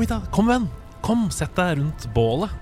Kom, 0.00 0.06
hit, 0.06 0.14
da. 0.16 0.32
Kom, 0.32 0.46
venn. 0.48 0.68
Kom, 1.04 1.24
sett 1.28 1.52
deg 1.58 1.74
rundt 1.76 2.06
bålet. 2.16 2.52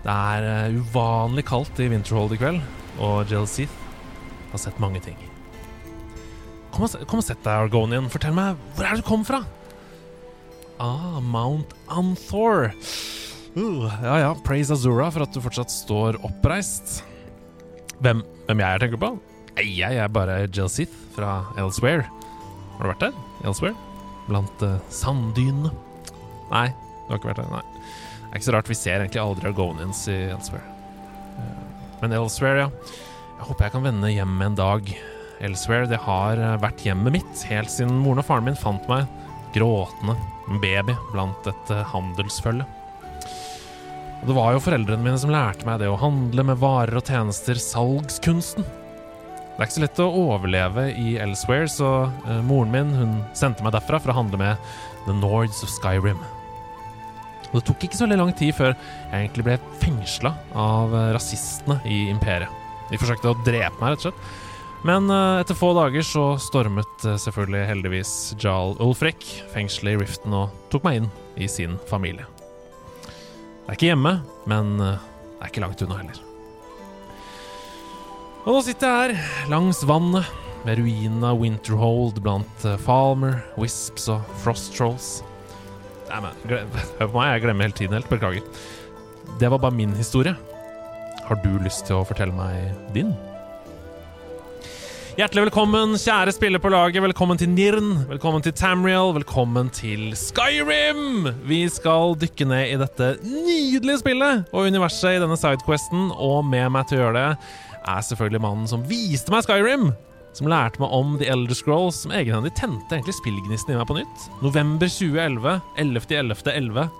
Det 0.00 0.08
er 0.08 0.44
eh, 0.48 0.78
uvanlig 0.78 1.42
kaldt 1.44 1.76
i 1.84 1.90
Winterhold 1.92 2.32
i 2.32 2.38
kveld, 2.40 2.62
og 2.96 3.28
Jill 3.28 3.44
Seath 3.44 3.74
har 4.54 4.62
sett 4.62 4.78
mange 4.80 5.02
ting. 5.04 5.18
Kom 6.72 6.86
og, 6.86 6.94
kom 7.10 7.20
og 7.20 7.26
sett 7.26 7.42
deg, 7.44 7.66
Argonian. 7.66 8.08
Fortell 8.08 8.32
meg, 8.32 8.56
hvor 8.72 8.88
er 8.88 8.96
det 8.96 9.04
du 9.04 9.08
kom 9.10 9.26
fra? 9.28 9.42
Ah, 10.80 11.20
Mount 11.20 11.76
Anthor. 11.92 12.70
Uh, 13.52 13.92
ja 14.00 14.16
ja, 14.24 14.34
praise 14.48 14.72
Azura 14.72 15.10
for 15.12 15.26
at 15.26 15.36
du 15.36 15.44
fortsatt 15.44 15.74
står 15.74 16.22
oppreist. 16.24 17.02
Hvem, 18.00 18.24
hvem 18.48 18.64
jeg 18.64 18.70
er, 18.70 18.86
tenker 18.86 19.02
på? 19.04 19.12
Jeg 19.60 20.00
er 20.00 20.08
bare 20.08 20.46
Jill 20.46 20.72
Seath 20.72 21.04
fra 21.18 21.42
Elsewhere. 21.60 22.08
Har 22.78 22.80
du 22.80 22.94
vært 22.94 23.10
der? 23.10 23.20
Elsewhere? 23.44 23.76
Blant 24.30 24.64
uh, 24.64 24.78
sanddynene? 24.88 25.82
Nei, 26.52 26.68
du 27.06 27.12
har 27.12 27.20
ikke 27.20 27.32
vært 27.32 27.42
der. 27.42 27.50
Nei. 27.52 27.64
Det 28.26 28.30
er 28.30 28.40
ikke 28.40 28.48
så 28.50 28.54
rart, 28.56 28.70
vi 28.70 28.76
ser 28.78 29.00
egentlig 29.00 29.22
aldri 29.22 29.48
Argonians 29.50 30.00
i 30.12 30.16
Elsewhere. 30.34 30.66
Eh, 31.40 31.60
Men 32.02 32.12
Elsewhere, 32.12 32.66
ja. 32.66 32.94
Jeg 33.36 33.46
håper 33.50 33.66
jeg 33.66 33.74
kan 33.76 33.84
vende 33.86 34.10
hjem 34.12 34.40
en 34.44 34.58
dag. 34.58 34.90
Elsewhere, 35.46 35.88
det 35.90 36.00
har 36.04 36.40
eh, 36.40 36.56
vært 36.62 36.82
hjemmet 36.84 37.18
mitt 37.18 37.44
helt 37.50 37.72
siden 37.72 37.98
moren 38.02 38.22
og 38.22 38.28
faren 38.28 38.48
min 38.48 38.58
fant 38.58 38.84
meg 38.90 39.06
gråtende, 39.54 40.16
en 40.50 40.60
baby, 40.60 40.96
blant 41.14 41.48
et 41.48 41.72
eh, 41.72 41.84
handelsfølge. 41.94 42.66
Og 44.16 44.28
det 44.30 44.36
var 44.36 44.54
jo 44.54 44.62
foreldrene 44.64 45.04
mine 45.04 45.20
som 45.20 45.32
lærte 45.32 45.66
meg 45.68 45.80
det 45.80 45.88
å 45.92 45.98
handle 46.00 46.44
med 46.50 46.60
varer 46.60 46.98
og 46.98 47.06
tjenester, 47.08 47.58
salgskunsten. 47.60 48.64
Det 48.66 49.62
er 49.62 49.68
ikke 49.68 49.76
så 49.78 49.84
lett 49.86 50.00
å 50.04 50.10
overleve 50.26 50.90
i 50.92 51.14
Elsewhere, 51.20 51.68
så 51.72 51.90
moren 52.44 52.72
min 52.74 52.92
hun 52.96 53.14
sendte 53.36 53.64
meg 53.64 53.72
derfra 53.76 54.00
for 54.02 54.12
å 54.12 54.18
handle 54.18 54.40
med 54.40 54.66
The 55.06 55.14
Nords 55.16 55.62
of 55.64 55.72
Skyrim. 55.72 56.20
Og 57.56 57.62
det 57.62 57.70
tok 57.70 57.86
ikke 57.86 57.96
så 57.96 58.04
veldig 58.04 58.18
lang 58.20 58.32
tid 58.36 58.52
før 58.52 58.74
jeg 58.74 59.16
egentlig 59.16 59.44
ble 59.46 59.54
fengsla 59.80 60.34
av 60.60 60.92
eh, 60.92 61.12
rasistene 61.16 61.78
i 61.88 62.02
imperiet. 62.12 62.52
De 62.90 62.98
forsøkte 63.00 63.30
å 63.30 63.38
drepe 63.46 63.80
meg, 63.80 63.94
rett 63.94 64.02
og 64.02 64.10
slett. 64.10 64.26
Men 64.84 65.08
eh, 65.08 65.40
etter 65.40 65.56
få 65.56 65.70
dager 65.78 66.04
så 66.04 66.24
stormet 66.36 67.06
eh, 67.08 67.16
selvfølgelig 67.22 67.62
heldigvis 67.70 68.12
Jarl 68.42 68.76
Ulfrik 68.84 69.24
fengselet 69.54 69.96
i 69.96 70.02
Riften 70.02 70.36
og 70.36 70.52
tok 70.68 70.84
meg 70.84 71.00
inn 71.00 71.08
i 71.40 71.48
sin 71.48 71.78
familie. 71.88 72.28
Det 73.06 73.72
er 73.72 73.78
ikke 73.78 73.88
hjemme, 73.88 74.12
men 74.46 74.76
det 74.76 74.90
er 74.92 75.48
ikke 75.48 75.62
langt 75.64 75.80
unna 75.86 75.96
heller. 76.02 76.20
Og 78.44 78.52
nå 78.52 78.60
sitter 78.62 78.92
jeg 78.92 79.16
her, 79.16 79.48
langs 79.50 79.80
vannet, 79.88 80.28
med 80.66 80.80
ruinene 80.82 81.32
av 81.32 81.40
Winterhold 81.40 82.20
blant 82.22 82.68
Falmer, 82.84 83.40
Wisps 83.58 84.10
og 84.12 84.36
Frost 84.42 84.74
Trolls. 84.76 85.08
Nei, 86.10 86.20
men, 86.22 86.36
hør 86.46 87.08
på 87.10 87.14
meg, 87.16 87.32
jeg 87.34 87.46
glemmer 87.46 87.68
hele 87.68 87.78
tiden 87.78 87.96
helt. 87.98 88.10
Beklager. 88.10 88.44
Det 89.40 89.50
var 89.52 89.62
bare 89.62 89.74
min 89.74 89.94
historie. 89.98 90.36
Har 91.26 91.40
du 91.42 91.56
lyst 91.64 91.88
til 91.88 91.98
å 91.98 92.06
fortelle 92.06 92.34
meg 92.36 92.70
din? 92.94 93.10
Hjertelig 95.16 95.46
velkommen, 95.46 95.94
kjære 95.96 96.34
spiller 96.36 96.60
på 96.60 96.68
laget. 96.68 97.00
Velkommen 97.00 97.38
til 97.40 97.48
Nirn. 97.48 98.02
Velkommen 98.10 98.44
til 98.44 98.52
Tamriel. 98.52 99.14
Velkommen 99.16 99.70
til 99.72 100.10
Skyrim! 100.12 101.30
Vi 101.48 101.62
skal 101.72 102.12
dykke 102.20 102.44
ned 102.50 102.74
i 102.74 102.76
dette 102.82 103.08
nydelige 103.24 104.02
spillet 104.02 104.52
og 104.52 104.68
universet 104.68 105.16
i 105.16 105.22
denne 105.24 105.38
sidequesten, 105.40 106.10
og 106.12 106.44
med 106.44 106.68
meg 106.76 106.90
til 106.90 107.00
å 107.00 107.06
gjøre 107.06 107.16
det 107.16 107.30
er 107.86 108.04
selvfølgelig 108.10 108.42
mannen 108.44 108.68
som 108.68 108.84
viste 108.90 109.32
meg 109.32 109.46
Skyrim. 109.48 109.88
Som 110.36 110.50
lærte 110.52 110.82
meg 110.82 110.92
om 110.92 111.14
The 111.16 111.30
Elder 111.32 111.56
Scrolls, 111.56 112.02
som 112.02 112.12
egenhendig 112.12 112.50
tente 112.58 112.92
egentlig 112.92 113.14
spillgnisten 113.16 113.72
i 113.72 113.78
meg 113.78 113.86
på 113.88 113.94
nytt. 113.96 114.24
November 114.44 114.90
2011. 114.92 115.54
11.11.11. 115.80 116.90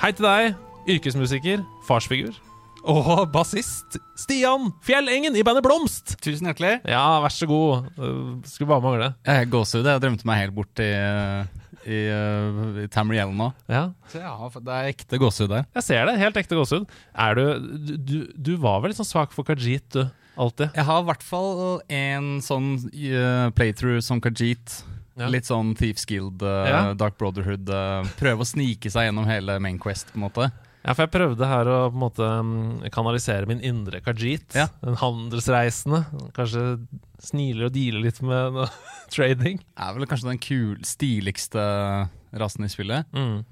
Hei 0.00 0.10
til 0.18 0.26
deg, 0.26 0.56
yrkesmusiker, 0.96 1.62
farsfigur. 1.86 2.34
Og 2.90 3.28
bassist 3.30 3.98
Stian 4.18 4.72
Fjell 4.82 5.06
Engen 5.12 5.38
i 5.38 5.44
bandet 5.46 5.62
Blomst. 5.62 6.16
Tusen 6.24 6.50
hjertelig. 6.50 6.80
Ja, 6.88 7.04
vær 7.22 7.30
så 7.36 7.46
god. 7.46 7.90
Uh, 7.94 8.36
Skulle 8.48 8.72
bare 8.72 8.82
mangle. 8.88 9.10
Jeg 9.28 9.50
gåsehud. 9.54 9.86
Jeg 9.86 10.02
drømte 10.02 10.26
meg 10.26 10.40
helt 10.42 10.56
bort 10.58 10.82
i, 10.82 10.90
i, 11.86 11.98
uh, 12.10 12.80
i 12.82 12.88
Tamriel 12.90 13.30
nå. 13.36 13.52
Ja, 13.70 13.84
Så 14.10 14.24
ja, 14.24 14.34
det 14.56 14.78
er 14.80 14.90
ekte 14.96 15.20
gåsehud 15.22 15.52
der. 15.54 15.68
jeg 15.78 15.86
ser 15.92 16.10
det. 16.10 16.18
Helt 16.24 16.42
ekte 16.42 16.58
gåsehud. 16.58 16.90
Er 17.14 17.38
du, 17.38 17.44
du, 17.86 17.94
du 18.00 18.16
Du 18.34 18.56
var 18.66 18.80
vel 18.82 18.90
litt 18.90 18.98
sånn 18.98 19.14
svak 19.14 19.36
for 19.36 19.46
Kajit, 19.46 19.86
du? 19.94 20.08
Alltid? 20.40 20.70
Jeg 20.72 20.86
har 20.88 21.02
i 21.02 21.06
hvert 21.10 21.24
fall 21.26 21.82
en 21.92 22.30
sånn 22.44 22.70
uh, 22.88 23.50
playthrough 23.56 24.00
som 24.04 24.22
Kajit. 24.24 24.78
Ja. 25.20 25.28
Litt 25.28 25.44
sånn 25.50 25.74
Thieves 25.76 26.06
Guild, 26.08 26.40
uh, 26.46 26.64
Ja. 26.70 26.80
Dark 26.96 27.18
Brotherhood. 27.20 27.68
uh, 27.68 28.06
prøve 28.16 28.40
å 28.46 28.48
snike 28.48 28.88
seg 28.92 29.10
gjennom 29.10 29.28
hele 29.28 29.58
Main 29.60 29.76
Quest, 29.82 30.14
på 30.14 30.20
en 30.20 30.24
måte. 30.24 30.48
Ja, 30.80 30.94
for 30.94 31.04
jeg 31.04 31.12
prøvde 31.12 31.44
her 31.44 31.68
å 31.68 31.78
på 31.90 31.98
en 31.98 32.00
måte 32.06 32.24
mm, 32.24 32.86
kanalisere 32.94 33.44
min 33.50 33.60
indre 33.60 34.00
Kajit. 34.00 34.54
Ja. 34.56 34.70
En 34.80 34.96
handelsreisende. 34.96 36.06
Kanskje 36.32 36.62
sniler 37.20 37.66
og 37.68 37.74
dealer 37.74 38.00
litt 38.06 38.22
med 38.24 38.56
noe 38.56 38.68
trading. 39.12 39.60
Er 39.76 39.92
vel 39.98 40.08
kanskje 40.08 40.30
den 40.30 40.40
kul, 40.40 40.78
stiligste 40.88 41.60
rasen 42.32 42.64
i 42.64 42.70
spillet. 42.72 43.10
Mm. 43.12 43.42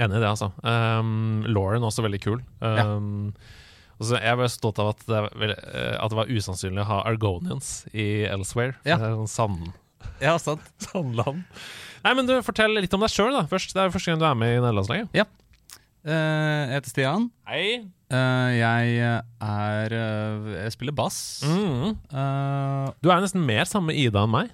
Enig 0.00 0.16
i 0.16 0.22
det, 0.22 0.30
altså. 0.30 0.48
Um, 0.64 1.42
Lauren 1.52 1.84
også 1.84 2.06
veldig 2.06 2.22
kul. 2.24 2.40
Um, 2.64 3.34
og 3.36 3.61
så 4.00 4.16
er 4.16 4.24
jeg 4.30 4.38
ble 4.40 4.48
stolt 4.50 4.78
av 4.82 4.88
at 4.94 5.02
det, 5.06 5.20
vel- 5.38 5.52
eh, 5.58 5.96
at 6.00 6.10
det 6.10 6.16
var 6.18 6.30
usannsynlig 6.32 6.82
å 6.82 6.88
ha 6.88 6.98
Argonians 7.10 7.84
i 7.92 8.24
Elsewhere. 8.30 8.74
Ja. 8.88 8.96
Sånn 9.02 9.28
sand, 9.30 9.72
Ja, 10.22 10.36
sant. 10.42 10.64
sandland. 10.88 11.44
Nei, 12.02 12.14
men 12.18 12.26
du, 12.26 12.34
Fortell 12.42 12.74
litt 12.80 12.94
om 12.96 13.04
deg 13.04 13.12
sjøl, 13.14 13.30
da. 13.36 13.44
Først, 13.50 13.74
Det 13.76 13.82
er 13.84 13.86
jo 13.90 13.94
første 13.94 14.10
gang 14.10 14.18
du 14.22 14.26
er 14.26 14.34
med 14.38 14.56
i 14.56 14.62
nederlandslaget. 14.62 15.28
Uh, 16.02 16.10
jeg 16.10 16.72
heter 16.80 16.90
Stian. 16.90 17.28
Hei. 17.46 17.66
Uh, 18.10 18.48
jeg 18.58 18.96
er 18.98 19.92
Jeg 19.94 20.72
spiller 20.74 20.96
bass. 20.98 21.20
Mm. 21.46 21.92
Uh, 22.10 22.90
Du 22.98 23.06
er 23.14 23.22
nesten 23.22 23.44
mer 23.46 23.68
samme 23.70 23.94
Ida 23.94 24.24
enn 24.26 24.32
meg. 24.34 24.50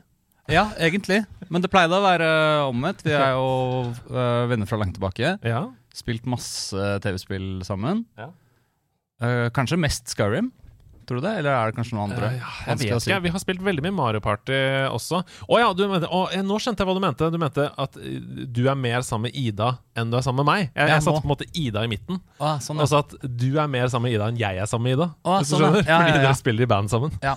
Ja, 0.48 0.66
egentlig. 0.80 1.22
Men 1.48 1.64
det 1.64 1.70
pleide 1.72 1.96
å 1.96 2.04
være 2.04 2.28
omvendt. 2.68 3.00
Vi 3.04 3.12
er 3.16 3.32
jo 3.38 3.48
venner 4.48 4.68
fra 4.68 4.78
langt 4.80 4.96
tilbake. 4.96 5.34
Ja. 5.44 5.62
Spilt 5.96 6.28
masse 6.28 6.76
TV-spill 7.04 7.64
sammen. 7.64 8.04
Ja. 8.20 8.28
Øh, 9.24 9.48
kanskje 9.56 9.78
mest 9.80 10.12
Skyrim, 10.14 10.52
tror 11.08 11.18
du 11.18 11.24
det? 11.24 11.32
Eller 11.40 11.50
er 11.56 11.70
det 11.70 11.74
kanskje 11.78 11.96
noen 11.96 12.10
andre? 12.12 12.28
Uh, 12.28 12.36
ja, 12.38 12.50
jeg 12.68 12.78
vet 12.82 13.06
ikke. 13.08 13.16
Vi 13.24 13.30
har 13.32 13.40
spilt 13.42 13.62
veldig 13.64 13.82
mye 13.86 13.94
Mario 13.96 14.20
Party 14.22 14.58
også. 14.92 15.22
Å 15.48 15.58
ja, 15.62 15.70
du 15.74 15.80
mente, 15.88 16.10
oh, 16.12 16.26
jeg, 16.30 16.44
nå 16.46 16.58
skjønte 16.60 16.84
jeg 16.84 16.90
hva 16.90 16.96
du 16.98 17.00
mente. 17.02 17.30
Du 17.32 17.38
mente 17.40 17.64
at 17.80 17.96
eh, 17.98 18.18
du 18.44 18.60
er 18.68 18.76
mer 18.78 19.00
sammen 19.06 19.30
med 19.30 19.38
Ida 19.40 19.70
enn 19.98 20.12
du 20.12 20.18
er 20.20 20.26
sammen 20.26 20.44
med 20.44 20.50
meg. 20.50 20.66
Jeg, 20.68 20.84
Ja, 20.84 20.90
jeg 20.98 21.06
satte 21.06 21.22
på 21.24 21.30
en 21.30 21.32
måte 21.32 21.48
Ida 21.56 21.86
i 21.86 21.90
midten. 21.90 22.20
Ah, 22.36 22.58
sånn, 22.62 22.76
ja. 22.78 22.84
Altså 22.86 23.00
at 23.00 23.16
du 23.24 23.48
er 23.56 23.72
mer 23.72 23.88
sammen 23.88 24.10
med 24.10 24.18
Ida 24.18 24.28
enn 24.28 24.42
jeg 24.44 24.60
er 24.60 24.68
sammen 24.70 24.90
med 24.90 24.98
Ida. 24.98 25.08
Ah, 25.24 25.40
hvis 25.40 25.48
du 25.50 25.56
sånn, 25.56 25.64
ja. 25.64 25.72
skjønner? 25.72 25.88
Ja, 25.88 25.96
ja, 25.96 26.04
Fordi 26.12 26.26
dere 26.28 26.36
spiller 26.44 26.68
i 26.68 26.70
band 26.76 26.92
sammen. 26.92 27.16
ja. 27.24 27.34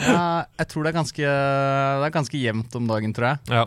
ja, 0.00 0.24
jeg 0.58 0.68
tror 0.70 0.86
det 0.86 0.90
er 0.94 0.96
ganske 0.96 1.22
Det 1.28 2.06
er 2.08 2.12
ganske 2.14 2.38
jevnt 2.40 2.76
om 2.80 2.88
dagen, 2.88 3.12
tror 3.14 3.26
jeg. 3.34 3.40
Ja, 3.52 3.64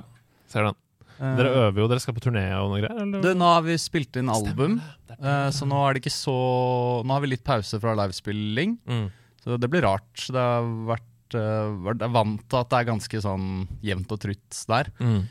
ser 0.50 0.68
den. 0.72 0.78
Eh, 1.18 1.34
Dere 1.38 1.52
øver 1.64 1.82
jo, 1.82 1.88
dere 1.90 2.02
skal 2.02 2.14
på 2.18 2.22
turné 2.28 2.44
og 2.60 2.72
noe 2.72 2.82
greier? 2.82 2.98
Eller? 3.04 3.22
du, 3.26 3.30
nå 3.38 3.48
har 3.50 3.64
vi 3.66 3.78
spilt 3.82 4.18
inn 4.22 4.30
album, 4.30 4.78
Det 4.78 4.97
eh, 5.12 5.50
så 5.56 5.66
nå 5.68 5.80
er 5.90 5.94
det 5.94 6.02
ikke 6.04 6.14
så 6.16 7.04
Nå 7.06 7.14
har 7.14 7.22
vi 7.22 7.28
litt 7.28 7.44
pause 7.44 7.80
fra 7.80 7.96
livespilling, 7.96 8.78
Mm. 8.88 9.10
så 9.44 9.58
det 9.60 9.70
blir 9.70 9.82
rart. 9.88 10.28
Det 10.28 10.36
har 10.36 10.64
vært 10.64 11.36
uh, 11.36 11.74
vært- 11.84 12.00
Jeg 12.00 12.10
er 12.10 12.14
vant 12.14 12.50
til 12.50 12.60
at 12.60 12.70
det 12.70 12.78
er 12.80 12.92
ganske 12.94 13.22
sånn 13.22 13.68
jevnt 13.84 14.12
og 14.12 14.20
trutt 14.20 14.66
der. 14.68 14.92
Mm. 15.00 15.28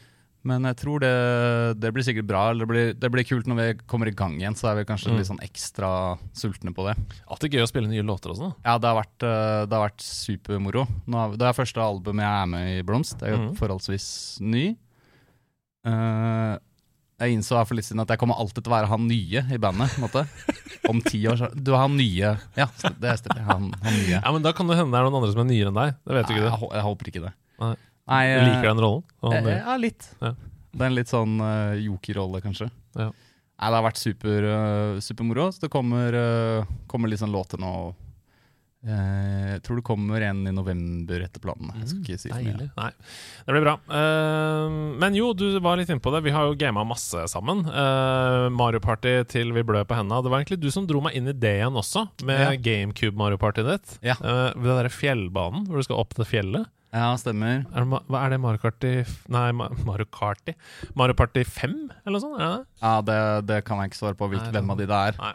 Men 0.46 0.62
jeg 0.62 0.76
tror 0.76 1.00
det, 1.00 1.80
det 1.80 1.90
blir 1.92 2.04
sikkert 2.06 2.26
bra. 2.28 2.50
Eller 2.50 2.66
det 2.66 2.68
blir, 2.70 2.92
det 2.94 3.10
blir 3.10 3.24
kult 3.26 3.46
når 3.48 3.56
vi 3.56 3.82
kommer 3.88 4.06
i 4.06 4.14
gang 4.14 4.36
igjen, 4.38 4.54
så 4.54 4.68
er 4.70 4.76
vi 4.76 4.84
kanskje 4.84 5.10
Mm. 5.10 5.16
litt 5.18 5.26
sånn 5.26 5.42
ekstra 5.42 6.18
sultne 6.32 6.70
på 6.72 6.86
det. 6.86 6.94
At 7.28 7.40
det 7.40 7.48
er 7.52 7.58
gøy 7.58 7.64
å 7.66 7.68
spille 7.72 7.88
nye 7.88 8.04
låter 8.06 8.30
og 8.30 8.38
da. 8.38 8.52
Ja, 8.64 8.78
det 8.78 8.86
har 8.86 9.02
vært, 9.02 9.22
eh, 9.26 9.66
det 9.66 9.72
har 9.74 9.88
vært 9.90 10.04
supermoro. 10.06 10.86
Nå 11.08 11.14
har 11.18 11.36
Det 11.36 11.42
er 11.48 11.52
første 11.64 11.80
albumet 11.82 12.22
jeg 12.22 12.42
er 12.42 12.46
med 12.46 12.78
i 12.78 12.82
Blomst. 12.82 13.18
Jeg 13.20 13.32
er 13.32 13.38
Mhm. 13.38 13.56
forholdsvis 13.56 14.40
ny. 14.40 14.76
Eh, 15.84 16.58
jeg 17.16 17.32
innså 17.32 17.56
for 17.64 17.78
litt 17.78 17.86
siden 17.86 18.02
at 18.02 18.10
jeg 18.12 18.20
kommer 18.20 18.36
alltid 18.40 18.60
til 18.60 18.72
å 18.72 18.74
være 18.76 18.90
han 18.90 19.06
nye 19.08 19.42
i 19.52 19.58
bandet. 19.60 19.94
måte. 20.02 20.26
Om 20.90 21.00
ti 21.02 21.22
år 21.30 21.38
så 21.40 21.48
Du 21.54 21.72
er 21.72 21.80
han 21.80 21.96
nye. 21.96 22.34
Ja, 22.58 22.66
det 23.00 23.14
stemmer. 23.22 23.44
Han, 23.48 23.70
han 23.82 23.96
nye. 24.02 24.18
Ja, 24.18 24.32
men 24.34 24.44
Da 24.44 24.52
kan 24.56 24.68
det 24.68 24.76
hende 24.78 24.92
det 24.92 25.00
er 25.00 25.08
noen 25.08 25.18
andre 25.22 25.32
som 25.32 25.42
er 25.42 25.48
nyere 25.48 25.72
enn 25.72 25.80
deg. 25.80 25.96
Det 26.04 26.18
vet 26.18 26.28
du 26.28 26.34
ikke. 26.36 26.44
det. 26.50 26.72
jeg 26.76 26.86
håper 26.88 27.10
ikke 27.12 27.24
det. 27.24 27.32
Nei. 27.62 27.74
Nei, 28.06 28.22
Du 28.28 28.36
eh, 28.36 28.44
liker 28.50 28.68
den 28.68 28.82
rollen? 28.84 29.06
Jeg, 29.32 29.46
Eh, 29.46 29.62
Ja, 29.64 29.76
litt. 29.80 30.10
Ja. 30.22 30.34
Det 30.76 30.84
er 30.84 30.90
en 30.90 30.98
litt 30.98 31.10
sånn 31.10 31.38
uh, 31.40 31.72
jokerrolle, 31.80 32.42
kanskje. 32.44 32.68
Ja. 32.98 33.08
Nei, 33.08 33.68
det 33.72 33.78
har 33.78 33.86
vært 33.86 34.00
super, 34.00 34.44
uh, 34.44 34.98
supermoro. 35.00 35.48
Så 35.54 35.64
det 35.64 35.70
kommer, 35.72 36.12
uh, 36.12 36.74
kommer 36.90 37.08
litt 37.08 37.22
sånn 37.22 37.32
låter 37.32 37.60
nå. 37.62 37.72
Eh, 38.86 39.46
jeg 39.56 39.62
tror 39.66 39.80
det 39.80 39.84
kommer 39.88 40.22
en 40.22 40.44
i 40.46 40.52
november 40.54 41.24
etter 41.24 41.42
planene. 41.42 41.74
Jeg 41.80 41.88
skal 41.90 42.02
ikke 42.04 42.20
si 42.22 42.30
for 42.30 42.44
mye. 42.46 42.68
Nei, 42.76 42.90
det 43.46 43.56
blir 43.56 43.64
bra. 43.66 43.74
Eh, 43.98 44.76
men 45.02 45.18
jo, 45.18 45.32
du 45.34 45.46
var 45.64 45.80
litt 45.80 45.90
inne 45.90 46.02
på 46.04 46.12
det. 46.14 46.22
Vi 46.26 46.34
har 46.36 46.46
jo 46.46 46.54
gama 46.60 46.84
masse 46.86 47.24
sammen. 47.32 47.64
Eh, 47.66 48.46
Mario 48.54 48.82
Party 48.84 49.16
til 49.32 49.50
vi 49.56 49.66
blør 49.66 49.86
på 49.88 49.98
henda. 49.98 50.22
Det 50.22 50.30
var 50.30 50.42
egentlig 50.44 50.60
du 50.62 50.70
som 50.74 50.86
dro 50.86 51.02
meg 51.04 51.18
inn 51.18 51.26
i 51.32 51.34
det 51.34 51.56
igjen 51.58 51.74
også, 51.82 52.06
med 52.28 52.40
Ja. 52.40 52.54
GameCube 52.56 53.16
Mario 53.18 53.40
Party 53.42 53.66
ditt. 53.66 53.98
Ja. 54.06 54.14
Ved 54.22 54.54
den 54.62 54.76
derre 54.78 54.92
fjellbanen 54.92 55.66
hvor 55.66 55.82
du 55.82 55.86
skal 55.88 55.98
opp 56.02 56.14
til 56.14 56.24
fjellet. 56.28 56.70
Ja, 56.94 57.10
stemmer. 57.18 57.64
Er 57.74 57.84
det, 57.84 57.98
hva 58.08 58.20
er 58.24 58.30
det 58.32 58.38
Mario 58.40 58.60
Party 58.62 58.92
Nei, 59.28 59.50
Mario 59.52 60.06
Karti 60.08 60.54
Mario 60.96 61.16
Party 61.18 61.42
5, 61.44 61.74
eller 62.06 62.14
noe 62.14 62.22
sånt? 62.22 62.38
Er 62.40 62.46
det 62.46 62.52
det? 62.62 62.66
Ja, 62.80 62.92
det, 63.02 63.18
det 63.50 63.58
kan 63.66 63.82
jeg 63.82 63.90
ikke 63.90 63.98
svare 63.98 64.16
på 64.16 64.28
hvilken 64.30 64.54
hvem 64.54 64.70
av 64.72 64.78
de 64.80 64.86
det 64.88 65.00
er. 65.10 65.18
Nei. 65.20 65.32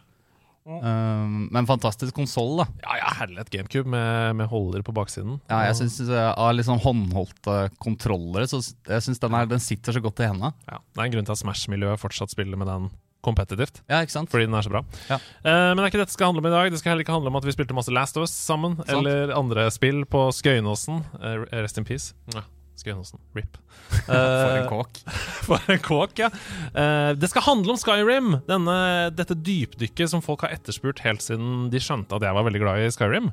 Um, 0.65 1.47
men 1.51 1.65
fantastisk 1.65 2.13
konsoll, 2.15 2.59
da. 2.61 2.67
Ja, 2.83 2.97
ja, 2.99 3.11
herlighet 3.17 3.49
GameCube 3.53 3.89
med, 3.89 4.35
med 4.37 4.49
holder 4.51 4.83
på 4.85 4.93
baksiden. 4.93 5.39
Ja, 5.49 5.63
jeg 5.69 5.79
synes 5.79 5.97
uh, 6.05 6.31
Av 6.37 6.53
sånn 6.67 6.81
håndholdte 6.83 7.55
kontrollere, 7.81 8.45
så 8.49 8.61
jeg 8.61 9.05
syns 9.07 9.21
den, 9.23 9.33
er- 9.37 9.49
den 9.49 9.63
sitter 9.63 9.97
så 9.97 10.03
godt 10.03 10.21
i 10.21 10.29
hendene. 10.29 10.53
ja, 10.69 10.77
Det 10.93 11.01
er 11.01 11.07
en 11.09 11.15
grunn 11.17 11.25
til 11.29 11.33
at 11.37 11.41
Smash-miljøet 11.41 12.01
fortsatt 12.01 12.33
spiller 12.33 12.61
med 12.61 12.69
den 12.69 12.91
kompetitivt. 13.25 13.81
Ja, 13.89 13.99
ikke 14.05 14.13
sant? 14.15 14.29
Fordi 14.33 14.47
den 14.47 14.55
er 14.57 14.65
så 14.65 14.71
bra. 14.73 14.83
Ja. 15.09 15.17
Uh, 15.41 15.73
men 15.73 15.81
det 15.81 15.83
er 15.87 15.91
ikke 15.91 16.01
dette 16.01 16.13
det 16.13 16.17
skal 16.17 16.31
handle 16.31 16.45
om 16.45 16.49
i 16.49 16.55
dag. 16.55 16.71
Det 16.73 16.79
skal 16.81 16.93
heller 16.93 17.05
ikke 17.05 17.17
handle 17.17 17.33
om 17.33 17.41
at 17.41 17.45
vi 17.49 17.53
spilte 17.57 17.77
masse 17.77 17.93
Last 17.93 18.17
of 18.17 18.25
Us 18.29 18.33
sammen, 18.33 18.77
Sant. 18.81 18.93
eller 19.01 19.33
andre 19.37 19.67
spill 19.73 20.05
på 20.09 20.27
Skøyenåsen. 20.33 21.03
Uh, 21.21 21.45
rest 21.61 21.77
in 21.81 21.85
peace. 21.89 22.13
Ja, 22.33 22.45
Skøyenåsen. 22.79 23.19
RIP. 23.35 23.57
For 24.07 24.15
en 24.15 24.63
Eh, 24.63 24.69
kåk. 24.69 25.01
For 25.47 25.73
en 25.73 25.81
kåk, 25.85 26.13
ja. 26.21 26.29
Eh, 26.73 27.11
det 27.19 27.29
skal 27.31 27.45
handle 27.45 27.75
om 27.75 27.79
Skyrim! 27.81 28.37
Denne, 28.47 28.75
dette 29.13 29.37
dypdykket 29.37 30.13
som 30.13 30.23
folk 30.25 30.45
har 30.45 30.55
etterspurt 30.55 31.03
helt 31.05 31.23
siden 31.25 31.69
de 31.73 31.81
skjønte 31.83 32.17
at 32.17 32.25
jeg 32.25 32.37
var 32.37 32.47
veldig 32.47 32.61
glad 32.63 32.85
i 32.85 32.91
Skyrim. 32.93 33.31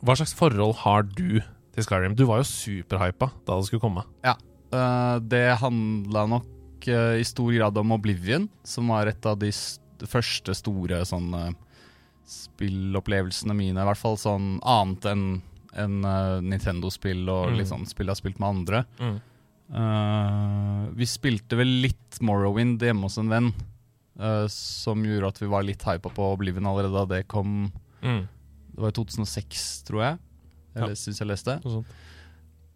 Hva 0.00 0.16
slags 0.18 0.36
forhold 0.38 0.78
har 0.84 1.04
du 1.08 1.40
til 1.74 1.86
Skyrim? 1.86 2.16
Du 2.16 2.24
var 2.28 2.40
jo 2.42 2.48
superhypa 2.48 3.32
da 3.44 3.58
det 3.58 3.68
skulle 3.68 3.82
komme. 3.84 4.06
Uh, 4.24 5.18
det 5.24 5.58
handla 5.60 6.26
nok 6.36 6.86
i 6.88 7.24
stor 7.26 7.50
grad 7.52 7.76
om 7.80 7.90
Oblivion, 7.96 8.46
som 8.64 8.88
var 8.92 9.10
et 9.10 9.26
av 9.26 9.36
de 9.40 9.50
st 9.52 9.82
første 10.06 10.54
store 10.54 11.00
sånn 11.08 11.32
spillopplevelsene 12.28 13.56
mine. 13.56 13.80
I 13.82 13.88
hvert 13.88 13.98
fall 14.00 14.14
sånn 14.20 14.58
annet 14.62 15.08
enn 15.10 15.24
enn, 15.76 16.04
uh, 16.04 16.40
Nintendo-spill 16.40 17.28
og 17.28 17.50
Mm. 17.52 17.64
sånn 17.66 17.86
spill 17.86 18.06
jeg 18.06 18.14
har 18.16 18.20
spilt 18.22 18.38
med 18.40 18.48
andre. 18.48 18.84
Uh, 19.68 20.88
vi 20.96 21.04
spilte 21.04 21.56
vel 21.58 21.68
litt 21.84 22.18
Morrowind 22.24 22.80
hjemme 22.80 23.04
hos 23.04 23.18
en 23.20 23.28
venn, 23.28 23.50
uh, 24.18 24.46
som 24.48 25.02
gjorde 25.04 25.28
at 25.28 25.38
vi 25.42 25.46
var 25.52 25.62
litt 25.66 25.82
hypa 25.84 26.08
på 26.08 26.32
Oblivion 26.32 26.64
allerede 26.66 26.94
da 26.96 27.04
det 27.16 27.28
kom. 27.28 27.70
Mm. 28.02 28.22
Det 28.72 28.80
var 28.80 28.88
i 28.94 28.96
2006, 28.96 29.82
tror 29.84 30.02
jeg. 30.04 30.18
Eller 30.78 30.94
syns 30.94 31.18
jeg 31.20 31.28
leste. 31.28 31.58
Noe 31.64 31.80
sånt. 31.80 31.86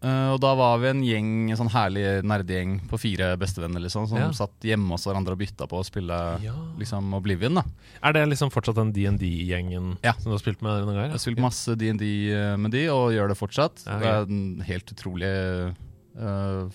Uh, 0.03 0.33
og 0.33 0.39
da 0.43 0.49
var 0.59 0.79
vi 0.83 0.87
en 0.89 1.01
gjeng, 1.01 1.27
en 1.53 1.55
sånn 1.55 1.69
herlig 1.71 2.03
nerdegjeng 2.27 2.73
på 2.91 2.97
fire 2.99 3.37
bestevenner 3.39 3.79
liksom, 3.85 4.05
som 4.09 4.17
Ja. 4.19 4.31
satt 4.35 4.59
hjemme 4.67 4.89
hos 4.91 5.05
hverandre 5.07 5.31
og 5.31 5.39
bytta 5.39 5.63
på 5.71 5.79
å 5.79 5.85
spille 5.87 6.17
Ja. 6.43 6.51
liksom 6.77 7.13
Oblivion. 7.15 7.53
da 7.55 7.63
Er 8.03 8.11
det 8.11 8.27
liksom 8.27 8.51
fortsatt 8.51 8.75
den 8.75 8.91
DND-gjengen 8.91 9.97
Ja. 10.03 10.11
som 10.19 10.25
du 10.31 10.35
har 10.35 10.39
spilt 10.43 10.61
med 10.61 10.81
denne 10.83 10.91
gangen? 10.93 11.11
Jeg 11.11 11.11
har 11.11 11.23
spilt 11.23 11.39
masse 11.39 11.75
DND 11.77 12.03
uh, 12.35 12.57
med 12.57 12.71
de, 12.71 12.87
og 12.89 13.11
gjør 13.15 13.29
det 13.29 13.37
fortsatt. 13.39 13.85
Ja, 13.87 13.97
Det 13.99 14.05
er 14.11 14.21
en 14.27 14.59
helt 14.67 14.85
utrolig 14.91 15.75
uh, 16.19 16.69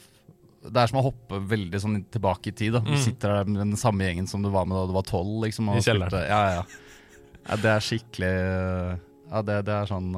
Det 0.68 0.76
er 0.76 0.86
som 0.88 0.98
å 1.00 1.04
hoppe 1.12 1.38
veldig 1.48 1.78
sånn 1.80 2.04
tilbake 2.10 2.48
i 2.48 2.52
tid. 2.52 2.72
da 2.72 2.80
Du 2.80 2.90
Mm. 2.92 2.96
sitter 2.98 3.28
der 3.28 3.44
med 3.44 3.60
den 3.60 3.76
samme 3.76 4.00
gjengen 4.08 4.26
som 4.26 4.42
du 4.42 4.48
var 4.48 4.64
med 4.64 4.76
da 4.76 4.86
du 4.86 4.92
var 4.92 5.02
tolv. 5.04 5.44
Liksom, 5.44 5.68
I 5.76 5.80
kjelleren. 5.84 6.28
Ja, 6.28 6.50
ja. 6.56 6.62
ja, 7.48 7.56
det 7.56 7.64
er 7.76 7.80
skikkelig 7.80 8.98
Ja, 9.30 9.42
det, 9.42 9.64
det 9.66 9.74
er 9.74 9.84
sånn 9.86 10.16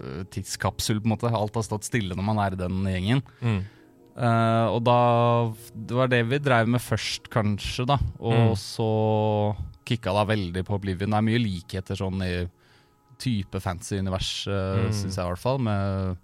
uh, 0.00 0.24
tidskapsul, 0.30 1.00
på 1.00 1.06
en 1.06 1.14
måte. 1.16 1.30
Alt 1.34 1.54
har 1.54 1.62
stått 1.62 1.84
stille 1.84 2.14
når 2.16 2.24
man 2.24 2.38
er 2.38 2.52
i 2.52 2.60
den 2.60 2.82
gjengen. 2.84 3.22
Mm. 3.42 3.64
Uh, 4.16 4.66
og 4.72 4.80
da 4.84 5.52
Det 5.76 5.96
var 5.96 6.08
det 6.08 6.22
vi 6.28 6.38
drev 6.38 6.68
med 6.68 6.80
først, 6.80 7.28
kanskje, 7.28 7.86
da. 7.86 7.98
Og 8.18 8.32
Mm. 8.32 8.56
så 8.56 9.56
kicka 9.86 10.12
det 10.12 10.28
veldig 10.36 10.64
på 10.66 10.74
Oblivion. 10.74 11.10
Det 11.10 11.16
er 11.18 11.22
mye 11.28 11.38
likheter 11.42 11.94
sånn 11.96 12.22
i 12.24 12.48
type 13.18 13.60
fancy 13.60 13.98
univers, 13.98 14.46
uh, 14.48 14.86
Mm. 14.86 14.92
syns 14.92 15.16
jeg 15.16 15.24
i 15.24 15.28
hvert 15.30 15.38
fall, 15.38 15.58
med, 15.58 16.16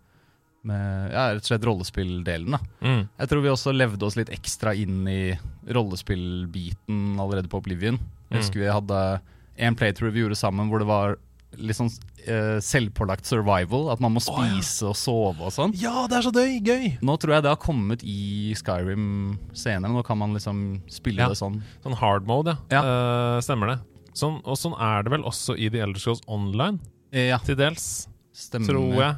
med 0.64 1.10
ja, 1.12 1.28
rett 1.34 1.42
og 1.42 1.50
slett 1.50 1.64
rollespilldelen. 1.68 2.50
da 2.50 2.58
Mm. 2.82 3.08
Jeg 3.18 3.28
tror 3.28 3.42
vi 3.42 3.48
også 3.48 3.72
levde 3.76 4.02
oss 4.06 4.16
litt 4.16 4.30
ekstra 4.30 4.75
inn 4.75 5.06
i 5.08 5.38
rollespillbiten 5.68 7.18
allerede 7.20 7.48
på 7.48 7.58
Oblivion. 7.62 7.98
Jeg 8.30 8.32
Mm. 8.32 8.38
husker 8.38 8.60
vi 8.60 8.66
hadde 8.72 9.20
en 9.58 9.75
playthrough 9.76 10.12
vi 10.12 10.20
gjorde 10.22 10.36
sammen 10.36 10.68
hvor 10.70 10.78
det 10.78 10.86
var 10.88 11.16
litt 11.58 11.76
sånn 11.76 11.90
uh, 11.90 12.58
selvpålagt 12.64 13.26
survival. 13.28 13.90
At 13.93 14.00
man 14.00 14.14
må 14.14 14.20
Å, 14.22 14.37
ja. 14.43 14.54
spise 14.60 14.88
og 14.90 14.96
sove 14.96 15.40
og 15.49 15.52
sånn. 15.54 15.75
Ja, 15.78 16.06
det 16.10 16.19
er 16.20 16.26
så 16.28 16.32
døy, 16.34 16.60
gøy! 16.64 16.99
Nå 17.04 17.16
tror 17.20 17.34
jeg 17.37 17.43
det 17.46 17.52
har 17.52 17.60
kommet 17.62 18.02
i 18.04 18.54
Skyrim 18.58 19.38
senere. 19.52 19.93
Nå 19.93 20.02
kan 20.06 20.19
man 20.19 20.32
liksom 20.37 20.82
spille 20.90 21.22
Ja. 21.25 21.28
det 21.28 21.37
sånn. 21.40 21.60
Sånn 21.84 21.96
hard 22.00 22.26
mode, 22.26 22.56
ja. 22.70 22.81
Ja. 22.82 22.82
Uh, 22.82 23.40
stemmer 23.44 23.75
det. 23.75 23.78
Sånn, 24.14 24.40
og 24.44 24.56
sånn 24.60 24.75
er 24.81 25.02
det 25.06 25.10
vel 25.14 25.22
også 25.25 25.54
i 25.56 25.69
The 25.72 25.81
Elder 25.87 26.00
Scrolls 26.00 26.20
Online, 26.28 26.78
Ja, 27.12 27.38
til 27.44 27.56
dels, 27.56 28.06
stemmer. 28.32 28.69
tror 28.69 28.94
jeg. 29.00 29.16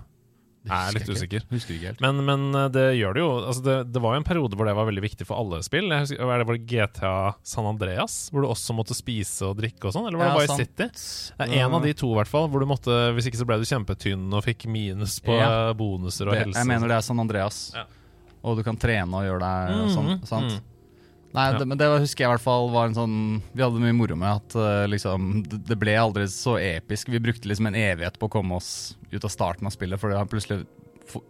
Jeg 0.65 0.73
er 0.89 0.95
litt 0.97 1.11
usikker. 1.13 1.43
Husker 1.51 1.75
ikke 1.77 1.91
helt. 1.93 2.01
Men, 2.01 2.21
men 2.25 2.45
eh, 2.57 2.69
det 2.73 2.85
gjør 2.97 3.15
det 3.17 3.21
jo. 3.21 3.31
Altså 3.45 3.65
det, 3.67 3.75
det 3.93 4.01
var 4.05 4.15
jo 4.17 4.21
en 4.23 4.27
periode 4.29 4.57
hvor 4.57 4.65
det 4.71 4.75
var 4.79 4.87
veldig 4.89 5.03
viktig 5.05 5.27
for 5.29 5.37
alle 5.43 5.59
spill. 5.67 5.93
Husker, 5.93 6.23
var 6.25 6.41
det 6.41 6.47
var 6.49 6.61
GTA 6.73 7.15
San 7.45 7.69
Andreas, 7.69 8.17
hvor 8.33 8.47
du 8.47 8.49
også 8.49 8.77
måtte 8.79 8.97
spise 8.97 9.45
og 9.51 9.59
drikke 9.61 9.91
og 9.91 9.97
sånn? 9.97 10.09
Eller 10.09 10.23
var 10.23 10.33
det 10.33 10.47
Ja, 10.49 10.57
Vice. 10.57 10.57
City? 10.65 10.89
Det 11.37 11.49
er 11.51 11.67
en 11.67 11.77
av 11.77 11.85
de 11.85 11.93
to, 12.01 12.09
i 12.15 12.19
hvert 12.21 12.33
fall. 12.33 12.49
Hvor 12.49 12.65
du 12.65 12.69
måtte, 12.71 12.97
hvis 13.19 13.29
ikke 13.29 13.43
så 13.43 13.49
ble 13.51 13.61
du 13.61 13.69
kjempetynn 13.69 14.25
og 14.33 14.45
fikk 14.49 14.65
minus 14.73 15.19
på 15.25 15.37
Ja. 15.37 15.51
eh, 15.69 15.73
bonuser 15.77 16.33
og 16.33 16.39
helse. 16.41 16.57
jeg 16.59 16.71
mener 16.73 16.89
det 16.89 16.97
er 16.97 17.05
San 17.13 17.21
Andreas. 17.21 17.61
Ja. 17.77 17.85
Og 18.45 18.57
du 18.59 18.63
kan 18.65 18.77
trene 18.81 19.09
og 19.21 19.25
gjøre 19.29 19.41
deg 19.41 19.93
sånn. 19.93 20.11
Mhm, 20.17 20.25
Sant? 20.29 20.53
mhm. 20.53 20.71
Nei, 21.35 21.49
Ja. 21.53 21.59
det, 21.59 21.67
men 21.67 21.79
det 21.81 21.89
husker 21.99 22.23
jeg 22.25 22.29
i 22.29 22.33
hvert 22.37 22.45
fall 22.45 22.69
var 22.71 22.87
en 22.87 22.95
sånn 22.95 23.15
Vi 23.57 23.63
hadde 23.65 23.81
mye 23.83 23.95
moro 23.97 24.15
med 24.15 24.31
at 24.39 24.55
uh, 24.55 24.85
liksom 24.87 25.43
Det 25.51 25.75
ble 25.81 25.97
aldri 25.99 26.29
så 26.31 26.55
episk. 26.63 27.09
Vi 27.11 27.19
brukte 27.19 27.51
liksom 27.51 27.67
en 27.73 27.75
evighet 27.79 28.19
på 28.23 28.29
å 28.29 28.35
komme 28.37 28.55
oss 28.61 28.95
ut 29.11 29.25
av 29.27 29.33
starten 29.35 29.67
av 29.67 29.75
spillet, 29.75 29.99
fordi 30.01 30.15
han 30.19 30.31
plutselig 30.31 30.63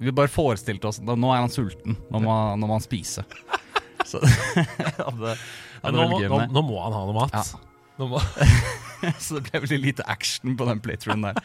Vi 0.01 0.12
bare 0.12 0.29
forestilte 0.29 0.91
oss 0.93 1.01
Nå 1.01 1.17
er 1.33 1.41
han 1.41 1.53
sulten. 1.53 1.97
Nå 2.12 2.21
må, 2.21 2.35
nå 2.61 2.69
må 2.69 2.77
han 2.77 2.85
spise. 2.85 3.25
Så 4.11 4.21
hadde, 5.09 5.37
hadde 5.81 5.97
nå, 5.97 6.09
må, 6.12 6.19
nå, 6.21 6.41
nå 6.53 6.62
må 6.69 6.83
han 6.85 6.93
ha 6.93 7.05
noe 7.09 7.17
mat. 7.17 7.33
Ja. 7.33 7.71
Nå 7.97 8.09
må, 8.11 8.21
Så 9.25 9.39
det 9.39 9.47
ble 9.49 9.61
veldig 9.65 9.79
lite 9.85 10.05
action 10.11 10.55
på 10.61 10.67
den 10.69 10.81
playthroughen 10.85 11.25
der. 11.25 11.41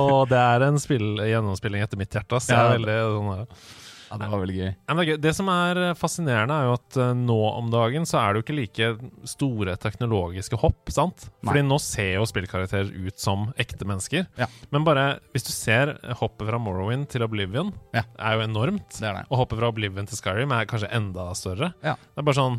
og 0.00 0.28
det 0.32 0.40
er 0.40 0.64
en 0.66 0.80
spill, 0.80 1.20
gjennomspilling 1.28 1.84
etter 1.84 2.00
mitt 2.00 2.12
hjerte. 2.16 2.40
Så 2.40 2.52
Jeg 2.54 2.56
Ja, 2.56 2.64
er 2.70 2.78
veldig 2.78 2.96
sånn 3.18 3.30
der. 3.34 3.68
Ja, 4.10 4.16
det 4.18 4.26
var 4.32 4.40
veldig 4.42 4.56
gøy. 4.56 4.70
Ja, 4.74 4.94
det, 4.98 5.04
gøy. 5.06 5.16
det 5.22 5.32
som 5.38 5.48
er 5.52 5.78
eh, 5.78 5.92
fascinerende, 5.98 6.56
er 6.56 6.66
jo 6.66 6.72
at 6.74 6.96
uh, 6.98 7.10
nå 7.14 7.36
om 7.52 7.68
dagen 7.70 8.08
så 8.10 8.18
er 8.18 8.32
det 8.34 8.40
jo 8.40 8.44
ikke 8.46 8.56
like 8.58 8.88
store 9.30 9.76
teknologiske 9.78 10.58
hopp. 10.58 10.90
sant? 10.90 11.28
Fordi 11.46 11.62
nå 11.62 11.78
ser 11.82 12.16
jo 12.16 12.26
spillkarakterer 12.26 12.90
ut 13.06 13.22
som 13.22 13.48
ekte 13.60 13.86
mennesker. 13.86 14.26
Ja. 14.40 14.48
Men 14.74 14.86
bare 14.88 15.04
hvis 15.30 15.46
du 15.46 15.52
ser 15.54 15.94
hoppet 16.18 16.50
fra 16.50 16.58
Morrowind 16.58 17.06
til 17.12 17.22
Oblivion, 17.26 17.70
Ja. 17.94 18.02
er 18.18 18.40
jo 18.40 18.46
enormt. 18.48 18.98
Det 18.98 19.06
er 19.06 19.20
det. 19.20 19.24
Og 19.30 19.44
hoppet 19.44 19.62
fra 19.62 19.70
Oblivion 19.70 20.10
til 20.10 20.18
Skyrim 20.18 20.50
er 20.58 20.66
kanskje 20.66 20.90
enda 20.90 21.30
større. 21.38 21.70
Det 21.82 21.94
er 22.18 22.26
bare 22.26 22.38
sånn 22.40 22.58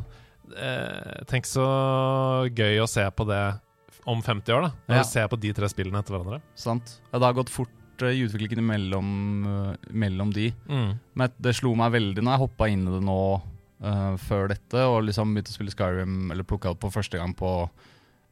eh, 0.55 1.19
Tenk 1.29 1.45
så 1.49 1.67
gøy 2.47 2.79
å 2.83 2.87
se 2.89 3.03
på 3.11 3.27
det 3.27 3.43
om 4.09 4.21
50 4.23 4.55
år, 4.55 4.65
da. 4.65 4.71
Når 4.89 5.03
du 5.03 5.09
ser 5.11 5.27
på 5.29 5.37
de 5.37 5.51
tre 5.53 5.67
spillene 5.69 5.99
etter 6.01 6.15
hverandre. 6.15 6.39
Sant. 6.57 6.95
Det 7.11 7.21
har 7.21 7.35
gått 7.37 7.51
fort 7.53 7.69
eh, 8.03 8.15
i 8.17 8.25
utviklingen 8.25 8.65
mellom, 8.65 9.07
eh, 9.45 9.75
mellom 9.91 10.31
de. 10.33 10.51
Mm. 10.69 10.99
Men 11.15 11.29
det 11.39 11.55
slo 11.55 11.73
meg 11.75 11.91
veldig 11.93 12.23
når 12.23 12.33
jeg 12.37 12.43
hoppa 12.45 12.67
inn 12.69 12.87
i 12.87 12.91
det 12.97 13.01
nå 13.05 13.17
uh, 13.83 14.17
før 14.17 14.47
dette, 14.53 14.83
og 14.85 15.03
liksom 15.07 15.33
begynte 15.33 15.49
å 15.53 15.57
spille 15.57 15.71
Skyrim, 15.73 16.31
eller 16.31 16.43
plukka 16.43 16.69
opp 16.73 16.79
på 16.83 16.91
første 16.93 17.17
gang 17.17 17.33
på, 17.33 17.69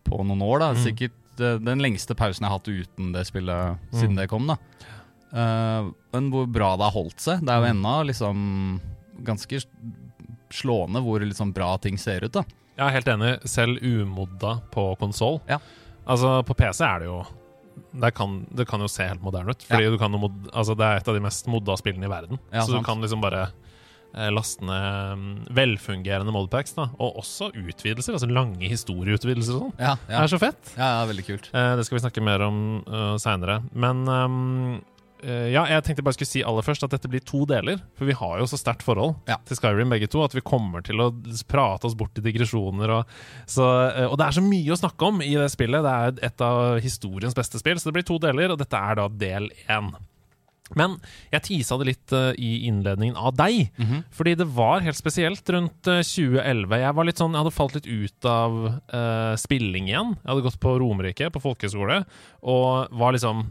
på 0.06 0.24
noen 0.24 0.42
år. 0.46 0.60
da 0.60 0.70
Mm. 0.74 0.84
Sikkert 0.84 1.42
uh, 1.42 1.58
den 1.58 1.80
lengste 1.82 2.16
pausen 2.16 2.44
jeg 2.46 2.50
har 2.52 2.60
hatt 2.60 2.68
uten 2.70 3.12
det 3.14 3.26
spillet 3.28 3.78
Mm. 3.92 4.00
siden 4.00 4.16
det 4.16 4.30
kom. 4.30 4.48
da 4.48 4.58
Uh, 5.32 5.92
Men 6.12 6.32
hvor 6.32 6.48
bra 6.50 6.72
det 6.76 6.88
har 6.88 6.92
holdt 6.96 7.20
seg. 7.22 7.42
Det 7.46 7.50
er 7.54 7.60
jo 7.62 7.68
Mm. 7.70 7.78
ennå 7.78 8.06
liksom 8.08 8.82
ganske 9.24 9.60
slående 10.50 11.02
hvor 11.06 11.20
liksom 11.22 11.52
bra 11.54 11.78
ting 11.78 11.98
ser 11.98 12.24
ut. 12.26 12.32
da 12.34 12.44
Jeg 12.78 12.88
er 12.88 12.96
helt 12.96 13.06
enig. 13.14 13.34
Selv 13.46 13.78
umodda 13.84 14.62
på 14.72 14.98
konsoll. 14.98 15.40
Ja. 15.48 15.60
Altså, 16.08 16.44
på 16.44 16.56
PC 16.58 16.82
er 16.84 17.00
det 17.00 17.06
jo 17.12 17.20
det 17.94 18.12
kan, 18.18 18.46
det 18.56 18.68
kan 18.70 18.80
jo 18.84 18.88
se 18.92 19.08
helt 19.08 19.22
moderne 19.26 19.52
ut. 19.56 19.64
Fordi 19.68 19.84
Ja. 19.88 19.90
du 19.94 19.98
kan 19.98 20.12
mod, 20.12 20.50
altså 20.54 20.76
Det 20.78 20.86
er 20.86 20.98
et 20.98 21.08
av 21.08 21.16
de 21.16 21.22
mest 21.22 21.48
modda 21.48 21.76
spillene 21.78 22.06
i 22.06 22.12
verden. 22.12 22.40
Ja, 22.52 22.62
så 22.62 22.72
sant. 22.74 22.80
du 22.80 22.86
kan 22.86 23.02
liksom 23.02 23.22
bare 23.22 23.52
eh, 24.16 24.30
laste 24.34 24.62
ned 24.66 25.18
mm, 25.20 25.48
velfungerende 25.54 26.32
modpacks. 26.34 26.74
da 26.74 26.90
Og 27.00 27.18
også 27.22 27.52
utvidelser. 27.54 28.14
Altså 28.18 28.30
lange 28.32 28.68
historieutvidelser 28.70 29.56
og 29.56 29.62
sånn. 29.68 29.74
Ja, 29.80 29.96
Det 30.08 30.16
er 30.16 30.28
så 30.28 30.40
fett. 30.40 30.74
ja, 30.78 31.02
ja 31.02 31.06
veldig 31.06 31.26
kult. 31.26 31.50
Eh, 31.54 31.76
det 31.76 31.86
skal 31.86 31.98
vi 32.00 32.04
snakke 32.08 32.24
mer 32.24 32.42
om 32.42 32.84
uh, 32.88 33.16
seinere. 33.18 33.62
Men 33.74 34.08
eh, 34.08 34.82
ja, 35.24 35.66
jeg 35.68 35.84
tenkte 35.84 36.04
bare 36.06 36.16
skulle 36.16 36.30
si 36.32 36.44
aller 36.48 36.64
først 36.66 36.84
at 36.88 36.94
dette 36.94 37.10
blir 37.12 37.24
to 37.28 37.44
deler. 37.50 37.82
For 38.00 38.08
vi 38.08 38.16
har 38.16 38.40
jo 38.40 38.48
så 38.50 38.60
sterkt 38.60 38.86
forhold 38.88 39.16
Ja. 39.28 39.36
til 39.46 39.58
Skyrim 39.60 39.90
begge 39.92 40.08
to 40.10 40.24
at 40.24 40.34
vi 40.36 40.42
kommer 40.46 40.82
til 40.86 40.96
å 41.04 41.10
prate 41.48 41.86
oss 41.90 41.96
bort 42.00 42.18
i 42.18 42.22
digresjoner. 42.26 42.90
Og, 43.00 43.06
så, 43.46 43.66
eh, 43.96 44.06
og 44.08 44.18
det 44.18 44.28
er 44.28 44.38
så 44.40 44.46
mye 44.46 44.72
å 44.76 44.80
snakke 44.80 45.10
om 45.12 45.22
i 45.22 45.34
det 45.36 45.50
spillet. 45.52 45.84
Det 45.84 45.96
er 46.24 46.26
et 46.32 46.42
av 46.46 46.80
historiens 46.80 47.36
beste 47.36 47.60
spill, 47.60 47.76
så 47.80 47.90
det 47.92 47.98
blir 48.00 48.08
to 48.08 48.20
deler, 48.20 48.52
og 48.52 48.60
dette 48.62 48.78
er 48.80 48.96
da 48.96 49.08
del 49.10 49.50
én. 49.68 49.92
Men 50.78 51.00
jeg 51.34 51.42
tisa 51.48 51.78
det 51.82 51.88
litt 51.90 52.14
eh, 52.14 52.34
i 52.38 52.68
innledningen 52.70 53.18
av 53.18 53.34
deg. 53.40 53.72
Mhm. 53.82 54.04
Fordi 54.14 54.36
det 54.38 54.46
var 54.54 54.84
helt 54.86 55.00
spesielt 55.00 55.50
rundt 55.50 55.88
eh, 55.90 56.04
2011. 56.06 56.78
Jeg 56.84 56.94
var 56.94 57.08
litt 57.10 57.18
sånn, 57.18 57.34
jeg 57.34 57.42
hadde 57.44 57.56
falt 57.56 57.74
litt 57.80 57.90
ut 57.90 58.26
av 58.30 58.60
uh, 58.94 59.34
spilling 59.36 59.90
igjen. 59.90 60.14
Jeg 60.22 60.30
hadde 60.30 60.46
gått 60.46 60.60
på 60.62 60.76
Romerike, 60.80 61.32
på 61.34 61.42
folkehøyskole, 61.42 62.04
og 62.44 62.94
var 63.02 63.16
liksom 63.18 63.48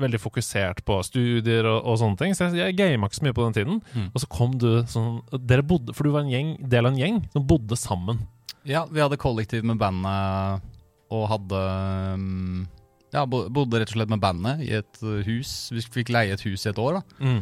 veldig 0.00 0.20
fokusert 0.22 0.82
på 0.86 0.98
studier 1.06 1.66
og, 1.68 1.80
og 1.86 1.98
sånne 2.00 2.20
ting, 2.20 2.36
så 2.36 2.48
jeg, 2.50 2.60
jeg 2.60 2.78
gama 2.78 3.08
ikke 3.08 3.20
så 3.20 3.26
mye 3.26 3.36
på 3.36 3.46
den 3.46 3.56
tiden. 3.58 3.80
Mm. 3.94 4.06
Og 4.10 4.22
så 4.22 4.30
kom 4.30 4.54
du 4.60 4.68
sånn 4.90 5.18
Dere 5.46 5.64
bodde 5.66 5.94
For 5.96 6.06
du 6.06 6.14
var 6.14 6.24
en 6.24 6.32
gjeng, 6.32 6.54
del 6.60 6.88
av 6.88 6.94
en 6.94 7.00
gjeng 7.00 7.20
som 7.34 7.46
bodde 7.48 7.78
sammen. 7.78 8.22
Ja, 8.68 8.84
vi 8.90 9.02
hadde 9.02 9.20
kollektiv 9.20 9.66
med 9.66 9.80
bandet 9.80 10.70
og 11.14 11.26
hadde 11.30 11.60
um, 12.16 12.64
Ja, 13.14 13.26
bodde 13.28 13.82
rett 13.82 13.92
og 13.92 13.98
slett 13.98 14.12
med 14.12 14.22
bandet 14.22 14.64
i 14.64 14.72
et 14.80 15.04
uh, 15.04 15.20
hus. 15.26 15.68
Vi 15.74 15.84
fikk 15.98 16.14
leie 16.14 16.34
et 16.34 16.46
hus 16.46 16.64
i 16.64 16.72
et 16.72 16.80
år, 16.80 16.98
da. 16.98 17.36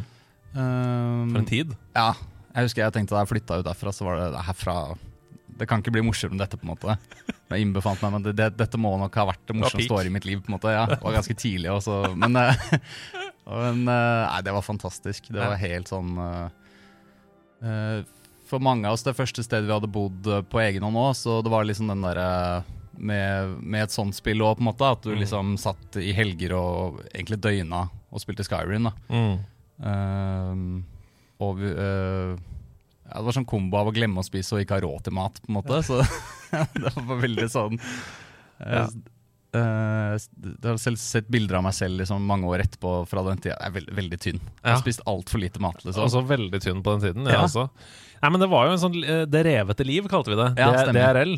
Um, 0.53 1.31
For 1.31 1.41
en 1.41 1.49
tid. 1.49 1.73
Ja. 1.95 2.11
Jeg 2.53 2.67
husker 2.67 2.83
jeg 2.83 2.93
tenkte 2.93 3.15
da 3.15 3.23
jeg 3.23 3.31
flytta 3.31 3.61
ut 3.61 3.65
derfra, 3.65 3.93
så 3.95 4.05
var 4.05 4.19
det 4.21 4.43
herfra 4.45 4.75
Det 5.57 5.67
kan 5.69 5.81
ikke 5.83 5.91
bli 5.95 6.01
morsommere 6.05 6.33
enn 6.35 6.41
dette, 6.43 6.57
på 6.57 6.65
en 6.65 6.71
måte. 6.73 6.95
Jeg 7.53 7.61
innbefant 7.67 8.01
meg, 8.01 8.11
men 8.15 8.23
det, 8.25 8.33
det, 8.39 8.47
dette 8.57 8.77
må 8.81 8.95
nok 8.97 9.15
ha 9.19 9.25
vært 9.29 9.43
det 9.47 9.55
morsomste 9.59 9.93
året 9.93 10.09
i 10.09 10.13
mitt 10.15 10.25
liv, 10.25 10.41
på 10.41 10.49
en 10.51 10.55
måte. 10.57 10.71
Ja, 10.73 10.85
det 10.89 10.99
var 11.03 11.13
ganske 11.19 11.35
tidlig 11.37 11.69
også, 11.71 11.99
men, 12.17 12.35
eh, 12.39 12.55
men 13.45 13.83
eh, 13.87 14.23
Nei, 14.31 14.41
det 14.47 14.53
var 14.55 14.65
fantastisk. 14.65 15.29
Det 15.29 15.39
var 15.43 15.55
helt 15.61 15.91
sånn 15.91 16.15
eh, 17.63 18.03
For 18.49 18.59
mange 18.63 18.87
av 18.89 18.93
oss, 18.97 19.03
det 19.05 19.15
første 19.17 19.43
stedet 19.45 19.67
vi 19.69 19.73
hadde 19.73 19.89
bodd 19.91 20.27
på 20.51 20.61
egen 20.63 20.83
hånd 20.85 20.99
òg, 20.99 21.13
så 21.17 21.39
det 21.45 21.51
var 21.53 21.65
liksom 21.67 21.89
den 21.93 22.03
derre 22.05 22.63
med, 22.93 23.55
med 23.65 23.87
et 23.87 23.93
sånt 23.95 24.13
spill 24.17 24.43
òg, 24.45 24.57
på 24.59 24.61
en 24.65 24.69
måte. 24.69 24.89
At 24.93 25.01
du 25.05 25.13
Mm. 25.13 25.19
liksom 25.23 25.53
satt 25.57 25.97
i 25.97 26.11
helger 26.13 26.53
og 26.57 26.99
egentlig 27.13 27.39
døgna 27.41 27.87
og 28.13 28.21
spilte 28.21 28.45
Skyrim. 28.45 28.83
da 28.89 28.93
Mm. 29.09 29.39
Uh, 29.83 30.83
og 31.41 31.57
vi, 31.57 31.71
eh, 31.73 32.37
ja, 33.13 33.19
Det 33.21 33.25
var 33.29 33.35
sånn 33.37 33.45
kombo 33.49 33.77
av 33.77 33.87
å 33.91 33.93
glemme 33.95 34.19
å 34.19 34.25
spise 34.25 34.55
og 34.57 34.63
ikke 34.65 34.79
ha 34.79 34.83
råd 34.83 35.03
til 35.07 35.13
mat, 35.13 35.37
på 35.43 35.51
en 35.53 35.57
måte. 35.61 35.79
Så 35.85 36.01
det 36.83 36.93
var 36.97 37.21
veldig 37.21 37.49
sånn 37.53 37.77
Ja. 38.59 38.83
eh, 38.87 39.59
eh, 39.59 40.17
Jeg 40.17 40.65
har 40.65 40.77
selv 40.81 40.97
sett 41.01 41.27
bilder 41.29 41.59
av 41.59 41.63
meg 41.67 41.73
selv 41.77 41.99
liksom, 42.01 42.25
mange 42.25 42.49
år 42.49 42.63
etterpå 42.65 42.95
fra 43.09 43.23
den 43.29 43.37
tida. 43.43 43.57
Jeg 43.59 43.69
er 43.69 43.77
veldig, 43.79 43.95
veldig 44.01 44.19
tynn. 44.25 44.39
Jeg 44.41 44.63
Ja. 44.65 44.75
har 44.75 44.81
spist 44.81 45.01
altfor 45.09 45.39
lite 45.43 45.61
mat. 45.61 45.83
liksom 45.85 46.03
Også 46.07 46.25
veldig 46.27 46.61
tynn 46.63 46.81
på 46.85 46.97
den 46.97 47.05
tiden. 47.13 47.29
Ja. 47.29 47.45
Nei, 48.23 48.29
men 48.31 48.39
det 48.39 48.49
var 48.49 48.67
jo 48.67 48.71
en 48.77 48.79
sånn 48.79 49.03
eh, 49.03 49.25
Det 49.27 49.45
revete 49.45 49.85
liv, 49.85 50.07
kalte 50.07 50.31
vi 50.31 50.39
det. 50.39 50.49
Ja, 50.57 50.71
det. 50.85 50.93
DRL. 50.95 51.37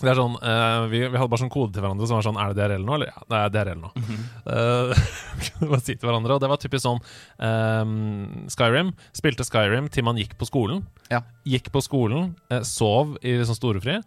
Det 0.00 0.08
er 0.10 0.16
sånn, 0.18 0.32
uh, 0.42 0.88
vi, 0.90 1.04
vi 1.06 1.14
hadde 1.20 1.30
bare 1.30 1.38
sånn 1.44 1.52
kode 1.54 1.70
til 1.76 1.84
hverandre 1.84 2.06
som 2.10 2.16
var 2.18 2.24
sånn 2.26 2.38
Er 2.42 2.50
det 2.50 2.64
DRL 2.66 2.82
nå, 2.82 2.96
eller? 2.96 3.12
Ja, 3.14 3.20
det 3.30 3.38
er 3.38 3.52
DRL 3.54 3.78
nå. 3.78 3.90
Mhm. 3.94 4.24
Eh, 4.50 5.04
kunne 5.46 5.68
bare 5.70 5.84
si 5.86 5.94
til 5.94 6.08
hverandre 6.08 6.34
Og 6.34 6.40
det 6.42 6.50
var 6.50 6.58
typisk 6.58 6.82
sånn 6.82 6.98
um, 7.38 8.48
Skyrim. 8.50 8.90
Spilte 9.14 9.46
Skyrim 9.46 9.86
til 9.94 10.02
man 10.06 10.18
gikk 10.18 10.34
på 10.40 10.48
skolen. 10.50 10.82
Ja. 11.12 11.22
Gikk 11.46 11.70
på 11.74 11.82
skolen, 11.84 12.32
uh, 12.50 12.60
sov 12.66 13.14
i 13.22 13.36
sånn 13.46 13.58
storefri. 13.58 14.00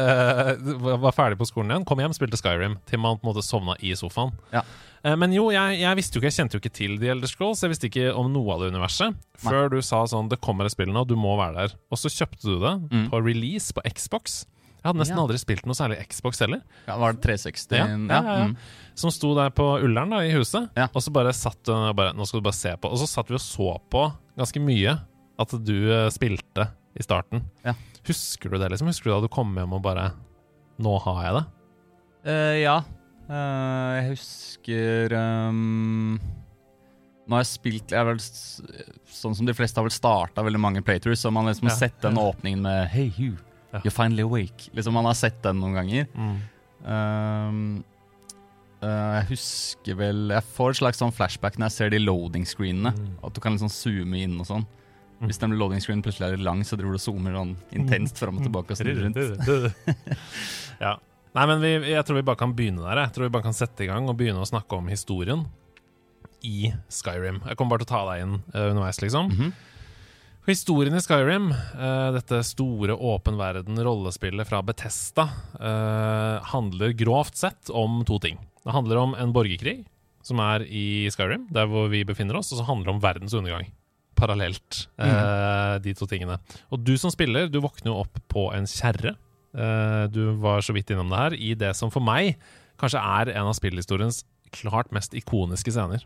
eh, 0.00 0.54
var 1.02 1.12
ferdig 1.12 1.36
på 1.38 1.44
skolen 1.50 1.70
igjen, 1.74 1.84
kom 1.86 2.00
hjem, 2.00 2.14
spilte 2.16 2.38
Skyrim 2.40 2.78
til 2.88 2.98
man 3.02 3.18
på 3.20 3.26
en 3.26 3.32
måte 3.34 3.42
sovna 3.44 3.74
i 3.84 3.92
sofaen. 3.98 4.32
Ja. 4.54 4.62
Men 5.18 5.34
jo, 5.34 5.48
jeg, 5.52 5.80
jeg 5.82 5.98
visste 5.98 6.14
jo 6.16 6.22
ikke, 6.22 6.30
jeg 6.30 6.36
kjente 6.38 6.54
jo 6.56 6.60
ikke 6.62 6.70
til 6.78 6.92
The 7.02 7.08
Elder 7.12 7.26
Scrolls. 7.28 7.60
Jeg 7.64 7.72
visste 7.74 7.88
ikke 7.90 8.12
om 8.14 8.28
noe 8.32 8.54
av 8.54 8.62
det 8.62 8.70
universet 8.72 9.16
før 9.42 9.66
du 9.72 9.80
sa 9.82 10.04
sånn 10.06 10.28
Det 10.30 10.38
kommer 10.40 10.68
et 10.68 10.72
spill 10.76 10.92
nå, 10.94 11.02
du 11.10 11.16
må 11.18 11.34
være 11.40 11.56
der. 11.58 11.74
Og 11.90 11.98
så 11.98 12.06
kjøpte 12.14 12.46
du 12.46 12.54
det 12.62 12.72
Mm. 12.92 13.08
på 13.10 13.18
release 13.26 13.74
på 13.74 13.82
Xbox. 13.90 14.44
Jeg 14.82 14.88
hadde 14.90 14.98
nesten 14.98 15.16
Ja. 15.16 15.22
aldri 15.22 15.38
spilt 15.38 15.66
noe 15.68 15.78
særlig 15.78 16.00
Xbox 16.10 16.40
heller. 16.42 16.62
Ja, 16.88 16.96
Var 16.98 17.12
det 17.14 17.22
360? 17.22 17.76
Ja, 17.78 17.86
ja, 17.86 18.22
ja, 18.26 18.38
ja. 18.40 18.46
mm. 18.50 18.56
Som 18.98 19.12
sto 19.14 19.30
der 19.38 19.50
på 19.54 19.66
Ullern 19.78 20.10
da, 20.10 20.24
i 20.26 20.32
huset. 20.34 20.70
Ja. 20.74 20.88
Og 20.92 21.02
så 21.04 21.12
bare 21.14 21.32
satt 21.32 21.62
bare, 21.94 22.12
Nå 22.18 22.26
skal 22.26 22.42
du 22.42 22.44
bare 22.48 22.58
se 22.58 22.74
på. 22.76 22.90
Og 22.90 22.98
så 22.98 23.06
satt 23.06 23.30
vi 23.30 23.38
og 23.38 23.44
så 23.44 23.76
på 23.92 24.04
ganske 24.36 24.60
mye 24.60 24.96
at 25.38 25.54
du 25.64 25.76
eh, 25.92 26.10
spilte 26.10 26.66
i 26.98 27.02
starten. 27.02 27.44
Ja. 27.64 27.74
Husker 28.08 28.50
du 28.50 28.58
det? 28.58 28.68
liksom? 28.74 28.90
Husker 28.90 29.10
du 29.10 29.14
da 29.14 29.20
du 29.24 29.30
kom 29.32 29.54
hjem 29.56 29.78
og 29.78 29.82
bare 29.84 30.10
Nå 30.82 30.96
har 31.04 31.22
jeg 31.24 31.34
det. 31.38 31.44
Uh, 32.26 32.56
ja. 32.58 32.76
Uh, 33.30 33.90
jeg 33.96 34.08
husker 34.12 35.14
um 35.14 36.18
Nå 37.22 37.36
har 37.36 37.44
jeg 37.44 37.52
spilt 37.52 37.94
jeg 37.94 38.06
vel, 38.08 38.18
Sånn 39.14 39.36
som 39.38 39.46
de 39.46 39.54
fleste 39.54 39.78
har 39.78 39.86
vel 39.86 39.94
starta 39.94 40.42
veldig 40.42 40.60
mange 40.60 40.82
playthroughs, 40.82 41.22
så 41.22 41.30
man 41.30 41.46
liksom 41.46 41.70
har 41.70 41.76
sett 41.78 42.00
den 42.02 42.18
åpningen 42.18 42.64
med 42.66 42.88
Hey 42.90 43.12
you, 43.16 43.36
Ja. 43.72 43.80
you're 43.84 43.94
finally 43.94 44.22
awake. 44.22 44.68
Liksom 44.76 44.92
Man 44.94 45.08
har 45.08 45.16
sett 45.16 45.40
den 45.44 45.60
noen 45.62 45.74
ganger. 45.78 46.06
Mm. 46.12 46.34
Um, 46.82 47.84
uh, 48.82 48.88
jeg 49.20 49.26
husker 49.30 49.94
vel 50.00 50.32
Jeg 50.34 50.42
får 50.56 50.72
et 50.72 50.78
slags 50.80 50.98
sånn 50.98 51.12
flashback 51.14 51.54
når 51.56 51.70
jeg 51.70 51.76
ser 51.78 51.92
de 51.94 52.00
loading-screenene. 52.02 52.92
Mm. 52.96 53.14
At 53.24 53.36
du 53.36 53.40
kan 53.44 53.56
liksom 53.56 53.72
zoome 53.72 54.20
inn 54.26 54.36
og 54.42 54.48
sånn. 54.50 54.66
Mm. 55.22 55.30
Hvis 55.30 55.40
den 55.40 55.56
loading-screenen 55.56 56.02
plutselig 56.04 56.28
er 56.28 56.36
litt 56.36 56.44
lang, 56.44 56.64
så 56.66 56.76
driver 56.76 56.96
du 56.96 57.00
og 57.00 57.06
zoomer 57.06 57.36
sånn 57.38 57.56
intenst 57.78 58.18
fram 58.20 58.40
og 58.40 58.44
tilbake. 58.44 58.74
og 58.74 58.80
snurrer 58.82 59.06
rundt. 59.06 59.82
ja. 60.84 60.96
Nei, 61.32 61.44
men 61.48 61.62
vi, 61.62 61.72
jeg 61.94 62.04
tror 62.04 62.18
vi 62.18 62.26
bare 62.28 62.40
kan 62.42 62.52
begynne 62.52 62.84
der. 62.84 63.06
Jeg 63.06 63.14
tror 63.16 63.24
vi 63.28 63.32
bare 63.38 63.46
kan 63.46 63.56
sette 63.56 63.86
i 63.86 63.88
gang 63.88 64.04
og 64.10 64.18
begynne 64.18 64.42
å 64.42 64.48
snakke 64.48 64.76
om 64.76 64.90
historien 64.92 65.46
i 66.44 66.72
Skyrim. 66.92 67.38
Jeg 67.46 67.56
kommer 67.56 67.76
bare 67.78 67.86
til 67.86 67.88
å 67.88 67.92
ta 67.94 68.02
deg 68.10 68.24
inn 68.26 68.34
uh, 68.52 68.66
underveis, 68.72 68.98
liksom. 69.00 69.30
Mhm. 69.32 69.52
For 69.54 69.71
Historien 70.42 70.94
i 70.94 71.00
Skyrim, 71.00 71.52
eh, 71.52 72.08
dette 72.16 72.40
store 72.42 72.96
åpen 72.98 73.36
verden-rollespillet 73.38 74.48
fra 74.48 74.58
Betesta, 74.66 75.28
eh, 75.60 76.42
handler 76.50 76.96
grovt 76.98 77.36
sett 77.36 77.70
om 77.70 78.04
to 78.04 78.18
ting. 78.18 78.40
Det 78.64 78.72
handler 78.74 78.96
om 78.96 79.14
en 79.14 79.32
borgerkrig, 79.32 79.84
som 80.22 80.40
er 80.40 80.66
i 80.66 81.08
Skyrim, 81.10 81.46
der 81.52 81.66
hvor 81.66 81.88
vi 81.88 82.02
befinner 82.02 82.36
oss, 82.36 82.50
og 82.52 82.58
så 82.58 82.66
handler 82.66 82.86
det 82.86 82.94
om 82.94 83.00
verdens 83.00 83.34
undergang. 83.34 83.70
Parallelt, 84.16 84.88
mm. 84.98 85.82
de 85.82 85.94
to 85.94 86.06
tingene. 86.06 86.38
Og 86.70 86.84
du 86.84 86.96
som 86.96 87.10
spiller, 87.10 87.48
du 87.48 87.60
våkner 87.60 87.90
jo 87.90 88.00
opp 88.04 88.18
på 88.28 88.52
en 88.54 88.66
kjerre. 88.66 89.16
Du 90.12 90.36
var 90.38 90.60
så 90.60 90.72
vidt 90.72 90.90
innom 90.90 91.10
det 91.10 91.18
her, 91.18 91.34
i 91.34 91.54
det 91.54 91.74
som 91.74 91.90
for 91.90 92.00
meg 92.00 92.36
kanskje 92.78 93.02
er 93.02 93.32
en 93.34 93.50
av 93.50 93.56
spillhistoriens 93.58 94.22
klart 94.52 94.92
mest 94.92 95.14
ikoniske 95.14 95.74
scener. 95.74 96.04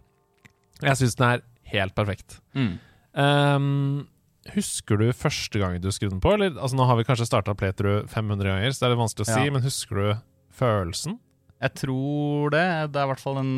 Jeg 0.80 0.96
syns 0.96 1.16
den 1.16 1.28
er 1.28 1.44
helt 1.72 1.94
perfekt. 1.94 2.40
Mm. 2.54 2.78
Ehm, 3.16 4.06
husker 4.54 5.00
du 5.00 5.06
første 5.16 5.60
gang 5.60 5.76
du 5.82 5.90
skrudde 5.92 6.14
den 6.16 6.22
på? 6.24 6.32
Eller, 6.36 6.54
altså, 6.56 6.76
nå 6.78 6.86
har 6.88 6.98
vi 7.00 7.06
kanskje 7.08 7.28
starta 7.28 7.54
playthrough 7.58 8.06
500 8.12 8.48
ganger, 8.52 8.72
så 8.72 8.82
det 8.82 8.88
er 8.88 8.94
litt 8.94 9.02
vanskelig 9.04 9.26
å 9.26 9.30
si, 9.34 9.44
Ja. 9.46 9.52
men 9.52 9.64
husker 9.64 10.02
du 10.02 10.08
følelsen? 10.56 11.18
Jeg 11.62 11.72
tror 11.80 12.52
det. 12.52 12.66
Det 12.92 13.00
er 13.00 13.06
i 13.06 13.10
hvert 13.12 13.22
fall 13.22 13.38
en, 13.40 13.54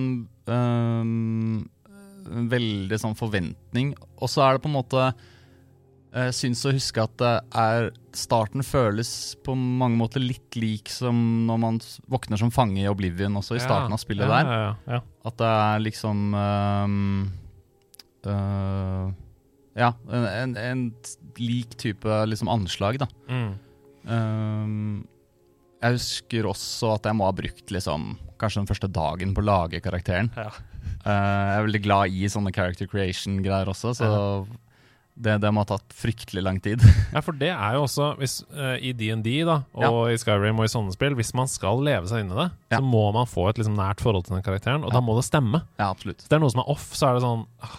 en 0.46 1.66
veldig 2.52 2.98
sånn 3.00 3.16
forventning. 3.18 3.90
Og 4.22 4.30
så 4.30 4.44
er 4.46 4.54
det 4.56 4.62
på 4.64 4.70
en 4.70 4.76
måte 4.78 5.08
Jeg 6.14 6.32
syns 6.38 6.62
å 6.64 6.72
huske 6.72 7.02
at 7.04 7.16
det 7.20 7.32
er 7.60 7.90
Starten 8.16 8.64
føles 8.64 9.10
på 9.44 9.52
mange 9.54 9.98
måter 10.00 10.22
litt 10.24 10.56
lik 10.56 10.88
som 10.90 11.18
når 11.46 11.58
man 11.60 11.76
våkner 12.10 12.40
som 12.40 12.50
fange 12.50 12.80
i 12.80 12.88
Oblivion 12.88 13.36
også, 13.38 13.58
i 13.58 13.62
starten 13.62 13.92
av 13.94 14.00
spillet 14.00 14.26
ja. 14.26 14.38
Ja, 14.40 14.56
ja, 14.64 14.72
der. 14.88 15.02
At 15.28 15.36
det 15.38 15.50
er 15.52 15.82
liksom 15.84 16.22
øhm, 16.34 17.28
øh, 18.26 19.12
Ja, 19.78 19.92
en, 20.10 20.24
en, 20.26 20.56
en 20.58 20.80
lik 21.38 21.76
type 21.78 22.18
liksom 22.26 22.50
anslag, 22.50 22.98
da. 22.98 23.06
Mm. 23.30 23.52
Um, 24.08 25.06
jeg 25.78 25.94
husker 26.00 26.48
også 26.50 26.96
at 26.96 27.06
jeg 27.06 27.14
må 27.18 27.28
ha 27.28 27.34
brukt 27.38 27.70
liksom 27.70 28.16
kanskje 28.40 28.62
den 28.64 28.70
første 28.70 28.88
dagen 28.90 29.34
på 29.36 29.42
å 29.44 29.46
lage 29.46 29.80
karakteren. 29.84 30.32
Ja. 30.38 30.48
Uh, 31.04 31.12
jeg 31.12 31.58
er 31.60 31.66
veldig 31.68 31.82
glad 31.84 32.14
i 32.18 32.30
sånne 32.30 32.50
character 32.54 32.88
creation-greier 32.90 33.70
også, 33.70 33.92
så 33.98 34.08
det, 35.18 35.36
det 35.42 35.50
må 35.54 35.64
ha 35.64 35.68
tatt 35.72 35.94
fryktelig 35.98 36.42
lang 36.46 36.58
tid. 36.62 36.82
ja, 37.14 37.22
for 37.22 37.34
det 37.38 37.50
er 37.54 37.74
jo 37.78 37.84
også 37.86 38.12
hvis, 38.20 38.36
uh, 38.54 38.76
I 38.82 38.92
DND 38.98 39.28
da, 39.46 39.60
og 39.86 40.00
i 40.12 40.18
Skyrim 40.18 40.58
og 40.62 40.66
i 40.68 40.72
sånne 40.74 40.94
spill, 40.94 41.16
hvis 41.18 41.32
man 41.38 41.50
skal 41.50 41.82
leve 41.86 42.10
seg 42.10 42.22
inn 42.24 42.34
i 42.34 42.38
det, 42.38 42.48
Ja. 42.74 42.78
så 42.80 42.86
må 42.86 43.08
man 43.14 43.26
få 43.30 43.48
et 43.50 43.58
liksom, 43.62 43.78
nært 43.78 44.02
forhold 44.02 44.26
til 44.28 44.38
den 44.38 44.46
karakteren, 44.46 44.82
og 44.86 44.90
Ja. 44.92 44.98
da 44.98 45.04
må 45.06 45.14
det 45.18 45.26
stemme. 45.30 45.62
ja, 45.78 45.90
absolutt. 45.90 46.22
Hvis 46.24 46.30
det 46.30 46.38
er 46.38 46.42
noe 46.46 46.54
som 46.54 46.62
er 46.66 46.70
off, 46.74 46.90
så 46.94 47.10
er 47.10 47.18
det 47.18 47.26
sånn 47.26 47.46
ah, 47.62 47.76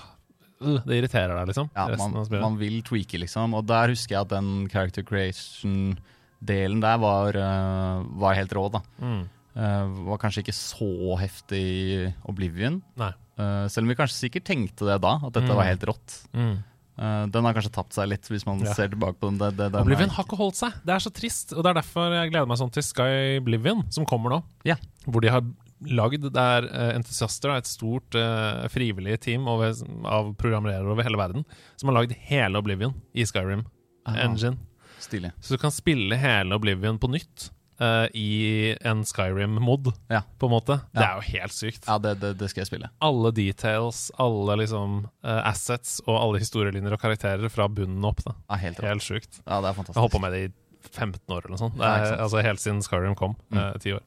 Det 0.60 0.96
irriterer 1.00 1.32
deg, 1.38 1.48
liksom. 1.54 1.70
Ja, 1.76 1.86
man, 1.96 2.16
man 2.42 2.58
vil 2.60 2.82
tweake, 2.84 3.20
liksom. 3.22 3.54
Og 3.56 3.66
der 3.70 3.94
husker 3.94 4.18
jeg 4.18 4.26
at 4.26 4.32
den 4.34 4.68
character 4.72 5.04
creation-delen 5.08 6.82
der 6.84 6.98
var, 7.02 7.36
eh, 7.36 8.02
var 8.20 8.36
helt 8.38 8.52
rå, 8.56 8.66
da. 8.74 8.82
Mm. 9.02 9.22
Uh, 9.60 9.88
var 10.12 10.20
kanskje 10.22 10.44
ikke 10.44 10.54
så 10.56 11.18
heftig 11.20 11.60
i 11.60 12.14
Oblivion. 12.30 12.78
Eh, 13.02 13.66
selv 13.68 13.84
om 13.84 13.90
vi 13.92 13.96
kanskje 13.98 14.20
sikkert 14.30 14.46
tenkte 14.48 14.86
det 14.88 15.00
da, 15.04 15.16
at 15.26 15.34
dette 15.36 15.50
Mm. 15.50 15.56
var 15.58 15.66
helt 15.68 15.84
rått. 15.90 16.18
Mm. 16.34 16.54
Uh, 17.00 17.26
den 17.32 17.44
har 17.48 17.54
kanskje 17.56 17.72
tapt 17.72 17.94
seg 17.96 18.08
litt, 18.10 18.28
hvis 18.30 18.46
man 18.46 18.60
Ja. 18.60 18.74
ser 18.74 18.88
tilbake 18.90 19.18
på 19.20 19.28
den. 19.32 19.38
Det, 19.40 19.56
det, 19.58 19.72
den 19.74 19.82
Oblivion 19.82 20.10
har 20.10 20.24
ikke 20.24 20.38
holdt 20.38 20.56
seg. 20.60 20.74
Det 20.86 20.94
er 20.96 21.00
så 21.00 21.12
trist. 21.12 21.54
Og 21.56 21.64
det 21.64 21.72
er 21.72 21.82
derfor 21.82 22.12
jeg 22.14 22.32
gleder 22.32 22.48
meg 22.48 22.58
sånn 22.60 22.72
til 22.72 22.84
Sky 22.84 23.40
Oblivion, 23.42 23.84
som 23.92 24.06
kommer 24.06 24.30
nå. 24.30 24.44
Ja. 24.64 24.76
Hvor 25.08 25.22
de 25.22 25.30
har 25.30 25.42
lagd 25.88 26.26
Det 26.34 26.42
er 26.42 26.66
eh, 26.68 26.96
entusiaster, 26.98 27.54
et 27.56 27.66
stort 27.70 28.16
eh, 28.20 28.66
frivillig 28.74 29.20
team 29.24 29.48
over, 29.48 29.72
av 30.06 30.34
programmerere 30.36 30.84
over 30.92 31.04
hele 31.08 31.18
verden, 31.18 31.46
som 31.80 31.90
har 31.92 32.02
lagd 32.02 32.16
hele 32.28 32.60
Oblivion 32.60 32.94
i 33.14 33.24
Skyrim 33.26 33.64
Aha. 34.10 34.18
Engine. 34.26 34.58
Stilig. 35.00 35.32
Så 35.40 35.56
du 35.56 35.62
kan 35.62 35.72
spille 35.72 36.18
hele 36.20 36.56
Oblivion 36.60 37.00
på 37.00 37.10
nytt 37.16 37.52
Uh, 37.80 38.10
i 38.12 38.76
en 38.84 39.06
Skyrim-mod, 39.08 39.94
Ja. 40.12 40.26
på 40.38 40.50
en 40.50 40.52
måte. 40.52 40.76
Det 40.92 41.00
er 41.00 41.14
jo 41.16 41.22
helt 41.32 41.54
sykt. 41.56 41.86
Ja, 41.88 41.96
det, 42.04 42.18
det, 42.20 42.34
det 42.42 42.50
skal 42.52 42.66
jeg 42.66 42.68
spille. 42.68 42.90
Alle 43.00 43.32
details, 43.32 44.10
alle 44.20 44.58
liksom 44.60 44.98
uh, 45.24 45.38
assets 45.48 46.02
og 46.04 46.18
alle 46.20 46.42
historielinjer 46.44 46.92
og 46.92 47.00
karakterer 47.00 47.48
fra 47.48 47.70
bunnen 47.72 48.04
opp. 48.04 48.20
Da. 48.26 48.34
Ja, 48.50 48.58
helt. 48.66 48.82
Helt 48.84 49.06
sjukt. 49.08 49.40
Ja, 49.46 49.62
det 49.62 49.70
er 49.70 49.70
Jeg 49.70 49.70
har 49.70 49.78
fantastisk. 49.80 50.02
holdt 50.04 50.12
på 50.18 50.22
med 50.26 50.36
det 50.36 50.42
i 50.50 50.52
15 50.92 51.24
år 51.32 51.40
eller 51.48 51.56
noe 51.56 51.62
sånt. 51.64 51.80
Det 51.80 51.88
Ja, 51.88 52.04
er, 52.04 52.20
altså 52.26 52.44
Helt 52.50 52.60
siden 52.66 52.84
Skyrim 52.84 53.16
kom. 53.16 53.38
Mm. 53.48 53.62
eh, 53.64 53.72
Ti 53.80 53.96
år. 53.96 54.04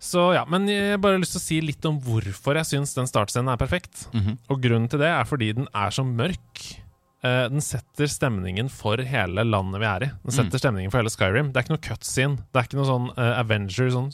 Så 0.00 0.30
ja, 0.32 0.46
Men 0.48 0.64
jeg 0.70 0.94
har 0.94 1.00
bare 1.02 1.18
lyst 1.20 1.34
til 1.36 1.42
å 1.42 1.44
si 1.44 1.58
litt 1.60 1.84
om 1.84 1.98
hvorfor 2.00 2.56
jeg 2.56 2.68
syns 2.70 2.94
den 2.96 3.08
startscenen 3.10 3.52
er 3.52 3.60
perfekt. 3.60 4.06
Mhm. 4.16 4.38
Og 4.48 4.62
grunnen 4.64 4.88
til 4.88 5.02
det 5.02 5.10
er 5.12 5.26
fordi 5.28 5.50
den 5.58 5.68
er 5.76 5.92
så 5.92 6.04
mørk. 6.06 6.62
Uh, 7.20 7.50
den 7.52 7.60
setter 7.60 8.08
stemningen 8.08 8.70
for 8.72 8.96
hele 9.04 9.42
landet 9.44 9.82
vi 9.82 9.84
er 9.90 10.04
i. 10.06 10.10
Den 10.24 10.32
setter 10.32 10.62
stemningen 10.62 10.88
for 10.88 11.02
hele 11.02 11.12
Skyrim. 11.12 11.50
Det 11.52 11.60
er 11.60 11.66
ikke 11.66 11.74
noe 11.74 11.84
cutscene. 11.84 12.38
Det 12.48 12.62
er 12.62 12.68
ikke 12.70 12.78
noe 12.78 12.88
sånn 12.88 13.10
uh, 13.12 13.34
Avenger 13.42 13.90
sånn 13.92 14.08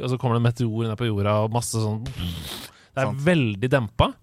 Og 0.00 0.08
så 0.08 0.16
kommer 0.16 0.38
det 0.38 0.40
en 0.40 0.46
meteor 0.48 0.88
ned 0.88 0.96
på 0.96 1.10
jorda, 1.10 1.34
og 1.44 1.52
masse 1.52 1.76
sånn 1.76 2.00
Det 2.08 3.02
er 3.02 3.10
Sant. 3.10 3.20
veldig 3.26 3.68
dempa. 3.68 4.14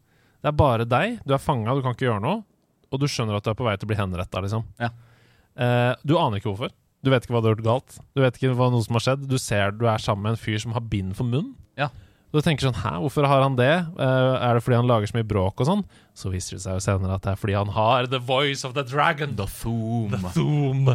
Det 0.41 0.49
er 0.49 0.57
bare 0.57 0.89
deg. 0.89 1.19
Du 1.21 1.35
er 1.37 1.43
fanga, 1.43 1.75
du 1.77 1.83
kan 1.85 1.93
ikke 1.93 2.07
gjøre 2.09 2.23
noe. 2.25 2.41
Og 2.89 2.97
du 2.97 3.05
skjønner 3.05 3.37
at 3.37 3.45
du 3.45 3.51
er 3.53 3.59
på 3.59 3.67
vei 3.67 3.75
til 3.77 3.85
å 3.85 3.91
bli 3.93 3.99
henretta, 4.01 4.41
liksom. 4.41 4.65
Ja. 4.81 4.89
Uh, 5.53 5.93
du 6.01 6.15
aner 6.17 6.41
ikke 6.41 6.49
hvorfor. 6.49 6.73
Du 7.03 7.09
vet 7.13 7.23
ikke 7.23 7.35
hva 7.35 7.41
du 7.41 7.49
har 7.49 7.55
gjort 7.55 7.67
galt. 7.67 7.97
Du 8.15 8.21
vet 8.23 8.35
ikke 8.35 8.53
hva 8.59 8.69
noe 8.73 8.83
som 8.83 8.97
har 8.97 9.05
skjedd. 9.05 9.25
Du 9.31 9.37
ser 9.39 9.71
du 9.75 9.85
er 9.87 10.01
sammen 10.03 10.25
med 10.27 10.35
en 10.35 10.41
fyr 10.41 10.59
som 10.61 10.75
har 10.75 10.83
bind 10.91 11.15
for 11.17 11.27
munn. 11.29 11.53
Ja. 11.79 11.89
Du 12.29 12.37
tenker 12.45 12.67
sånn 12.67 12.77
Hæ, 12.77 12.91
hvorfor 13.01 13.25
har 13.25 13.41
han 13.41 13.55
det? 13.57 13.71
Eh, 13.97 14.33
er 14.45 14.57
det 14.57 14.61
fordi 14.61 14.77
han 14.77 14.89
lager 14.89 15.09
så 15.09 15.17
mye 15.17 15.25
bråk 15.25 15.63
og 15.63 15.69
sånn? 15.69 15.83
Så 16.13 16.29
viser 16.29 16.59
det 16.59 16.63
seg 16.65 16.77
jo 16.77 16.83
senere 16.85 17.15
at 17.17 17.23
det 17.25 17.31
er 17.33 17.39
fordi 17.41 17.55
han 17.57 17.71
har 17.73 18.09
The 18.11 18.19
Voice 18.21 18.67
of 18.67 18.75
the 18.77 18.83
Dragon. 18.85 19.33
The 19.39 19.47
Foom. 19.49 20.13
Zoom. 20.35 20.91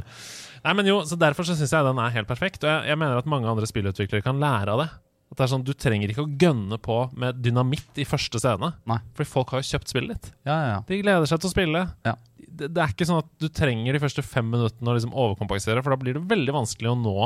Nei, 0.65 0.75
men 0.79 0.87
jo, 0.89 1.01
så 1.09 1.19
Derfor 1.21 1.49
så 1.49 1.57
syns 1.59 1.75
jeg 1.75 1.89
den 1.89 1.99
er 2.01 2.15
helt 2.15 2.31
perfekt. 2.31 2.63
Og 2.63 2.71
jeg, 2.71 2.93
jeg 2.93 3.01
mener 3.01 3.19
at 3.19 3.27
mange 3.31 3.51
andre 3.51 3.67
spillutviklere 3.69 4.25
kan 4.25 4.39
lære 4.41 4.77
av 4.77 4.85
det. 4.85 4.91
At 5.33 5.41
det 5.41 5.45
er 5.49 5.51
sånn, 5.51 5.65
Du 5.67 5.73
trenger 5.75 6.13
ikke 6.13 6.23
å 6.23 6.31
gønne 6.39 6.79
på 6.79 7.01
med 7.19 7.41
dynamitt 7.43 7.99
i 7.99 8.07
første 8.07 8.39
scene. 8.39 8.71
Nei. 8.87 9.01
Fordi 9.19 9.31
folk 9.33 9.51
har 9.57 9.65
jo 9.65 9.71
kjøpt 9.73 9.91
spillet 9.91 10.15
ditt. 10.15 10.31
Ja, 10.47 10.55
ja, 10.55 10.69
ja. 10.77 10.79
De 10.87 11.01
gleder 11.03 11.27
seg 11.27 11.43
til 11.43 11.51
å 11.51 11.55
spille. 11.57 11.83
Ja. 12.07 12.15
Det, 12.55 12.69
det 12.75 12.83
er 12.85 12.93
ikke 12.95 13.07
sånn 13.09 13.23
at 13.25 13.31
du 13.43 13.49
trenger 13.51 13.97
de 13.97 14.01
første 14.03 14.23
fem 14.23 14.47
minuttene 14.53 14.93
å 14.93 14.95
liksom 14.97 15.15
overkompensere, 15.15 15.83
for 15.83 15.95
da 15.95 15.99
blir 16.01 16.15
det 16.19 16.25
veldig 16.31 16.55
vanskelig 16.55 16.93
å 16.93 16.99
nå 17.01 17.17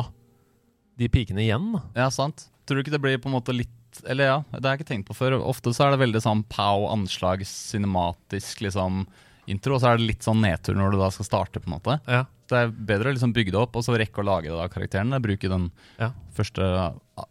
de 0.98 1.08
pikene 1.12 1.44
igjen. 1.44 1.74
Ja, 1.94 2.08
sant. 2.10 2.48
Tror 2.66 2.78
du 2.80 2.84
ikke 2.84 2.94
det 2.96 3.02
blir 3.04 3.20
på 3.22 3.30
en 3.30 3.36
måte 3.38 3.54
litt 3.54 3.74
Eller 4.04 4.26
ja, 4.28 4.38
det 4.52 4.60
har 4.66 4.74
jeg 4.76 4.82
ikke 4.82 4.88
tenkt 4.90 5.06
på 5.08 5.14
før. 5.16 5.38
Ofte 5.48 5.72
så 5.72 5.86
er 5.86 5.94
det 5.94 6.02
veldig 6.02 6.20
sånn 6.20 6.42
pow, 6.52 6.84
anslag, 6.92 7.40
cinematisk 7.48 8.60
liksom 8.66 9.06
intro, 9.48 9.78
og 9.78 9.80
så 9.80 9.92
er 9.94 9.96
det 10.00 10.08
litt 10.10 10.26
sånn 10.26 10.42
nedtur 10.44 10.76
når 10.76 10.92
du 10.92 10.98
da 11.00 11.08
skal 11.14 11.24
starte, 11.24 11.62
på 11.62 11.70
en 11.70 11.76
måte. 11.78 11.94
Ja. 12.04 12.26
Det 12.48 12.58
er 12.58 12.70
bedre 12.90 13.08
å 13.10 13.14
liksom 13.16 13.32
bygge 13.36 13.52
det 13.54 13.60
opp, 13.62 13.76
og 13.80 13.84
så 13.86 13.96
rekke 13.96 14.20
å 14.20 14.26
lage 14.28 14.50
det 14.52 14.58
av 14.60 14.68
karakterene. 14.72 15.20
Bruke 15.24 15.48
den 15.48 15.70
Ja. 16.00 16.10
første 16.36 16.62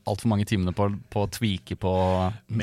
altfor 0.09 0.27
mange 0.33 0.45
timene 0.49 0.73
på, 0.77 0.89
på 1.13 1.25
å 1.25 1.29
tweake 1.29 1.77
på 1.79 1.93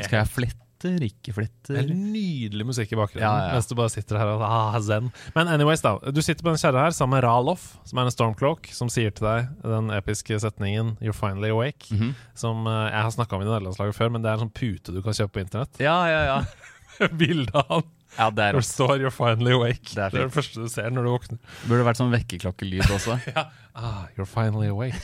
Skal 0.02 0.18
jeg 0.24 0.32
fletter, 0.74 1.04
ikke 1.06 1.34
fletter? 1.34 1.78
er 1.78 1.88
nydelig 1.88 2.66
musikk 2.66 2.92
i 2.92 2.98
bakgrunnen 2.98 3.24
Ja, 3.24 3.48
ja, 3.48 3.52
mens 3.54 3.68
du 3.68 3.74
bare 3.78 3.92
sitter 3.92 4.18
her 4.18 4.32
og 4.34 4.42
ah, 4.44 4.76
zen. 4.80 5.10
Men 5.34 5.48
anyways, 5.48 5.82
da. 5.82 5.96
Du 6.12 6.20
sitter 6.22 6.42
på 6.42 6.52
den 6.52 6.60
kjerra 6.60 6.86
her 6.86 6.94
sammen 6.94 7.16
med 7.16 7.24
Ralof, 7.24 7.78
som 7.84 7.98
er 7.98 8.08
en 8.08 8.14
stormcloak, 8.14 8.68
som 8.72 8.90
sier 8.92 9.14
til 9.14 9.26
deg 9.26 9.48
den 9.62 9.90
episke 9.94 10.38
setningen 10.40 10.96
'You're 11.00 11.16
finally 11.16 11.50
awake'. 11.50 11.92
Mhm. 11.92 12.14
Som 12.34 12.66
uh, 12.66 12.90
jeg 12.90 13.02
har 13.02 13.10
snakka 13.10 13.36
om 13.36 13.42
i 13.42 13.48
nederlandslaget 13.48 13.94
før, 13.94 14.10
men 14.10 14.22
det 14.22 14.30
er 14.30 14.38
en 14.38 14.46
sånn 14.46 14.54
pute 14.54 14.92
du 14.92 15.02
kan 15.02 15.16
kjøpe 15.16 15.38
på 15.38 15.44
internett. 15.44 15.80
Ja, 15.80 15.98
ja, 16.08 16.22
ja. 16.24 17.08
Bildet 17.20 17.54
av 17.54 17.66
han. 17.68 17.90
Ja, 18.18 18.28
det 18.30 18.44
er 18.44 18.52
Hvor 18.54 18.62
det 18.62 18.68
står 18.68 18.92
'You're 18.98 19.10
finally 19.14 19.52
awake'. 19.52 19.94
Det 19.94 19.98
er 20.04 20.10
Det 20.10 20.20
er 20.20 20.28
det 20.28 20.34
første 20.34 20.62
du 20.62 20.68
ser 20.68 20.90
når 20.90 21.02
du 21.04 21.10
våkner. 21.10 21.38
Burde 21.68 21.84
vært 21.84 21.98
sånn 21.98 22.12
vekkerklokkelyd 22.14 22.90
også. 22.94 23.18
Ja. 23.34 23.46
Ah, 23.74 24.06
you're 24.16 24.24
finally 24.26 24.68
awake. 24.68 24.94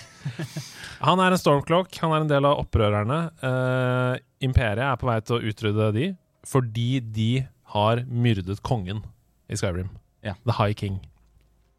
han 1.01 1.19
er 1.19 1.33
en 1.33 1.39
stormclock, 1.39 1.97
Han 1.99 2.13
er 2.13 2.21
en 2.21 2.29
del 2.29 2.45
av 2.47 2.61
opprørerne. 2.63 3.31
Uh, 3.43 4.19
imperiet 4.41 4.79
er 4.79 4.97
på 4.97 5.07
vei 5.11 5.21
til 5.21 5.37
å 5.39 5.43
utrydde 5.43 5.93
de 5.97 6.17
fordi 6.47 7.01
de 7.01 7.47
har 7.75 8.05
myrdet 8.07 8.63
kongen 8.63 9.03
i 9.51 9.57
Skyrim. 9.59 9.91
Ja. 10.23 10.35
The 10.47 10.53
High 10.53 10.75
King. 10.75 11.01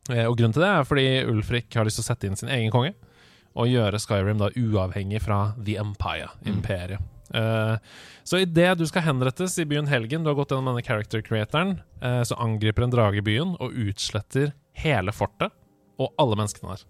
Uh, 0.09 0.25
og 0.27 0.35
grunnen 0.37 0.53
til 0.53 0.61
det 0.65 0.69
er 0.69 0.83
fordi 0.83 1.07
Ulfrik 1.31 1.73
har 1.75 1.85
lyst 1.87 1.95
til 2.01 2.03
å 2.03 2.09
sette 2.11 2.27
inn 2.27 2.35
sin 2.35 2.49
egen 2.51 2.71
konge 2.71 2.93
og 3.55 3.67
gjøre 3.67 3.99
Skyrim 3.99 4.39
da 4.39 4.47
uavhengig 4.55 5.21
fra 5.21 5.53
The 5.63 5.77
Empire, 5.79 6.29
Mm. 6.45 6.61
Eh, 7.35 7.75
så 8.27 8.41
idet 8.43 8.73
du 8.79 8.85
skal 8.89 9.05
henrettes 9.05 9.57
i 9.61 9.65
byen 9.69 9.89
Helgen, 9.89 10.23
du 10.23 10.31
har 10.31 10.37
gått 10.39 10.53
gjennom 10.53 10.71
denne 10.71 10.85
character 10.85 11.23
creatoren, 11.25 11.77
eh, 12.01 12.21
så 12.27 12.37
angriper 12.41 12.85
en 12.85 12.93
drage 12.93 13.23
byen 13.25 13.55
og 13.59 13.75
utsletter 13.87 14.53
hele 14.81 15.13
fortet 15.15 15.53
og 16.01 16.13
alle 16.21 16.37
menneskene 16.39 16.75
der. 16.75 16.85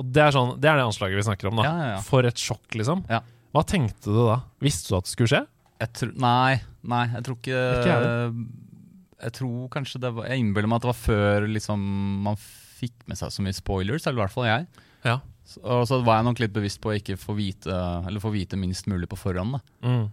Og 0.00 0.08
det 0.14 0.22
er, 0.24 0.34
sånn, 0.34 0.54
det 0.60 0.70
er 0.70 0.80
det 0.80 0.86
anslaget 0.88 1.20
vi 1.20 1.26
snakker 1.26 1.50
om, 1.50 1.60
da. 1.60 1.66
Ja, 1.66 1.76
ja, 1.76 1.88
ja. 1.96 2.02
For 2.06 2.24
et 2.28 2.40
sjokk, 2.40 2.68
liksom. 2.78 3.04
Ja. 3.10 3.20
Hva 3.52 3.64
tenkte 3.66 4.12
du 4.14 4.20
da? 4.28 4.38
Visste 4.62 4.92
du 4.92 5.00
at 5.00 5.08
det 5.08 5.12
skulle 5.12 5.32
skje? 5.32 5.42
Tror, 5.96 6.12
nei, 6.20 6.60
nei, 6.84 7.06
jeg 7.08 7.22
tror 7.24 7.36
ikke 7.38 7.60
Ikke 7.80 7.94
Jeg 9.24 9.32
tror 9.38 9.68
kanskje 9.72 10.00
det 10.02 10.10
var 10.12 10.26
Jeg 10.28 10.42
innbiller 10.42 10.68
meg 10.68 10.76
at 10.76 10.84
det 10.84 10.90
var 10.90 10.98
før 10.98 11.46
liksom, 11.48 11.86
man 12.26 12.36
fikk 12.36 13.06
med 13.08 13.16
seg 13.16 13.32
så 13.32 13.44
mye 13.44 13.56
spoilers, 13.56 14.04
eller 14.04 14.20
i 14.20 14.22
hvert 14.26 14.34
fall 14.34 14.48
jeg. 14.48 14.66
Ja. 15.08 15.16
Så, 15.50 15.60
og 15.66 15.82
så 15.90 15.98
var 16.06 16.20
jeg 16.20 16.28
nok 16.28 16.40
litt 16.44 16.54
bevisst 16.54 16.78
på 16.82 16.92
å 16.92 16.96
ikke 17.00 17.16
få 17.18 17.34
vite 17.34 17.74
Eller 18.06 18.22
få 18.22 18.30
vite 18.30 18.58
minst 18.60 18.86
mulig 18.90 19.08
på 19.10 19.18
forhånd. 19.18 19.58
Mm. 19.82 20.04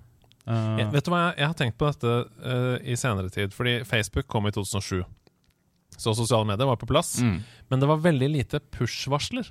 Uh, 0.47 0.77
Jeg, 0.79 0.87
vet 0.95 1.05
du 1.05 1.11
hva, 1.11 1.19
jeg, 1.27 1.37
jeg 1.43 1.51
har 1.51 1.57
tenkt 1.59 1.77
på 1.77 1.89
dette 1.91 2.13
uh, 2.41 2.75
i 2.81 2.95
senere 2.97 3.29
tid, 3.33 3.53
fordi 3.53 3.81
Facebook 3.85 4.29
kom 4.31 4.47
i 4.49 4.53
2007. 4.55 5.03
Så 5.97 6.13
sosiale 6.17 6.47
medier 6.47 6.69
var 6.69 6.77
på 6.79 6.87
plass. 6.89 7.17
mm, 7.21 7.37
Men 7.69 7.81
det 7.83 7.89
var 7.89 8.01
veldig 8.03 8.29
lite 8.33 8.61
push-varsler. 8.73 9.49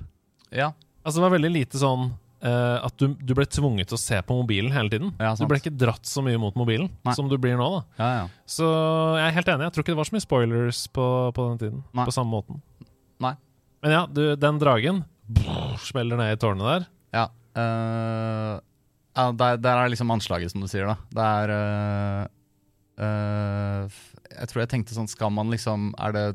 ja, 0.51 0.73
Altså 1.03 1.19
Det 1.21 1.23
var 1.23 1.35
veldig 1.37 1.51
lite 1.53 1.79
sånn 1.79 2.09
uh, 2.43 2.77
at 2.83 2.97
du, 2.99 3.13
du 3.15 3.31
ble 3.37 3.45
tvunget 3.47 3.87
til 3.87 3.95
å 3.95 4.01
se 4.01 4.17
på 4.27 4.35
mobilen 4.35 4.73
hele 4.75 4.91
tiden. 4.91 5.13
Ja, 5.21 5.35
du 5.39 5.45
ble 5.47 5.61
ikke 5.61 5.71
dratt 5.71 6.03
så 6.09 6.23
mye 6.25 6.39
mot 6.41 6.55
mobilen 6.59 6.89
Nei. 7.07 7.13
som 7.15 7.29
du 7.31 7.37
blir 7.39 7.55
nå. 7.59 7.67
da 7.77 7.83
ja, 8.03 8.09
ja. 8.17 8.25
Så 8.43 8.67
jeg 8.67 9.29
er 9.29 9.37
helt 9.37 9.51
enig. 9.53 9.69
Jeg 9.69 9.75
tror 9.77 9.85
ikke 9.85 9.95
det 9.95 10.01
var 10.01 10.09
så 10.09 10.17
mye 10.17 10.25
spoilers 10.25 10.81
på, 10.91 11.05
på 11.37 11.45
den 11.53 11.61
tiden. 11.63 11.83
Nei. 11.95 12.07
På 12.09 12.15
samme 12.15 12.33
måten. 12.33 12.59
Nei. 13.23 13.35
Men 13.85 13.95
ja, 13.95 14.01
du, 14.09 14.23
den 14.35 14.59
dragen 14.59 15.05
brrr, 15.27 15.75
smeller 15.83 16.19
ned 16.19 16.35
i 16.35 16.39
tårnet 16.41 16.71
der. 16.71 16.87
ja. 17.15 17.27
Uh, 17.57 18.57
ja 19.17 19.31
der, 19.33 19.57
der 19.57 19.79
er 19.81 19.89
liksom 19.89 20.11
anslaget, 20.13 20.53
som 20.53 20.61
du 20.61 20.67
sier. 20.69 20.85
da 20.85 20.97
Det 21.09 21.23
er 21.25 21.53
uh, 21.57 22.27
uh, 23.01 24.01
Jeg 24.29 24.51
tror 24.51 24.61
jeg 24.61 24.69
tenkte 24.75 24.93
sånn 24.93 25.09
Skal 25.09 25.31
man 25.33 25.49
liksom 25.49 25.87
Er 25.97 26.13
det 26.13 26.27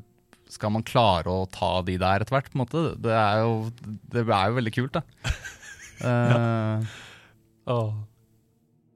skal 0.52 0.72
man 0.74 0.85
klare 0.85 1.33
å 1.33 1.46
ta 1.48 1.78
de 1.87 1.94
der 1.96 2.20
etter 2.20 2.35
hvert? 2.35 2.50
på 2.52 2.59
en 2.59 2.64
måte? 2.66 2.81
Det 3.00 3.12
er 3.16 3.38
jo, 3.40 3.70
det 4.12 4.24
er 4.26 4.50
jo 4.50 4.59
veldig 4.59 4.74
kult, 4.76 4.98
da. 4.98 5.02
Eh, 6.02 6.83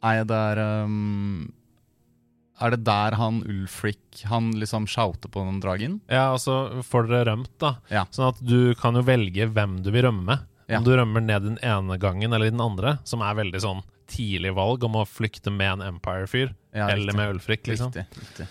Nei, 0.02 0.14
det 0.26 0.38
er 0.50 0.60
um, 0.82 1.46
Er 2.60 2.72
det 2.72 2.84
der 2.86 3.12
han 3.20 3.42
Ulfric 3.44 4.22
Han 4.30 4.52
liksom 4.56 4.86
shouter 4.88 5.28
på 5.28 5.42
den 5.44 5.58
dragen? 5.60 5.98
Ja, 6.08 6.30
og 6.32 6.40
så 6.40 6.82
får 6.86 7.08
dere 7.10 7.26
rømt, 7.30 7.50
da. 7.60 7.74
Ja. 7.92 8.06
Sånn 8.10 8.30
at 8.30 8.40
du 8.40 8.72
kan 8.80 8.96
jo 8.96 9.02
velge 9.04 9.48
hvem 9.52 9.82
du 9.84 9.90
vil 9.92 10.06
rømme 10.08 10.24
med. 10.30 10.46
Ja. 10.70 10.78
Om 10.80 10.86
du 10.88 10.94
rømmer 10.96 11.20
ned 11.22 11.44
den 11.46 11.58
ene 11.62 11.98
gangen 12.02 12.32
eller 12.32 12.50
den 12.50 12.62
andre, 12.64 12.96
som 13.06 13.20
er 13.22 13.36
veldig 13.38 13.60
sånn 13.62 13.84
tidlig 14.10 14.54
valg 14.56 14.82
om 14.86 14.96
å 14.98 15.04
flykte 15.06 15.50
med 15.52 15.76
en 15.80 15.84
Empire-fyr, 15.94 16.54
Ja, 16.74 16.88
eller 16.88 17.12
riktig. 17.12 17.16
med 17.18 17.34
Ulfric, 17.34 17.66
liksom. 17.66 17.92
Riktig, 17.94 18.22
riktig. 18.24 18.46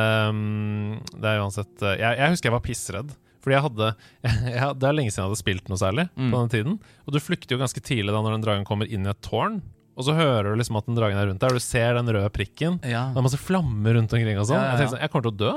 Ehm, 0.00 0.98
det 1.14 1.30
er 1.30 1.40
uansett 1.42 1.82
eh, 1.84 1.96
jeg, 2.00 2.18
jeg 2.20 2.32
husker 2.34 2.50
jeg 2.50 2.56
var 2.56 2.64
pissredd. 2.66 3.14
Fordi 3.46 3.54
jeg 3.54 3.62
hadde, 3.68 3.88
jeg, 4.56 4.70
Det 4.80 4.88
er 4.88 4.96
lenge 4.96 5.12
siden 5.12 5.22
jeg 5.22 5.28
hadde 5.30 5.40
spilt 5.42 5.68
noe 5.70 5.78
særlig. 5.80 6.08
Mm. 6.18 6.30
på 6.32 6.40
den 6.42 6.52
tiden 6.56 6.78
Og 7.06 7.14
du 7.14 7.20
flykter 7.22 7.54
jo 7.54 7.60
ganske 7.62 7.82
tidlig 7.84 8.10
da 8.14 8.22
når 8.24 8.34
den 8.38 8.46
dragen 8.46 8.66
kommer 8.66 8.90
inn 8.90 9.06
i 9.06 9.12
et 9.12 9.20
tårn. 9.22 9.60
Og 9.96 10.04
så 10.04 10.12
hører 10.12 10.52
du 10.52 10.60
liksom 10.60 10.76
at 10.76 10.88
den 10.88 10.98
dragen 10.98 11.16
er 11.16 11.30
rundt 11.30 11.40
deg, 11.40 11.54
og 11.54 11.56
du 11.56 11.64
ser 11.64 11.96
den 11.96 12.10
røde 12.12 12.28
prikken. 12.34 12.76
Ja. 12.84 13.06
Det 13.14 13.20
er 13.20 13.24
masse 13.24 13.40
flammer 13.40 13.96
rundt 13.96 14.12
omkring 14.12 14.40
og 14.42 14.48
sånn. 14.50 14.60
Jeg 14.60 14.80
tenkte 14.82 14.92
sånn, 14.92 15.04
jeg 15.06 15.12
kommer 15.12 15.26
til 15.26 15.32
å 15.32 15.40
dø. 15.40 15.52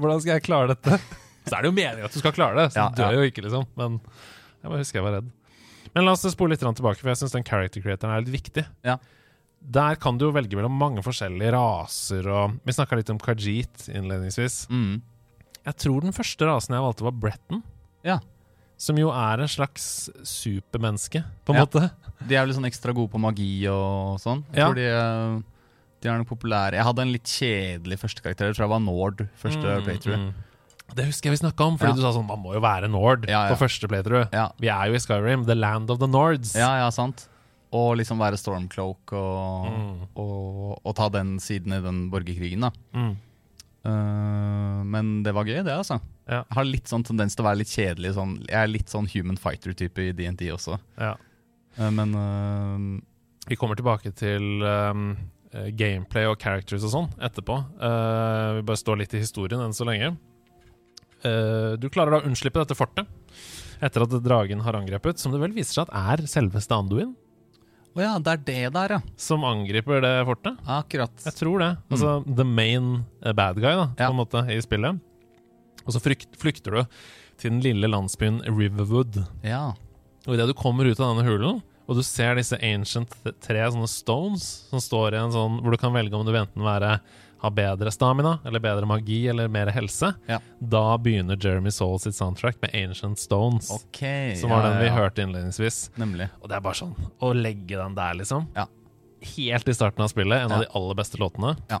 Hvordan 0.00 0.22
skal 0.24 0.32
jeg 0.38 0.44
klare 0.46 0.72
dette? 0.72 1.00
så 1.48 1.58
er 1.58 1.64
det 1.64 1.68
jo 1.68 1.76
meningen 1.76 2.08
at 2.08 2.16
du 2.16 2.20
skal 2.22 2.32
klare 2.36 2.56
det, 2.62 2.70
så 2.72 2.88
du 2.88 3.02
dør 3.02 3.18
jo 3.18 3.26
ikke, 3.28 3.44
liksom. 3.44 3.66
Men 3.76 3.98
jeg 4.00 4.70
bare 4.72 4.80
husker 4.80 5.00
jeg 5.00 5.06
var 5.08 5.18
redd. 5.18 5.32
Men 5.94 6.08
la 6.08 6.14
oss 6.16 6.24
spole 6.32 6.56
litt 6.56 6.64
tilbake, 6.64 6.98
for 7.02 7.12
jeg 7.12 7.20
syns 7.20 7.36
den 7.36 7.44
character 7.46 7.84
creatoren 7.84 8.16
er 8.16 8.24
litt 8.24 8.34
viktig. 8.34 8.64
Ja. 8.86 8.96
Der 9.64 10.00
kan 10.00 10.16
du 10.20 10.26
jo 10.26 10.34
velge 10.34 10.56
mellom 10.58 10.74
mange 10.76 11.04
forskjellige 11.04 11.52
raser, 11.54 12.26
og 12.28 12.56
vi 12.64 12.74
snakka 12.76 12.98
litt 12.98 13.12
om 13.12 13.20
Khajiit 13.20 13.86
innledningsvis. 13.92 14.64
Mm. 14.72 15.02
Jeg 15.64 15.80
tror 15.80 16.04
den 16.04 16.16
første 16.16 16.48
rasen 16.48 16.76
jeg 16.76 16.84
valgte, 16.84 17.06
var 17.06 17.20
Bretton. 17.20 17.62
Ja. 18.04 18.18
Som 18.84 18.98
jo 19.00 19.08
er 19.14 19.40
en 19.40 19.48
slags 19.48 19.84
supermenneske, 20.28 21.22
på 21.46 21.54
en 21.54 21.60
Ja. 21.60 21.64
måte. 21.64 21.90
De 22.28 22.36
er 22.36 22.44
vel 22.46 22.54
sånn 22.54 22.68
ekstra 22.68 22.92
gode 22.94 23.10
på 23.14 23.20
magi 23.22 23.66
og 23.70 24.18
sånn. 24.20 24.44
Jeg 24.52 24.58
Ja. 24.60 24.66
tror 24.68 24.74
de, 24.74 24.88
eh, 24.88 25.42
de 26.02 26.08
er 26.10 26.18
nok 26.18 26.28
populære. 26.28 26.72
Jeg 26.76 26.84
hadde 26.84 26.98
en 27.02 27.12
litt 27.12 27.24
kjedelig 27.24 27.98
første 27.98 28.20
karakter. 28.22 28.46
Jeg 28.52 28.56
tror 28.56 28.64
jeg 28.66 28.74
var 28.74 28.80
Nord 28.80 29.28
første 29.40 29.64
Mm, 29.64 29.84
playthrough. 29.84 30.18
mm. 30.18 30.34
Det 30.94 31.06
husker 31.06 31.30
jeg 31.30 31.38
vi 31.40 31.46
snakka 31.48 31.64
om, 31.66 31.78
fordi 31.78 31.88
Ja. 31.88 31.94
du 31.94 32.00
sa 32.02 32.12
sånn 32.12 32.26
Man 32.26 32.42
må 32.42 32.52
jo 32.52 32.60
være 32.60 32.90
Nord 32.90 33.26
Ja, 33.28 33.48
på 33.48 33.56
første 33.56 33.88
playthrough. 33.88 34.28
Ja. 34.32 34.50
Vi 34.60 34.68
er 34.68 34.86
jo 34.88 34.94
i 34.94 34.98
Skyrim, 34.98 35.46
the 35.46 35.54
land 35.54 35.90
of 35.90 35.98
the 35.98 36.06
Nords. 36.06 36.54
ja, 36.54 36.76
ja, 36.84 36.90
sant. 36.90 37.26
Og 37.72 37.96
liksom 37.96 38.18
være 38.18 38.36
Stormcloak 38.36 39.12
og, 39.12 39.66
Mm. 39.72 40.00
og, 40.16 40.80
og 40.84 40.94
ta 40.94 41.08
den 41.08 41.38
siden 41.38 41.72
i 41.72 41.80
den 41.80 42.10
borgerkrigen, 42.10 42.60
da. 42.60 42.70
Mm. 42.94 43.16
Eh, 43.84 44.80
men 44.88 45.18
det 45.24 45.34
var 45.36 45.48
gøy, 45.48 45.60
det, 45.64 45.74
altså. 45.74 45.98
Ja. 46.24 46.40
Jeg 46.40 46.56
har 46.56 46.68
litt 46.68 46.90
sånn 46.90 47.04
tendens 47.04 47.36
til 47.36 47.44
å 47.44 47.48
være 47.48 47.60
litt 47.60 47.72
kjedelig. 47.72 48.14
Sånn, 48.16 48.36
jeg 48.48 48.58
er 48.60 48.70
litt 48.70 48.92
sånn 48.92 49.08
human 49.12 49.40
fighter-type 49.40 50.08
i 50.08 50.14
DNT 50.16 50.48
også. 50.54 50.78
Ja. 51.00 51.14
Uh, 51.76 51.90
men 51.92 52.14
uh, 52.16 52.84
Vi 53.50 53.58
kommer 53.60 53.76
tilbake 53.76 54.14
til 54.16 54.64
um, 54.64 55.10
gameplay 55.76 56.28
og 56.30 56.38
characters 56.40 56.86
og 56.86 56.94
sånn 56.94 57.10
etterpå. 57.22 57.58
Vi 57.78 58.62
bare 58.66 58.80
står 58.80 58.98
litt 58.98 59.12
i 59.14 59.20
historien 59.22 59.60
enn 59.62 59.76
så 59.76 59.86
lenge. 59.86 60.08
Du 61.22 61.86
klarer 61.94 62.10
da 62.10 62.18
å 62.18 62.26
unnslippe 62.26 62.58
dette 62.58 62.74
fortet 62.74 63.06
etter 63.84 64.02
at 64.02 64.16
dragen 64.24 64.64
har 64.64 64.74
angrepet, 64.80 65.20
som 65.20 65.30
det 65.30 65.38
vel 65.38 65.54
viser 65.54 65.76
seg 65.76 65.86
at 65.92 66.16
er 66.18 66.26
selveste 66.26 66.74
Anduin. 66.74 67.12
Å 67.94 68.02
ja, 68.02 68.12
det 68.18 68.32
er 68.32 68.40
det 68.48 68.70
der, 68.74 68.92
ja. 68.96 69.00
som 69.20 69.44
angriper 69.46 70.00
det 70.02 70.14
fortet. 70.26 70.56
Akkurat. 70.66 71.12
Jeg 71.22 71.36
tror 71.38 71.62
det. 71.62 71.68
Altså 71.94 72.14
the 72.26 72.46
main 72.46 73.04
eh, 73.22 73.30
bad 73.32 73.60
guy 73.62 73.70
da, 73.78 73.84
Mm. 73.94 73.98
På 74.00 74.08
en 74.10 74.18
måte 74.18 74.42
i 74.50 74.56
spillet. 74.64 74.98
Og 75.84 75.94
så 75.94 76.00
frykt, 76.02 76.32
flykter 76.40 76.74
du 76.74 76.80
til 77.38 77.52
den 77.52 77.60
lille 77.62 77.86
landsbyen 77.90 78.40
Riverwood. 78.48 79.20
Ja. 79.46 79.74
Og 80.26 80.34
idet 80.34 80.48
du 80.50 80.54
kommer 80.58 80.88
ut 80.88 80.98
av 80.98 81.12
denne 81.12 81.26
hulen, 81.28 81.60
og 81.84 81.98
du 81.98 82.02
ser 82.02 82.34
disse 82.38 82.56
ancient 82.64 83.12
tre 83.44 83.62
sånne 83.68 83.90
stones 83.90 84.44
som 84.70 84.80
står 84.82 85.14
i 85.14 85.20
en 85.20 85.34
sånn 85.34 85.60
hvor 85.60 85.74
du 85.74 85.78
kan 85.78 85.92
velge 85.94 86.16
om 86.16 86.24
du 86.26 86.32
vil 86.32 86.40
enten 86.42 86.64
være 86.64 86.96
ha 87.44 87.50
bedre 87.52 87.92
stamina, 87.92 88.38
eller 88.48 88.62
bedre 88.64 88.88
magi, 88.88 89.20
eller 89.30 89.48
mer 89.52 89.68
helse, 89.74 90.14
Ja. 90.30 90.38
da 90.58 90.84
begynner 90.98 91.36
Jeremy 91.36 91.70
Soul 91.74 91.98
sitt 92.02 92.16
soundtrack 92.16 92.56
med 92.64 92.72
Ancient 92.74 93.18
Stones. 93.20 93.68
Okay, 93.70 94.34
Som 94.40 94.50
ja, 94.50 94.56
var 94.56 94.68
den 94.70 94.78
vi 94.80 94.86
ja, 94.88 94.92
ja. 94.94 94.98
hørte 95.02 95.22
innledningsvis. 95.26 95.90
Nemlig. 96.00 96.30
Og 96.40 96.48
det 96.48 96.56
er 96.56 96.64
bare 96.64 96.78
sånn 96.80 96.94
å 97.20 97.34
legge 97.36 97.76
den 97.78 97.94
der, 97.98 98.14
liksom. 98.20 98.48
Ja. 98.56 98.66
Helt 99.36 99.68
i 99.68 99.74
starten 99.76 100.04
av 100.04 100.08
spillet, 100.12 100.42
en 100.44 100.52
av 100.52 100.64
de 100.64 100.68
aller 100.76 100.96
beste 100.98 101.20
låtene. 101.20 101.54
Ja. 101.70 101.78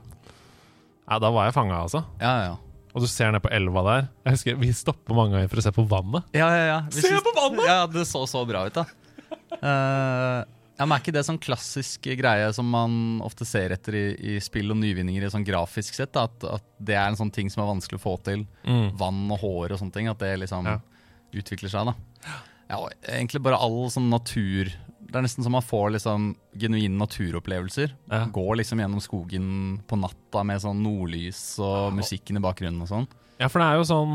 Ja, 1.08 1.18
da 1.20 1.28
var 1.34 1.48
jeg 1.50 1.56
fanga, 1.56 1.82
altså. 1.84 2.04
Ja, 2.20 2.34
ja. 2.46 2.54
Og 2.94 3.02
du 3.02 3.08
ser 3.10 3.32
ned 3.34 3.42
på 3.42 3.50
elva 3.52 3.82
der. 3.88 4.04
Jeg 4.24 4.36
husker 4.36 4.56
Vi 4.62 4.68
stopper 4.72 5.16
mange 5.18 5.34
ganger 5.34 5.50
for 5.50 5.58
å 5.60 5.64
se 5.66 5.72
på 5.74 5.82
vannet. 5.90 6.28
Ja, 6.32 6.46
ja, 6.54 6.66
ja. 6.68 6.76
Vi 6.94 7.02
Se 7.02 7.10
på 7.26 7.32
vannet! 7.36 7.64
Ja, 7.66 7.80
det 7.90 8.04
så 8.06 8.22
så 8.30 8.44
bra 8.46 8.66
ut, 8.68 8.76
da. 8.76 8.84
Eh, 9.58 10.44
ja, 10.78 10.86
men 10.86 10.96
Er 10.96 11.02
ikke 11.04 11.12
det 11.14 11.24
sånn 11.26 11.38
klassisk 11.38 12.08
greie 12.18 12.48
som 12.56 12.66
man 12.70 13.20
ofte 13.22 13.46
ser 13.46 13.70
etter 13.76 13.94
i, 13.94 14.04
i 14.34 14.40
spill 14.42 14.72
og 14.74 14.78
nyvinninger 14.80 15.22
i 15.26 15.30
sånn 15.30 15.46
grafisk 15.46 15.94
sett? 15.94 16.16
At, 16.18 16.42
at 16.44 16.64
det 16.82 16.96
er 16.98 17.06
en 17.12 17.16
sånn 17.20 17.30
ting 17.34 17.50
som 17.52 17.62
er 17.62 17.70
vanskelig 17.70 18.00
å 18.00 18.04
få 18.04 18.16
til. 18.26 18.42
Mm. 18.66 18.88
Vann 18.98 19.22
og 19.30 19.38
hår 19.44 19.74
og 19.76 19.78
sånne 19.82 19.94
ting. 19.94 20.08
At 20.10 20.18
det 20.18 20.32
liksom 20.42 20.66
Ja. 20.66 20.78
utvikler 21.34 21.70
seg. 21.70 21.86
da 21.86 21.94
Ja, 22.70 22.78
og 22.80 22.90
Egentlig 23.06 23.42
bare 23.42 23.58
all 23.60 23.90
sånn 23.90 24.08
natur 24.10 24.72
Det 25.04 25.14
er 25.18 25.22
nesten 25.22 25.44
som 25.44 25.52
man 25.52 25.62
får 25.62 25.92
liksom 25.94 26.36
genuine 26.58 26.98
naturopplevelser. 26.98 27.92
Ja. 28.10 28.24
Går 28.26 28.56
liksom 28.56 28.80
gjennom 28.80 29.00
skogen 29.04 29.80
på 29.86 29.98
natta 30.00 30.42
med 30.44 30.58
sånn 30.60 30.82
nordlys 30.82 31.58
og 31.62 31.92
musikken 31.94 32.36
i 32.36 32.42
bakgrunnen 32.42 32.82
og 32.82 32.88
sånn. 32.90 33.06
Ja, 33.40 33.48
for 33.50 33.58
det 33.58 33.66
er 33.66 33.78
jo 33.80 33.86
sånn 33.88 34.12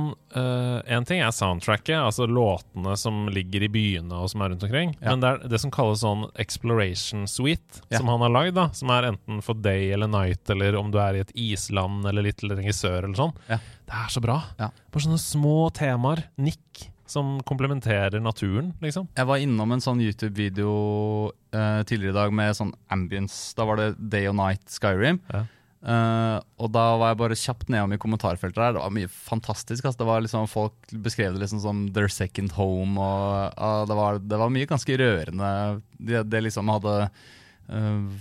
Én 0.87 1.05
ting 1.05 1.19
er 1.19 1.33
soundtracket, 1.35 1.97
altså 1.99 2.27
låtene 2.29 2.93
som 2.97 3.25
ligger 3.33 3.65
i 3.65 3.69
byene 3.73 4.15
og 4.15 4.29
som 4.31 4.41
er 4.45 4.53
rundt 4.53 4.63
omkring. 4.63 4.93
Ja. 5.01 5.11
Men 5.11 5.23
det 5.23 5.29
er 5.31 5.51
det 5.51 5.59
som 5.59 5.71
kalles 5.75 6.03
sånn 6.05 6.27
exploration 6.39 7.25
suite, 7.27 7.81
Ja. 7.91 7.97
som 7.99 8.07
han 8.07 8.21
har 8.21 8.29
lagd. 8.29 8.55
da 8.55 8.69
Som 8.71 8.89
er 8.95 9.09
enten 9.11 9.41
for 9.43 9.55
day 9.55 9.91
eller 9.91 10.07
night, 10.07 10.49
eller 10.49 10.75
om 10.79 10.91
du 10.91 10.97
er 10.99 11.15
i 11.15 11.19
et 11.25 11.31
island 11.35 12.05
eller 12.05 12.23
litt 12.23 12.41
lenger 12.43 12.71
sør 12.71 13.03
eller 13.03 13.15
sånn. 13.15 13.35
Ja. 13.49 13.57
Det 13.89 13.93
er 14.05 14.07
så 14.09 14.21
bra. 14.21 14.43
Bare 14.57 15.03
sånne 15.03 15.19
små 15.19 15.69
temaer. 15.73 16.23
Nikk. 16.37 16.89
Som 17.09 17.39
komplementerer 17.41 18.21
naturen, 18.21 18.75
liksom. 18.81 19.07
Jeg 19.17 19.25
var 19.25 19.37
innom 19.41 19.71
en 19.73 19.81
sånn 19.81 19.99
YouTube-video 19.99 21.31
uh, 21.55 21.81
tidligere 21.83 22.11
i 22.13 22.19
dag 22.19 22.31
med 22.31 22.53
sånn 22.53 22.73
ambience. 22.93 23.55
Da 23.57 23.65
var 23.65 23.77
det 23.77 23.95
Day 23.97 24.27
og 24.29 24.35
Night 24.37 24.61
Skyrim. 24.69 25.19
Ja. 25.33 25.45
Eh, 25.79 26.37
og 26.59 26.71
da 26.75 26.85
var 26.99 27.13
jeg 27.13 27.19
bare 27.21 27.37
kjapt 27.39 27.69
nedom 27.71 27.93
i 27.95 27.99
kommentarfeltet 28.01 28.59
der. 28.59 28.73
Det 28.75 28.81
var 28.83 28.95
mye 28.95 29.11
fantastisk. 29.11 29.85
Altså. 29.85 30.01
Det 30.01 30.09
var 30.09 30.25
liksom 30.25 30.49
Folk 30.51 30.95
beskrev 31.05 31.35
det 31.35 31.45
liksom 31.45 31.61
som 31.63 31.85
their 31.95 32.11
second 32.11 32.51
home. 32.57 32.99
Og, 32.99 33.53
uh, 33.55 33.85
det, 33.87 33.99
var, 33.99 34.19
det 34.19 34.41
var 34.41 34.51
mye 34.53 34.69
ganske 34.69 34.99
rørende. 34.99 35.53
Det, 35.97 36.25
det 36.27 36.43
liksom 36.47 36.71
hadde 36.73 36.97
uh, 37.07 38.19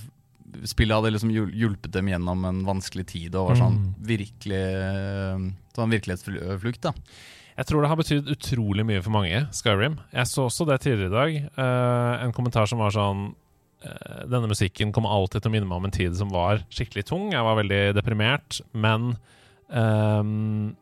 Spillet 0.65 0.97
hadde 0.97 1.13
liksom 1.13 1.33
hjulpet 1.35 1.93
dem 1.93 2.09
gjennom 2.09 2.47
en 2.49 2.63
vanskelig 2.65 3.05
tid 3.11 3.35
og 3.37 3.51
var 3.51 3.59
sånn 3.61 3.83
virkelig 4.01 4.57
eh, 4.57 5.43
Sånn 5.77 5.93
virkelighetsflukt. 5.93 6.87
da 6.87 6.95
Jeg 7.59 7.69
tror 7.69 7.85
det 7.85 7.91
har 7.93 7.99
betydd 8.01 8.31
utrolig 8.33 8.87
mye 8.89 9.03
for 9.05 9.13
mange, 9.13 9.43
Skyrim. 9.53 9.99
Jeg 10.15 10.31
så 10.31 10.47
også 10.49 10.65
det 10.71 10.81
tidligere 10.87 11.11
i 11.11 11.17
dag. 11.19 11.37
eh, 11.53 12.25
en 12.25 12.33
kommentar 12.33 12.65
som 12.71 12.81
var 12.81 12.97
sånn 12.97 13.29
Denne 14.29 14.49
musikken 14.51 14.91
kommer 14.93 15.13
alltid 15.15 15.43
til 15.45 15.51
å 15.51 15.55
minne 15.55 15.69
meg 15.71 15.79
om 15.79 15.85
en 15.87 15.95
tid 15.95 16.17
som 16.19 16.33
var 16.35 16.65
skikkelig 16.75 17.05
tung. 17.09 17.29
Jeg 17.33 17.45
var 17.47 17.59
veldig 17.61 17.81
deprimert, 17.97 18.59
men 18.75 19.13
um, 19.71 20.73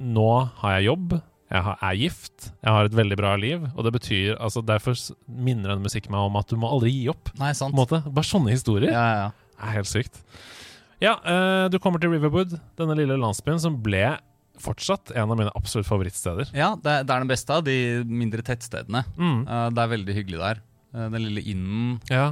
nå 0.00 0.28
har 0.62 0.78
jeg 0.78 0.86
jobb. 0.88 1.16
Jeg 1.46 1.62
har, 1.62 1.76
er 1.86 1.98
gift, 2.00 2.48
jeg 2.64 2.72
har 2.74 2.88
et 2.88 2.94
veldig 2.98 3.16
bra 3.20 3.36
liv, 3.38 3.66
og 3.76 3.84
det 3.86 3.92
betyr 3.94 4.32
altså 4.42 4.64
Derfor 4.66 4.96
minner 5.30 5.70
denne 5.70 5.84
musikken 5.84 6.10
meg 6.10 6.24
om 6.26 6.38
at 6.40 6.48
du 6.50 6.56
må 6.58 6.72
aldri 6.74 6.90
gi 6.90 7.04
opp. 7.12 7.30
Nei, 7.38 7.52
sant. 7.54 7.76
Bare 7.78 8.24
sånne 8.26 8.50
historier. 8.56 8.90
Ja, 8.90 9.04
ja, 9.06 9.28
ja. 9.28 9.60
Er 9.62 9.76
helt 9.78 9.88
sykt. 9.88 10.18
Ja, 11.00 11.12
uh, 11.22 11.68
du 11.70 11.76
kommer 11.78 12.00
til 12.02 12.10
Riverwood, 12.16 12.56
denne 12.80 12.96
lille 12.98 13.14
landsbyen 13.20 13.60
som 13.62 13.76
ble 13.84 14.16
fortsatt 14.58 15.12
en 15.12 15.28
av 15.28 15.36
mine 15.38 15.52
absolutt 15.54 15.84
favorittsteder. 15.86 16.48
ja 16.56 16.70
det, 16.80 16.88
er- 16.88 17.02
det 17.04 17.12
er 17.12 17.20
den 17.26 17.28
beste 17.30 17.52
av 17.52 17.62
de 17.68 17.76
mindre 18.08 18.40
tettstedene. 18.42 19.04
Mm. 19.20 19.42
Uh, 19.44 19.66
det 19.76 19.82
er 19.84 19.92
veldig 19.92 20.14
hyggelig 20.16 20.40
der. 20.40 20.62
Eh, 20.96 21.08
den 21.12 21.22
lille 21.28 21.42
innen. 21.44 21.96
Ja. 22.08 22.30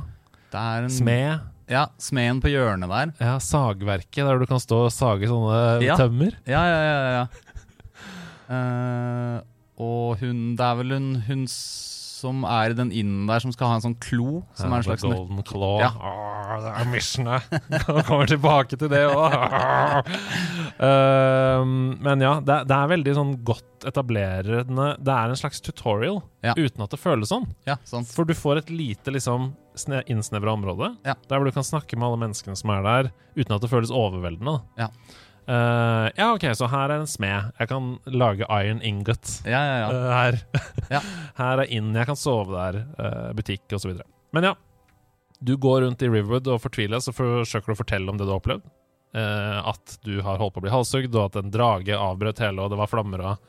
En 0.54 0.88
Smed. 0.92 1.42
Ja, 1.66 1.86
smeden 1.98 2.42
på 2.44 2.50
hjørnet 2.52 2.90
der. 2.90 3.12
Ja, 3.18 3.38
sagverket, 3.42 4.20
der 4.26 4.38
du 4.38 4.44
kan 4.46 4.60
stå 4.62 4.84
og 4.86 4.92
sage 4.94 5.26
sånne 5.30 5.82
Ja. 5.82 5.96
tømmer. 5.98 6.36
Ja, 6.46 6.62
ja, 6.68 6.80
ja. 6.84 6.98
ja. 7.18 7.24
uh, 8.52 9.38
og 9.84 10.20
hun 10.20 10.54
Det 10.56 10.64
er 10.64 10.76
vel 10.78 10.92
hun, 10.94 11.08
hun 11.26 11.46
som 12.24 12.42
er 12.48 12.72
den 12.76 12.90
innen 12.96 13.28
der, 13.28 13.42
som 13.44 13.52
skal 13.54 13.68
ha 13.70 13.76
en 13.78 13.84
sånn 13.84 13.98
klo. 14.00 14.40
Som 14.56 14.72
er 14.72 14.80
en 14.80 14.86
slags 14.88 15.04
nøk- 15.04 15.20
Golden 15.20 15.44
Claw. 15.46 15.76
Ja. 15.84 15.90
Åh, 15.94 16.54
det 16.64 16.72
er 16.80 16.88
missionet. 16.90 17.42
Kommer 18.08 18.26
tilbake 18.30 18.78
til 18.80 18.88
det 18.92 19.04
òg. 19.12 19.34
men 22.04 22.20
ja, 22.24 22.34
det, 22.44 22.56
det 22.68 22.76
er 22.76 22.90
veldig 22.94 23.14
sånn 23.16 23.32
godt 23.46 23.86
etablerende 23.88 24.86
Det 25.04 25.12
er 25.12 25.32
en 25.34 25.36
slags 25.38 25.60
tutorial, 25.64 26.22
Ja. 26.44 26.54
uten 26.56 26.82
at 26.84 26.90
det 26.94 27.00
føles 27.00 27.28
sånn. 27.32 27.46
Ja, 27.68 27.76
sant. 27.84 28.08
For 28.08 28.24
du 28.28 28.34
får 28.36 28.62
et 28.62 28.70
lite 28.72 29.12
liksom 29.12 29.52
sne- 29.76 30.04
innsnevra 30.08 30.54
område, 30.56 30.94
Ja. 31.04 31.14
der 31.28 31.38
hvor 31.38 31.44
du 31.44 31.52
kan 31.52 31.66
snakke 31.66 31.96
med 31.98 32.06
alle 32.08 32.20
menneskene 32.24 32.56
som 32.56 32.70
er 32.70 32.82
der, 32.82 33.12
uten 33.36 33.54
at 33.56 33.60
det 33.64 33.70
føles 33.70 33.90
overveldende. 33.92 34.62
Ja. 34.80 34.88
Eh, 35.46 36.06
ja, 36.16 36.28
ok, 36.34 36.46
så 36.56 36.68
her 36.72 36.92
er 36.94 37.02
en 37.02 37.10
smed. 37.10 37.50
Jeg 37.60 37.68
kan 37.70 37.90
lage 38.08 38.46
iron 38.48 38.80
ingot. 38.82 39.40
Ja, 39.44 39.60
ja, 39.60 39.74
ja. 39.82 39.88
Uh, 39.92 40.12
her. 40.14 40.38
Ja. 40.92 41.00
her 41.40 41.64
er 41.64 41.72
inn, 41.74 41.90
jeg 41.96 42.08
kan 42.08 42.16
sove 42.18 42.54
der, 42.54 42.78
uh, 42.98 43.32
butikk 43.36 43.74
osv. 43.76 43.96
Men 44.36 44.48
ja, 44.50 44.54
du 45.44 45.56
går 45.60 45.82
rundt 45.84 46.02
i 46.02 46.08
Riverwood 46.08 46.48
og 46.48 46.62
fortviler, 46.64 47.02
så 47.04 47.12
forsøker 47.14 47.70
du 47.72 47.76
å 47.76 47.80
fortelle 47.82 48.10
om 48.10 48.16
det 48.20 48.24
du 48.26 48.32
har 48.32 48.40
opplevd. 48.40 48.64
At 49.14 49.92
du 50.02 50.16
har 50.26 50.40
holdt 50.40 50.56
på 50.56 50.58
å 50.58 50.64
bli 50.64 50.72
halshugd, 50.72 51.12
og 51.14 51.28
at 51.28 51.36
en 51.38 51.52
drage 51.54 51.94
avbrøt 51.94 52.40
hele, 52.42 52.64
og 52.64 52.72
det 52.72 52.78
var 52.80 52.88
flammer 52.90 53.20
og 53.22 53.44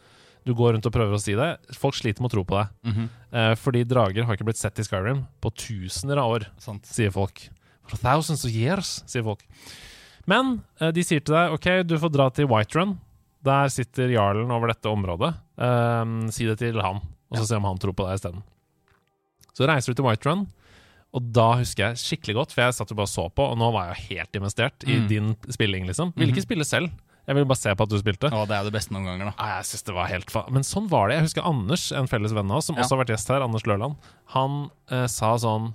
Du 0.45 0.51
går 0.53 0.75
rundt 0.75 0.85
og 0.85 0.93
prøver 0.93 1.17
å 1.17 1.21
si 1.23 1.33
det. 1.33 1.47
Folk 1.73 1.95
sliter 1.97 2.21
med 2.21 2.29
å 2.29 2.33
tro 2.35 2.43
på 2.45 2.59
deg. 2.59 2.67
Mhm, 2.85 3.07
Eh, 3.35 3.53
fordi 3.59 3.81
drager 3.83 4.23
har 4.23 4.37
ikke 4.37 4.45
blitt 4.47 4.61
sett 4.61 4.77
i 4.79 4.83
Skyrim 4.85 5.25
på 5.43 5.49
tusener 5.57 6.21
av 6.21 6.31
år, 6.31 6.45
Sant. 6.61 6.85
sier 6.85 7.11
folk. 7.11 7.49
For 7.89 7.97
thousands 7.97 8.45
of 8.45 8.51
years, 8.51 9.01
sier 9.09 9.25
folk. 9.25 9.41
Men 10.27 10.61
eh, 10.81 10.91
de 10.95 11.03
sier 11.05 11.21
til 11.23 11.35
deg 11.35 11.53
OK, 11.55 11.67
du 11.87 11.97
får 12.01 12.13
dra 12.15 12.29
til 12.33 12.47
Whiterun. 12.49 12.97
Der 13.45 13.69
sitter 13.69 14.09
jarlen 14.09 14.49
over 14.51 14.71
dette 14.71 14.89
området. 14.89 15.33
Eh, 15.61 16.13
si 16.33 16.47
det 16.49 16.57
til 16.63 16.79
han, 16.81 17.01
og 17.29 17.37
så 17.39 17.45
se 17.45 17.59
om 17.59 17.67
han 17.69 17.77
tror 17.81 17.93
på 17.97 18.07
deg 18.07 18.17
isteden. 18.19 18.41
Så 19.55 19.67
reiser 19.69 19.93
du 19.93 19.99
til 20.01 20.07
Whiterun, 20.09 20.47
og 21.15 21.29
da 21.31 21.51
husker 21.61 21.91
jeg 21.93 22.01
skikkelig 22.01 22.33
godt, 22.41 22.51
for 22.55 22.65
jeg 22.65 22.75
satt 22.75 22.89
jo 22.91 22.97
bare 22.97 23.07
og 23.07 23.13
så 23.13 23.29
på, 23.31 23.45
og 23.53 23.59
nå 23.61 23.69
var 23.71 23.93
jeg 23.93 24.09
helt 24.17 24.35
investert 24.41 24.83
i 24.83 24.97
Mm. 24.99 25.07
din 25.07 25.29
spilling, 25.53 25.85
liksom. 25.87 26.11
Ville 26.17 26.33
ikke 26.33 26.43
spille 26.43 26.65
selv. 26.67 26.89
Jeg 27.25 27.33
ville 27.37 27.47
bare 27.47 27.57
se 27.57 27.71
på 27.73 27.83
at 27.85 27.89
du 27.89 27.97
spilte. 27.97 28.29
Å, 28.29 28.41
det 28.45 28.53
er 28.57 28.63
det 28.67 28.73
beste 28.75 28.91
noen 28.93 29.05
ganger, 29.07 29.31
da. 29.31 29.33
Nei, 29.39 29.55
Jeg 29.57 29.65
synes 29.69 29.83
det 29.87 29.95
var 29.95 30.07
helt 30.11 30.29
fa 30.29 30.43
Men 30.51 30.61
sånn 30.67 30.89
var 30.91 31.07
det. 31.09 31.15
Jeg 31.17 31.25
husker 31.29 31.47
Anders, 31.47 31.85
en 31.95 32.05
felles 32.11 32.33
venn 32.35 32.51
av 32.51 32.57
oss, 32.57 32.65
som 32.67 32.75
Ja. 32.75 32.83
også 32.83 32.97
har 32.97 33.05
vært 33.05 33.13
gjest 33.15 33.27
her, 33.31 33.41
Anders 33.41 33.63
Løland. 33.65 33.95
Han 34.35 34.69
eh, 34.91 35.07
sa 35.07 35.31
sånn 35.37 35.73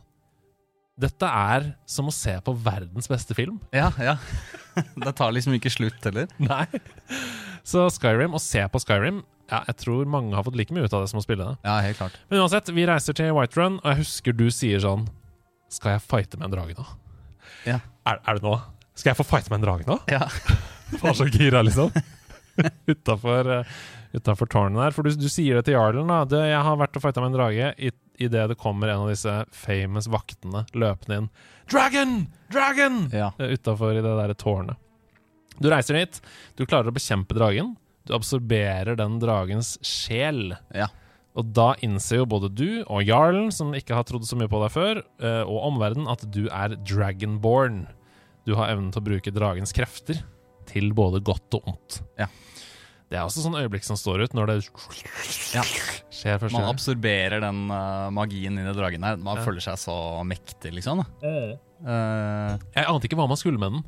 Dette 1.00 1.28
er 1.28 1.70
som 1.88 2.10
å 2.10 2.14
se 2.14 2.34
på 2.44 2.52
verdens 2.60 3.08
beste 3.08 3.36
film. 3.36 3.60
Ja, 3.72 3.88
ja. 4.02 4.18
det 5.04 5.12
tar 5.16 5.32
liksom 5.32 5.54
ikke 5.56 5.72
slutt 5.72 6.04
heller. 6.04 6.28
Nei. 6.50 6.66
Så 7.64 7.86
Skyrim, 7.94 8.34
å 8.36 8.40
se 8.42 8.62
på 8.72 8.80
Skyrim 8.80 9.20
ja, 9.50 9.60
Jeg 9.66 9.76
tror 9.82 10.08
mange 10.08 10.32
har 10.36 10.44
fått 10.46 10.56
like 10.56 10.72
mye 10.72 10.86
ut 10.86 10.94
av 10.96 11.04
det 11.04 11.10
som 11.12 11.20
å 11.20 11.24
spille 11.24 11.46
det. 11.46 11.56
Ja, 11.66 11.78
helt 11.84 11.98
klart. 11.98 12.18
Men 12.30 12.44
uansett, 12.44 12.70
vi 12.74 12.84
reiser 12.88 13.16
til 13.16 13.32
Whiterun, 13.36 13.80
og 13.82 13.88
jeg 13.92 14.02
husker 14.04 14.36
du 14.36 14.46
sier 14.54 14.82
sånn 14.84 15.08
Skal 15.72 15.96
jeg 15.96 16.04
fighte 16.06 16.40
med 16.40 16.50
en 16.50 16.54
drage 16.54 16.76
nå? 16.78 16.86
Ja. 17.66 17.80
Er, 18.08 18.20
er 18.20 18.38
det 18.38 18.44
nå? 18.46 18.54
Skal 18.94 19.12
jeg 19.12 19.20
få 19.20 19.26
fighte 19.26 19.52
med 19.52 19.60
en 19.60 19.66
drage 19.66 19.88
nå? 19.88 19.98
Ja. 20.12 20.26
Var 21.02 21.16
så 21.16 21.26
gira, 21.30 21.64
liksom. 21.64 21.92
Utafor 22.90 23.50
uh, 23.62 24.44
tårnet 24.44 24.80
der. 24.82 24.94
For 24.94 25.06
du, 25.06 25.14
du 25.16 25.28
sier 25.32 25.58
det 25.58 25.68
til 25.68 25.78
jarlen. 25.78 26.10
da 26.10 26.24
du, 26.28 26.36
'Jeg 26.36 26.62
har 26.66 26.78
vært 26.80 26.98
og 26.98 27.04
fighta 27.04 27.22
med 27.22 27.32
en 27.32 27.38
drage' 27.38 27.74
i 27.78 27.92
idet 28.20 28.48
det 28.52 28.58
kommer 28.60 28.90
en 28.92 29.06
av 29.06 29.10
disse 29.10 29.32
famous 29.54 30.08
vaktene 30.10 30.64
løpende 30.74 31.22
inn. 31.22 31.28
'Dragon! 31.70 32.14
Dragon!' 32.52 33.02
Ja. 33.14 33.32
uh, 33.40 33.50
utafor 33.54 33.96
i 33.96 34.04
det 34.04 34.14
der 34.22 34.34
tårnet. 34.34 34.76
Du 35.60 35.68
reiser 35.70 35.98
dit. 35.98 36.20
Du 36.56 36.64
klarer 36.64 36.88
å 36.88 36.96
bekjempe 36.96 37.36
dragen. 37.36 37.74
Du 38.08 38.14
absorberer 38.16 38.96
den 38.96 39.18
dragens 39.20 39.76
sjel. 39.84 40.54
Ja. 40.74 40.88
Og 41.38 41.52
da 41.54 41.74
innser 41.84 42.22
jo 42.22 42.28
både 42.30 42.48
du 42.50 42.82
og 42.86 43.04
jarlen, 43.06 43.50
som 43.54 43.74
ikke 43.76 43.94
har 43.94 44.06
trodd 44.08 44.24
så 44.26 44.38
mye 44.40 44.50
på 44.50 44.60
deg 44.64 44.72
før, 44.74 45.02
eh, 45.22 45.42
og 45.44 45.66
omverdenen, 45.68 46.08
at 46.10 46.24
du 46.32 46.46
er 46.48 46.74
dragonborn. 46.80 47.84
Du 48.48 48.56
har 48.58 48.72
evnen 48.72 48.88
til 48.90 49.02
å 49.02 49.08
bruke 49.12 49.34
dragens 49.36 49.74
krefter 49.76 50.24
til 50.70 50.90
både 50.96 51.20
godt 51.22 51.60
og 51.60 51.68
ondt. 51.74 52.00
Ja. 52.18 52.26
Det 53.10 53.18
er 53.18 53.24
også 53.26 53.42
sånn 53.42 53.56
øyeblikk 53.58 53.82
som 53.82 53.98
står 53.98 54.22
ut 54.22 54.34
når 54.38 54.46
det 54.46 54.56
Ja. 55.50 55.64
skjer 56.14 56.38
først. 56.38 56.54
Man 56.54 56.68
absorberer 56.70 57.40
den 57.42 57.64
uh, 57.70 58.06
magien 58.14 58.54
inni 58.54 58.74
dragen 58.76 59.02
her. 59.02 59.16
Man 59.18 59.36
Ja. 59.40 59.44
føler 59.44 59.60
seg 59.64 59.74
så 59.82 59.96
mektig, 60.24 60.70
liksom. 60.76 61.02
Da. 61.02 61.56
Uh, 61.82 62.58
Jeg 62.76 62.86
ante 62.86 63.08
ikke 63.08 63.18
hva 63.18 63.26
man 63.26 63.36
skulle 63.40 63.58
med 63.58 63.72
den 63.72 63.84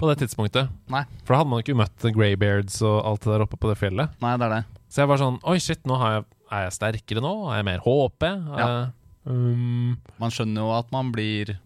på 0.00 0.08
det 0.08 0.16
tidspunktet. 0.24 0.70
nei, 0.88 1.04
For 1.24 1.34
da 1.34 1.42
hadde 1.42 1.50
man 1.52 1.60
ikke 1.62 1.76
møtt 1.76 2.08
Greybeards 2.16 2.80
og 2.82 3.04
alt 3.04 3.20
det 3.20 3.32
der 3.34 3.44
oppe 3.44 3.58
på 3.60 3.68
det 3.68 3.76
fjellet. 3.78 4.10
nei, 4.20 4.36
det 4.38 4.46
er 4.48 4.54
det. 4.56 4.64
Så 4.88 5.02
jeg 5.02 5.08
var 5.08 5.18
sånn 5.18 5.38
Oi, 5.44 5.58
shit, 5.58 5.82
nå 5.84 5.98
har 5.98 6.12
jeg, 6.16 6.24
er 6.50 6.62
jeg 6.64 6.72
sterkere 6.78 7.20
nå? 7.22 7.34
Er 7.52 7.56
jeg 7.60 7.64
mer 7.68 7.84
HP? 7.84 8.22
Ja. 8.58 8.66
Eh, 8.86 9.30
um, 9.30 9.98
Man 10.18 10.30
skjønner 10.30 10.64
jo 10.64 10.72
at 10.78 10.90
man 10.90 11.12
blir 11.12 11.58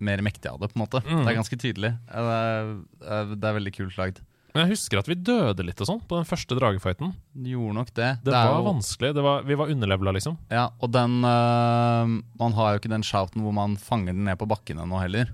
mer 0.00 0.18
mektig 0.22 0.46
av 0.50 0.60
det, 0.60 0.72
på 0.72 0.78
en 0.78 0.86
måte. 0.86 1.02
Mm. 1.04 1.24
Det 1.26 1.32
er 1.32 1.38
ganske 1.42 1.58
tydelig. 1.58 1.92
Det 2.08 2.14
er, 2.14 3.34
det 3.34 3.44
er 3.44 3.56
veldig 3.58 3.72
kult 3.74 3.96
lagd. 3.98 4.20
Men 4.54 4.62
jeg 4.64 4.72
husker 4.72 4.98
at 5.02 5.08
vi 5.10 5.14
døde 5.14 5.64
litt 5.66 5.80
og 5.84 5.88
sånn 5.90 6.00
på 6.08 6.16
den 6.18 6.26
første 6.28 6.56
dragefighten. 6.58 7.10
De 7.36 7.52
gjorde 7.52 7.76
nok 7.76 7.90
det. 7.94 8.08
Det, 8.24 8.32
det 8.32 8.38
var 8.38 8.54
jo- 8.58 8.66
vanskelig. 8.70 9.10
Det 9.18 9.24
var, 9.26 9.42
vi 9.46 9.58
var 9.60 9.72
underlevela, 9.74 10.14
liksom. 10.16 10.38
Ja, 10.50 10.68
og 10.80 10.90
den 10.94 11.18
eh, 11.28 12.14
Man 12.40 12.56
har 12.56 12.72
jo 12.74 12.80
ikke 12.80 12.90
den 12.94 13.04
shouten 13.06 13.44
hvor 13.44 13.52
man 13.54 13.76
fanger 13.76 14.16
den 14.16 14.24
ned 14.26 14.38
på 14.40 14.48
bakken 14.48 14.80
ennå 14.82 15.00
heller. 15.02 15.30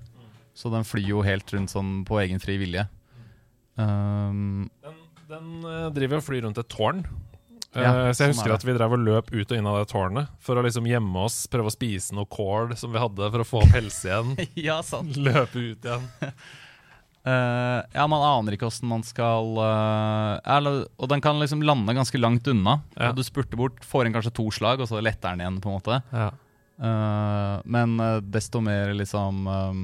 Så 0.55 0.69
den 0.71 0.83
flyr 0.87 1.09
jo 1.15 1.23
helt 1.25 1.49
rundt 1.55 1.71
sånn 1.73 2.03
på 2.07 2.19
egen 2.23 2.39
fri 2.43 2.57
vilje. 2.61 2.85
Um, 3.75 4.69
Den, 4.83 4.99
den 5.31 5.47
eh, 5.67 5.87
driver 5.95 6.21
og 6.21 6.27
flyr 6.27 6.45
rundt 6.47 6.59
et 6.61 6.69
tårn. 6.71 7.01
Eh, 7.75 7.81
Ja, 7.83 7.91
så 7.91 7.97
jeg 8.07 8.15
sånn 8.15 8.29
husker 8.31 8.51
sånn 8.53 8.55
at 8.59 8.63
vi 8.69 8.75
drev 8.77 8.93
og 8.95 9.01
løp 9.03 9.31
ut 9.33 9.49
og 9.51 9.57
inn 9.57 9.67
av 9.67 9.81
det 9.81 9.89
tårnet 9.91 10.29
for 10.39 10.55
å 10.55 10.63
liksom 10.63 10.85
gjemme 10.87 11.25
oss, 11.27 11.41
prøve 11.51 11.67
å 11.67 11.75
spise 11.75 12.15
noe 12.15 12.23
kål 12.31 12.71
som 12.79 12.93
vi 12.95 13.01
hadde 13.03 13.27
for 13.33 13.43
å 13.43 13.47
få 13.49 13.63
opp 13.65 13.73
helse 13.75 14.07
igjen. 14.07 14.35
ja, 14.69 14.77
sant. 14.85 15.17
Løpe 15.19 15.59
ut 15.73 15.83
igjen. 15.89 16.07
Eh, 17.25 17.79
ja, 17.95 18.03
man 18.11 18.21
aner 18.21 18.53
ikke 18.53 18.67
åssen 18.69 18.85
man 18.85 19.01
skal 19.01 19.55
uh, 19.57 20.35
eller, 20.45 20.83
Og 21.01 21.09
den 21.09 21.23
kan 21.25 21.39
liksom 21.41 21.63
lande 21.65 21.95
ganske 21.97 22.19
langt 22.21 22.45
unna. 22.51 22.79
Ja. 22.93 23.09
Og 23.09 23.17
du 23.17 23.23
spurter 23.25 23.57
bort, 23.57 23.79
får 23.81 24.05
inn 24.05 24.13
kanskje 24.13 24.33
to 24.37 24.45
slag, 24.53 24.83
og 24.83 24.89
så 24.91 25.01
letter 25.01 25.33
den 25.33 25.41
igjen, 25.41 25.57
på 25.63 25.71
en 25.71 25.79
måte. 25.79 26.01
Ja. 26.13 26.27
Uh, 26.75 27.61
men 27.71 27.95
eh, 28.03 28.17
desto 28.35 28.59
mer 28.59 28.89
liksom 28.99 29.45
um, 29.47 29.83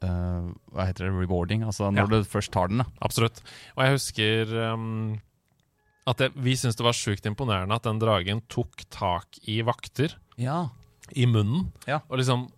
eh, 0.00 0.46
Hva 0.72 0.86
heter 0.88 1.04
det? 1.06 1.12
Rewarding. 1.12 1.62
Altså 1.68 1.90
når 1.92 2.06
Ja. 2.08 2.22
du 2.24 2.24
først 2.24 2.50
tar 2.56 2.72
den, 2.72 2.80
da. 2.82 2.86
Absolutt. 3.04 3.42
Og 3.76 3.84
jeg 3.84 3.96
husker 3.98 4.54
um, 4.72 5.20
at 6.08 6.16
det, 6.22 6.30
vi 6.34 6.56
syntes 6.56 6.78
det 6.80 6.86
var 6.88 6.96
sjukt 6.96 7.26
imponerende 7.28 7.76
at 7.76 7.84
den 7.84 8.00
dragen 8.00 8.40
tok 8.48 8.86
tak 8.90 9.38
i 9.46 9.60
vakter 9.66 10.16
Ja. 10.40 10.70
i 11.14 11.26
munnen 11.26 11.68
Ja. 11.86 12.00
og 12.08 12.18
liksom 12.18 12.48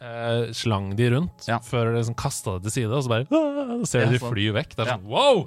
eh, 0.00 0.52
slang 0.56 0.90
de 0.98 1.10
rundt 1.14 1.46
Ja. 1.48 1.58
før 1.64 1.90
de 1.92 1.98
liksom 2.00 2.16
kasta 2.18 2.56
det 2.58 2.68
til 2.68 2.74
side, 2.82 2.92
og 2.96 3.04
så 3.06 3.08
bare 3.12 3.26
«Ah!» 3.30 3.78
så 3.84 3.86
ser 3.92 4.04
Ja, 4.06 4.10
de 4.14 4.18
fly 4.22 4.50
vekk. 4.56 4.74
Det 4.76 4.84
er 4.86 4.92
sånn 4.96 5.06
wow! 5.08 5.46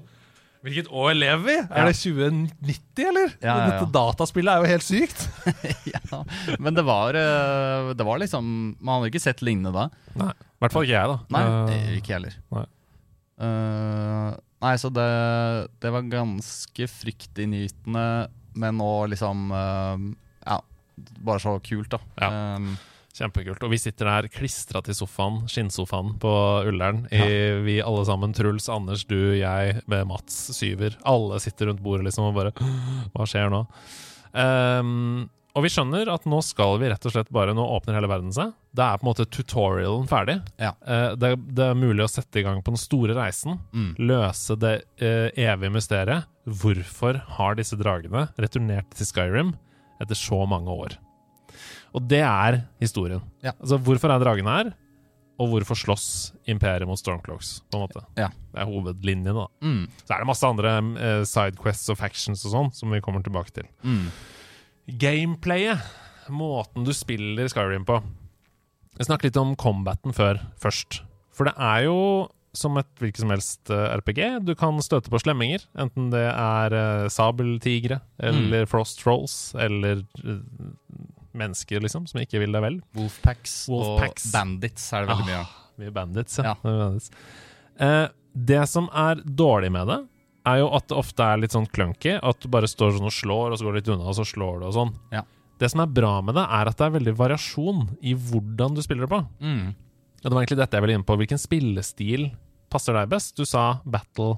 Hvilket 0.60 0.90
år 0.92 1.14
lever 1.16 1.44
vi? 1.46 1.54
Er 1.72 1.86
det 1.88 1.96
2090, 1.96 3.06
eller? 3.08 3.30
Dette 3.40 3.86
dataspillet 3.96 4.52
er 4.52 4.60
jo 4.60 4.68
helt 4.74 4.84
sykt. 4.84 5.22
ja. 5.94 6.20
Men 6.60 6.76
det 6.76 6.84
var, 6.84 7.16
eh, 7.16 7.94
det 7.96 8.04
var 8.04 8.20
liksom 8.20 8.76
Man 8.84 8.98
hadde 9.00 9.08
ikke 9.14 9.22
sett 9.24 9.40
lignende 9.42 9.72
da. 9.72 9.86
Nei, 10.20 10.34
I 10.36 10.60
hvert 10.66 10.76
fall 10.76 10.84
ikke 10.84 10.98
jeg, 10.98 11.14
da. 11.14 11.18
Nei, 11.32 11.44
Eh, 11.78 11.96
ikke 12.02 12.12
jeg 12.12 12.18
heller. 12.18 12.36
nei. 12.58 12.66
Uh, 13.40 14.34
nei, 14.66 14.74
så 14.82 14.90
det, 14.92 15.08
det 15.80 15.92
var 15.96 16.04
ganske 16.12 16.88
fryktinngytende, 16.92 18.06
men 18.60 18.76
nå 18.82 18.90
liksom 19.14 19.46
uh, 19.56 19.96
Ja, 20.44 20.58
bare 21.24 21.40
så 21.40 21.54
kult, 21.64 21.94
da. 21.96 22.02
Ja. 22.20 22.56
Um, 22.58 22.74
Kjempekult. 23.20 23.64
Og 23.66 23.74
vi 23.74 23.80
sitter 23.82 24.08
der 24.08 24.30
klistra 24.32 24.82
til 24.86 24.96
sofaen, 24.96 25.42
skinnsofaen 25.52 26.14
på 26.22 26.34
Ullern. 26.70 27.04
I, 27.12 27.24
Vi 27.66 27.80
alle 27.84 28.06
sammen, 28.08 28.36
Truls, 28.36 28.70
Anders, 28.72 29.04
du, 29.10 29.18
jeg, 29.36 29.82
med 29.92 30.08
Mats, 30.08 30.38
Syver. 30.56 30.96
Alle 31.08 31.42
sitter 31.44 31.70
rundt 31.72 31.84
bordet 31.84 32.08
liksom 32.08 32.30
og 32.30 32.38
bare 32.38 32.54
Hva 33.14 33.28
skjer 33.28 33.52
nå? 33.52 33.66
Um, 34.32 35.28
og 35.58 35.66
vi 35.66 35.72
skjønner 35.74 36.08
at 36.14 36.28
nå 36.30 36.40
skal 36.46 36.78
vi 36.80 36.90
rett 36.92 37.06
og 37.10 37.14
slett 37.14 37.32
bare 37.34 37.56
Nå 37.58 37.64
åpner 37.74 37.98
hele 37.98 38.10
verden 38.12 38.32
seg. 38.36 38.54
Da 38.76 38.92
er 38.92 39.02
på 39.02 39.08
en 39.08 39.10
måte 39.10 39.26
tutorialen 39.34 40.06
ferdig. 40.08 40.38
Ja. 40.62 40.76
Eh, 40.86 41.16
det, 41.20 41.34
det 41.58 41.66
er 41.72 41.80
mulig 41.80 42.06
å 42.06 42.12
sette 42.12 42.40
i 42.40 42.46
gang 42.46 42.62
på 42.62 42.76
den 42.76 42.80
store 42.80 43.18
reisen. 43.18 43.58
mm. 43.74 43.92
Løse 44.00 44.56
det 44.62 44.76
uh, 45.02 45.28
evige 45.34 45.74
mysteriet. 45.74 46.30
Hvorfor 46.46 47.20
har 47.40 47.58
disse 47.60 47.78
dragene 47.82 48.28
returnert 48.40 48.94
til 48.96 49.10
Skyrim 49.10 49.56
etter 50.00 50.18
så 50.18 50.46
mange 50.50 50.72
år? 50.86 50.96
Og 51.96 52.06
det 52.10 52.22
er 52.26 52.62
historien. 52.82 53.24
Ja. 53.44 53.56
Altså, 53.58 53.80
hvorfor 53.82 54.14
er 54.14 54.22
dragene 54.22 54.56
her? 54.58 54.72
Og 55.40 55.54
hvorfor 55.54 55.78
slåss 55.80 56.08
imperiet 56.52 56.88
mot 56.88 57.00
Stormclocks? 57.00 57.62
på 57.72 57.80
en 57.80 57.86
måte. 57.86 58.04
Ja. 58.20 58.28
Det 58.52 58.60
er 58.60 58.68
hovedlinjen. 58.68 59.38
da. 59.38 59.48
Mm. 59.64 59.86
Så 60.04 60.14
er 60.14 60.20
det 60.20 60.28
masse 60.28 60.48
andre 60.48 60.74
eh, 61.00 61.24
sidequests 61.24 61.94
og 61.94 62.00
factions 62.02 62.44
og 62.46 62.56
sånn, 62.56 62.72
som 62.76 62.92
vi 62.92 63.02
kommer 63.06 63.24
tilbake 63.24 63.56
til. 63.56 63.70
Mm. 63.84 64.10
Gameplayet, 65.00 65.86
måten 66.30 66.84
du 66.84 66.92
spiller 66.94 67.48
Skyrim 67.50 67.88
på. 67.88 68.02
Jeg 69.00 69.08
snakket 69.08 69.30
litt 69.30 69.40
om 69.40 69.56
combaten 69.56 70.14
før, 70.14 70.42
først. 70.60 71.02
For 71.32 71.48
det 71.48 71.56
er 71.56 71.88
jo 71.88 72.28
som 72.58 72.78
et 72.80 72.90
hvilket 73.00 73.22
som 73.22 73.32
helst 73.32 73.72
eh, 73.72 73.86
RPG. 74.00 74.22
Du 74.48 74.54
kan 74.60 74.80
støte 74.84 75.12
på 75.12 75.22
slemminger, 75.22 75.64
enten 75.80 76.10
det 76.14 76.26
er 76.32 76.76
uh, 76.76 77.08
sabeltigre 77.12 78.00
eller 78.18 78.66
frost 78.70 79.00
trolls 79.04 79.36
eller 79.60 80.04
mennesker, 81.40 81.82
liksom, 81.86 82.06
som 82.10 82.22
ikke 82.22 82.42
vil 82.44 82.56
deg 82.56 82.66
vel. 82.66 82.78
Wolfpacks, 82.98 83.56
Wolfpacks. 83.72 84.30
og 84.30 84.38
bandits 84.38 84.86
er 84.94 85.06
det 85.06 85.14
veldig 85.14 85.28
mye 85.30 85.42
av. 85.42 85.58
Mye 85.80 85.96
bandits, 85.96 86.40
ja. 86.40 86.52
Ja. 86.52 86.56
Mye 86.66 86.80
bandits. 86.84 87.12
Eh, 87.80 88.06
det 88.52 88.64
som 88.70 88.90
er 88.94 89.24
dårlig 89.24 89.72
med 89.74 89.90
det, 89.90 90.00
er 90.50 90.62
jo 90.62 90.70
at 90.76 90.88
det 90.90 90.98
ofte 90.98 91.26
er 91.26 91.42
litt 91.42 91.56
sånn 91.56 91.68
clunky. 91.72 92.16
At 92.18 92.40
du 92.44 92.50
bare 92.52 92.70
står 92.70 92.96
sånn 92.98 93.10
og 93.10 93.16
slår, 93.16 93.52
og 93.52 93.60
så 93.60 93.68
går 93.68 93.76
du 93.76 93.80
litt 93.82 93.92
unna, 93.96 94.08
og 94.12 94.18
så 94.18 94.26
slår 94.28 94.62
du 94.62 94.70
og 94.70 94.76
sånn. 94.78 94.94
Ja. 95.16 95.24
Det 95.60 95.68
som 95.72 95.84
er 95.84 95.92
bra 95.92 96.14
med 96.24 96.38
det, 96.40 96.46
er 96.46 96.72
at 96.72 96.80
det 96.80 96.86
er 96.88 96.96
veldig 96.96 97.16
variasjon 97.20 97.88
i 98.00 98.16
hvordan 98.16 98.78
du 98.78 98.84
spiller 98.84 99.06
det 99.06 99.12
på. 99.12 99.24
Mm. 99.44 99.74
Og 100.20 100.28
det 100.28 100.36
var 100.36 100.44
egentlig 100.44 100.62
dette 100.62 100.78
jeg 100.78 100.86
ville 100.86 101.00
inn 101.00 101.08
på. 101.08 101.18
Hvilken 101.20 101.42
spillestil 101.42 102.30
passer 102.72 102.96
deg 102.96 103.12
best? 103.12 103.36
Du 103.40 103.48
sa 103.48 103.82
battle. 103.84 104.38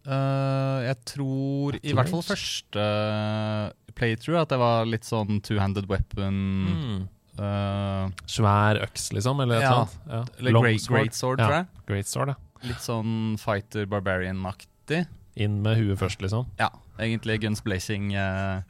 Uh, 0.00 0.80
jeg 0.86 0.96
tror 1.10 1.76
i 1.84 1.92
hvert 1.92 2.08
fall 2.08 2.24
første 2.24 2.84
playthrough 3.94 4.40
at 4.42 4.48
det 4.48 4.58
var 4.58 4.84
litt 4.86 5.04
sånn 5.04 5.40
two-handed 5.42 5.86
weapon 5.88 6.36
Mm. 6.70 7.08
Uh, 7.40 8.10
Svær 8.28 8.76
øks, 8.82 9.12
liksom? 9.14 9.40
Eller 9.40 9.60
Ja. 9.62 9.70
eller 9.70 9.78
annet? 9.80 9.98
Ja. 10.42 10.60
Great, 10.60 10.86
great 10.88 11.14
sword, 11.14 11.38
Ja. 11.38 11.46
tror 11.46 11.54
jeg. 11.56 11.66
Great 11.86 12.06
sword, 12.06 12.28
ja. 12.28 12.34
Litt 12.68 12.80
sånn 12.84 13.38
fighter 13.38 13.86
barbarian-aktig. 13.86 15.06
Inn 15.36 15.62
med 15.62 15.78
huet 15.78 15.96
først, 15.98 16.20
liksom. 16.20 16.46
Ja, 16.58 16.68
egentlig 16.98 17.40
Guns 17.40 17.60
Blazing-stil 17.62 18.64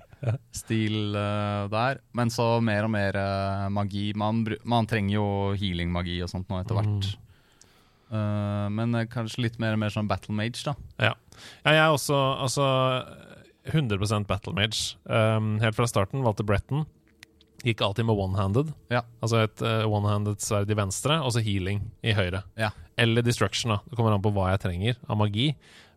Ja. 1.14 1.66
der. 1.68 1.98
Men 2.12 2.28
så 2.30 2.60
mer 2.62 2.84
og 2.84 2.90
mer 2.90 3.16
eh, 3.16 3.68
magi. 3.68 4.12
Man, 4.14 4.44
man 4.64 4.86
trenger 4.86 5.14
jo 5.14 5.54
healing-magi 5.56 6.22
og 6.22 6.28
sånt 6.30 6.46
nå 6.48 6.60
etter 6.62 6.76
Mm. 6.76 7.00
hvert. 7.00 7.16
Eh, 8.12 8.68
men 8.68 8.94
eh, 8.94 9.04
kanskje 9.06 9.38
litt 9.42 9.58
mer, 9.58 9.76
mer 9.76 9.88
sånn 9.90 10.08
battle 10.08 10.34
mage, 10.34 10.62
da. 10.64 10.74
Ja, 10.98 11.14
jeg 11.64 11.74
er 11.76 11.88
også 11.90 12.14
altså 12.40 13.04
100% 13.68 14.26
battle 14.26 14.54
mage. 14.56 14.96
Um, 15.04 15.58
helt 15.60 15.76
fra 15.76 15.86
starten 15.90 16.24
valgte 16.24 16.46
Bretton. 16.46 16.86
Gikk 17.64 17.82
alltid 17.84 18.06
med 18.08 18.16
one-handed. 18.16 18.70
Ja. 18.88 19.02
Altså 19.20 19.42
et 19.44 19.60
uh, 19.60 19.84
one-handed 19.90 20.40
sverd 20.40 20.70
i 20.72 20.76
venstre, 20.78 21.18
og 21.20 21.34
så 21.34 21.42
healing 21.44 21.82
i 22.00 22.14
høyre. 22.16 22.40
Ja. 22.56 22.70
Eller 23.00 23.24
destruction, 23.24 23.74
da. 23.74 23.80
Det 23.84 23.98
kommer 23.98 24.16
an 24.16 24.24
på 24.24 24.32
hva 24.32 24.48
jeg 24.54 24.62
trenger 24.64 24.96
av 25.08 25.20
magi. 25.20 25.50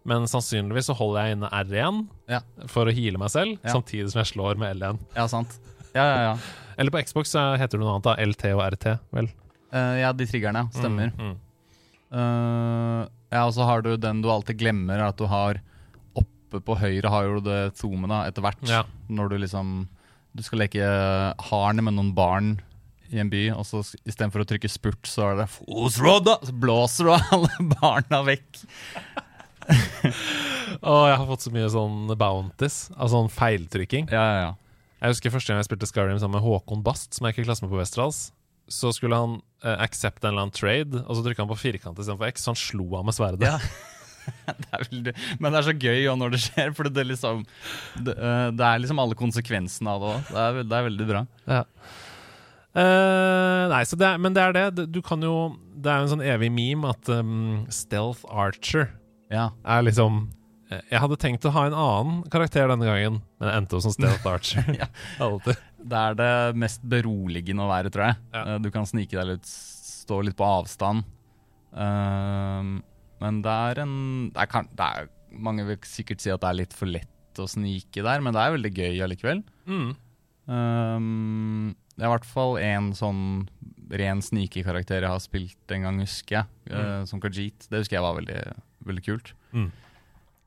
Men 0.04 0.28
sannsynligvis 0.28 0.90
så 0.92 0.96
holder 1.00 1.24
jeg 1.30 1.38
inne 1.38 1.52
R1 1.56 2.02
Ja. 2.34 2.42
for 2.68 2.90
å 2.90 2.96
heale 2.96 3.22
meg 3.22 3.32
selv, 3.32 3.56
samtidig 3.64 4.12
som 4.12 4.20
jeg 4.20 4.34
slår 4.34 4.60
med 4.60 4.76
L1. 4.76 5.00
Ja, 5.16 5.28
sant. 5.32 5.56
Ja, 5.96 6.04
ja, 6.04 6.20
ja. 6.28 6.36
Eller 6.78 6.92
på 6.92 7.00
Xbox 7.06 7.32
så 7.32 7.54
heter 7.56 7.78
det 7.80 7.86
noe 7.86 7.94
annet, 7.96 8.10
da. 8.10 8.18
LT 8.20 8.52
og 8.58 8.64
RT, 8.76 8.88
vel. 9.16 9.30
Uh, 9.72 9.96
ja, 10.02 10.12
de 10.12 10.28
triggerne. 10.28 10.66
Stemmer. 10.76 11.14
Mm, 11.16 11.32
mm. 11.32 11.40
Uh, 12.14 13.04
ja, 13.34 13.46
og 13.48 13.54
så 13.56 13.66
har 13.66 13.86
du 13.86 13.94
den 13.98 14.20
du 14.22 14.28
alltid 14.30 14.60
glemmer, 14.60 15.00
er 15.00 15.14
at 15.14 15.18
du 15.22 15.26
har 15.32 15.62
oppe 16.54 16.62
på 16.68 16.78
høyre 16.80 17.10
har 17.12 17.28
jo 17.28 17.42
det 17.44 17.60
zoomet 17.80 18.12
da, 18.14 18.22
etter 18.30 18.46
hvert. 18.46 18.64
Ja. 18.70 18.84
Når 19.10 19.34
du 19.34 19.42
liksom 19.44 19.74
Du 20.34 20.42
skal 20.46 20.64
leke 20.64 20.86
harn 21.50 21.82
med 21.86 21.94
noen 21.94 22.14
barn 22.18 22.56
i 23.14 23.20
en 23.22 23.30
by, 23.30 23.44
og 23.54 23.66
så 23.70 23.84
istedenfor 24.02 24.42
å 24.42 24.48
trykke 24.50 24.72
spurt, 24.72 25.06
så 25.06 25.28
er 25.32 25.44
det! 25.44 25.48
Så 25.54 26.56
blåser 26.58 27.06
du 27.06 27.14
alle 27.36 27.68
barna 27.76 28.24
vekk. 28.26 28.64
og 30.90 31.04
jeg 31.08 31.20
har 31.20 31.28
fått 31.30 31.46
så 31.46 31.54
mye 31.54 31.70
sånn 31.72 32.16
bounties, 32.20 32.88
altså 32.96 33.20
sånn 33.20 33.32
feiltrykking. 33.34 34.10
Ja, 34.10 34.24
ja, 34.24 34.42
ja. 34.48 34.52
Jeg 35.04 35.18
husker 35.18 35.34
første 35.36 35.52
gang 35.52 35.60
jeg 35.60 35.68
spilte 35.68 35.88
Skyrim 35.90 36.20
sammen 36.22 36.40
med 36.40 36.46
Håkon 36.46 36.84
Bast, 36.86 37.12
som 37.14 37.28
jeg 37.28 37.36
gikk 37.36 37.44
i 37.44 37.50
klasse 37.50 37.66
med 37.66 37.74
på 37.74 37.80
Westerdals. 37.82 38.26
Så 38.72 38.94
skulle 38.96 39.18
han 39.20 39.42
eh, 39.62 39.76
accept 39.84 40.24
en 40.24 40.32
eller 40.32 40.46
annen 40.48 40.56
trade, 40.56 41.02
og 41.04 41.18
så 41.18 41.26
trykka 41.26 41.44
han 41.44 41.52
på 41.52 41.60
firkant 41.60 42.00
istedenfor 42.00 42.32
X, 42.32 42.46
så 42.46 42.54
han 42.54 42.62
slo 42.62 42.88
av 42.98 43.10
med 43.10 43.18
sverdet. 43.18 43.50
Ja. 43.52 43.60
det 44.64 44.80
veldig, 44.88 45.14
men 45.40 45.54
det 45.54 45.60
er 45.60 45.68
så 45.68 45.76
gøy 45.76 46.08
òg 46.12 46.20
når 46.22 46.36
det 46.36 46.42
skjer, 46.46 46.74
for 46.78 46.90
det 46.90 47.06
liksom 47.10 47.44
Det, 48.00 48.16
eh, 48.16 48.48
det 48.56 48.68
er 48.70 48.82
liksom 48.84 49.02
alle 49.04 49.18
konsekvensene 49.20 49.94
av 49.94 50.04
det 50.04 50.12
òg. 50.14 50.34
Det, 50.34 50.66
det 50.72 50.80
er 50.80 50.88
veldig 50.90 51.10
bra. 51.10 51.24
Ja. 51.50 51.64
Uh, 52.74 53.70
nei, 53.70 53.84
så 53.86 53.98
det 54.02 54.08
er, 54.10 54.22
men 54.22 54.34
det 54.34 54.42
er 54.42 54.56
det. 54.56 54.88
Du 54.90 54.98
kan 55.06 55.22
jo 55.22 55.34
Det 55.78 55.92
er 55.92 56.00
jo 56.02 56.08
en 56.08 56.14
sånn 56.16 56.24
evig 56.26 56.50
meme 56.50 56.90
at 56.90 57.12
um, 57.14 57.68
Stealth 57.70 58.24
Archer 58.34 58.88
Ja. 59.30 59.52
er 59.62 59.86
liksom 59.86 60.24
Eh, 60.74 60.82
Jeg 60.94 61.02
hadde 61.04 61.20
tenkt 61.22 61.46
å 61.48 61.54
ha 61.54 61.66
en 61.68 61.76
annen 61.78 62.22
karakter 62.34 62.70
denne 62.72 62.88
gangen, 62.88 63.22
men 63.40 63.50
jeg 63.50 63.62
endte 63.62 63.78
opp 63.78 63.86
som 63.86 63.96
Stealth 63.96 64.28
Archer. 64.30 64.70
Ja. 64.82 64.90
Det 65.84 66.00
er 66.00 66.16
det 66.16 66.32
mest 66.56 66.84
beroligende 66.88 67.66
å 67.66 67.72
være, 67.72 67.92
tror 67.92 68.06
jeg. 68.08 68.20
Ja. 68.32 68.58
Du 68.64 68.70
kan 68.72 68.88
snike 68.88 69.18
deg 69.18 69.34
litt, 69.34 69.50
stå 69.50 70.22
litt 70.24 70.38
på 70.40 70.48
avstand. 70.48 71.04
Ehm, 71.76 72.78
men 73.22 73.42
det 73.46 73.52
er 73.52 73.84
en 73.84 73.96
det 74.34 74.42
er, 74.42 74.50
kan, 74.52 74.68
det 74.74 74.88
er, 74.88 75.10
Mange 75.34 75.66
vil 75.66 75.78
sikkert 75.90 76.22
si 76.22 76.30
at 76.30 76.42
det 76.42 76.50
er 76.50 76.60
litt 76.62 76.74
for 76.78 76.86
lett 76.86 77.40
å 77.42 77.48
snike 77.50 78.04
der, 78.06 78.22
men 78.22 78.34
det 78.36 78.42
er 78.44 78.52
veldig 78.54 78.72
gøy 78.78 79.00
allikevel. 79.02 79.40
Mm. 79.66 79.94
Um, 80.46 81.76
det 81.96 82.04
er 82.04 82.10
i 82.10 82.14
hvert 82.14 82.28
fall 82.28 82.58
en 82.62 82.92
sånn 82.98 83.22
ren 83.94 84.22
snikekarakter 84.26 85.04
jeg 85.06 85.12
har 85.12 85.22
spilt 85.22 85.74
en 85.76 85.86
gang, 85.88 86.00
husker 86.02 86.40
jeg. 86.40 86.46
eh, 86.74 87.04
som 87.10 87.22
Khajiit. 87.22 87.68
Det 87.70 87.82
husker 87.84 87.98
jeg 88.00 88.06
var 88.06 88.16
veldig, 88.18 88.38
veldig 88.88 89.04
kult. 89.06 89.34
Mm. 89.54 89.68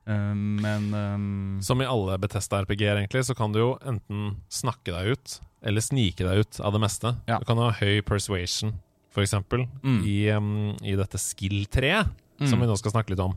Um, 0.07 0.44
men 0.62 0.87
um, 0.94 1.59
Som 1.66 1.83
i 1.83 1.87
alle 1.90 2.16
Betesta-RPG-er, 2.22 3.00
egentlig, 3.02 3.24
så 3.26 3.35
kan 3.38 3.55
du 3.55 3.61
jo 3.62 3.70
enten 3.87 4.37
snakke 4.52 4.94
deg 4.94 5.16
ut, 5.16 5.37
eller 5.66 5.83
snike 5.83 6.22
deg 6.26 6.44
ut 6.44 6.61
av 6.62 6.74
det 6.76 6.83
meste. 6.87 7.14
Ja. 7.31 7.40
Du 7.42 7.46
kan 7.48 7.59
ha 7.62 7.72
høy 7.81 8.00
persuasion, 8.07 8.76
for 9.11 9.24
eksempel, 9.26 9.66
Mm. 9.83 10.00
i, 10.07 10.18
i 10.92 10.94
dette 10.98 11.18
skill-treet, 11.18 12.11
som 12.44 12.59
Mm. 12.59 12.61
vi 12.61 12.66
nå 12.72 12.77
skal 12.79 12.92
snakke 12.92 13.11
litt 13.14 13.20
om. 13.25 13.35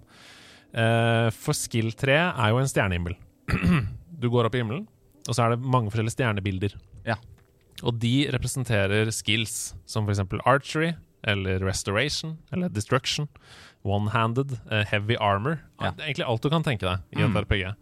Uh, 0.75 1.29
for 1.33 1.53
skill 1.57 1.91
3 1.97 2.17
er 2.37 2.49
jo 2.51 2.59
en 2.61 2.67
stjernehimmel. 2.69 3.15
du 4.19 4.29
går 4.29 4.45
opp 4.49 4.55
i 4.55 4.61
himmelen, 4.61 4.87
og 5.27 5.33
så 5.35 5.45
er 5.45 5.55
det 5.55 5.63
mange 5.65 5.89
forskjellige 5.89 6.17
stjernebilder. 6.17 6.75
Ja. 7.07 7.15
Og 7.83 7.97
de 7.99 8.27
representerer 8.33 9.09
skills, 9.15 9.73
som 9.87 10.05
for 10.05 10.11
eksempel 10.13 10.41
archery, 10.45 10.93
eller 11.23 11.59
restoration, 11.59 12.37
eller 12.51 12.69
destruction, 12.69 13.27
one-handed, 13.83 14.57
uh, 14.71 14.83
heavy 14.91 15.15
armor. 15.19 15.59
Ja. 15.81 15.91
Egentlig 15.97 16.27
alt 16.27 16.43
du 16.43 16.49
kan 16.51 16.63
tenke 16.63 16.85
deg 16.85 16.99
i 17.17 17.23
et 17.23 17.29
Mm. 17.31 17.37
RPG. 17.43 17.75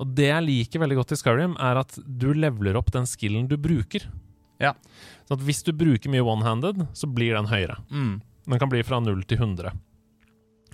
Og 0.00 0.14
det 0.16 0.28
jeg 0.30 0.44
liker 0.46 0.80
veldig 0.80 0.96
godt 0.96 1.12
i 1.12 1.16
Skyrim, 1.20 1.56
er 1.60 1.76
at 1.80 1.98
du 2.06 2.32
leveler 2.32 2.76
opp 2.76 2.90
den 2.92 3.04
skillen 3.04 3.48
du 3.48 3.56
bruker. 3.60 4.06
Ja. 4.60 4.72
Så 5.28 5.34
at 5.36 5.40
hvis 5.44 5.62
du 5.64 5.72
bruker 5.72 6.08
mye 6.12 6.24
one-handed, 6.24 6.86
så 6.96 7.06
blir 7.12 7.34
den 7.36 7.46
høyere. 7.48 7.76
mm, 7.90 8.20
Den 8.48 8.58
kan 8.58 8.68
bli 8.70 8.82
fra 8.82 9.00
0 9.00 9.22
til 9.24 9.38
100. 9.38 9.72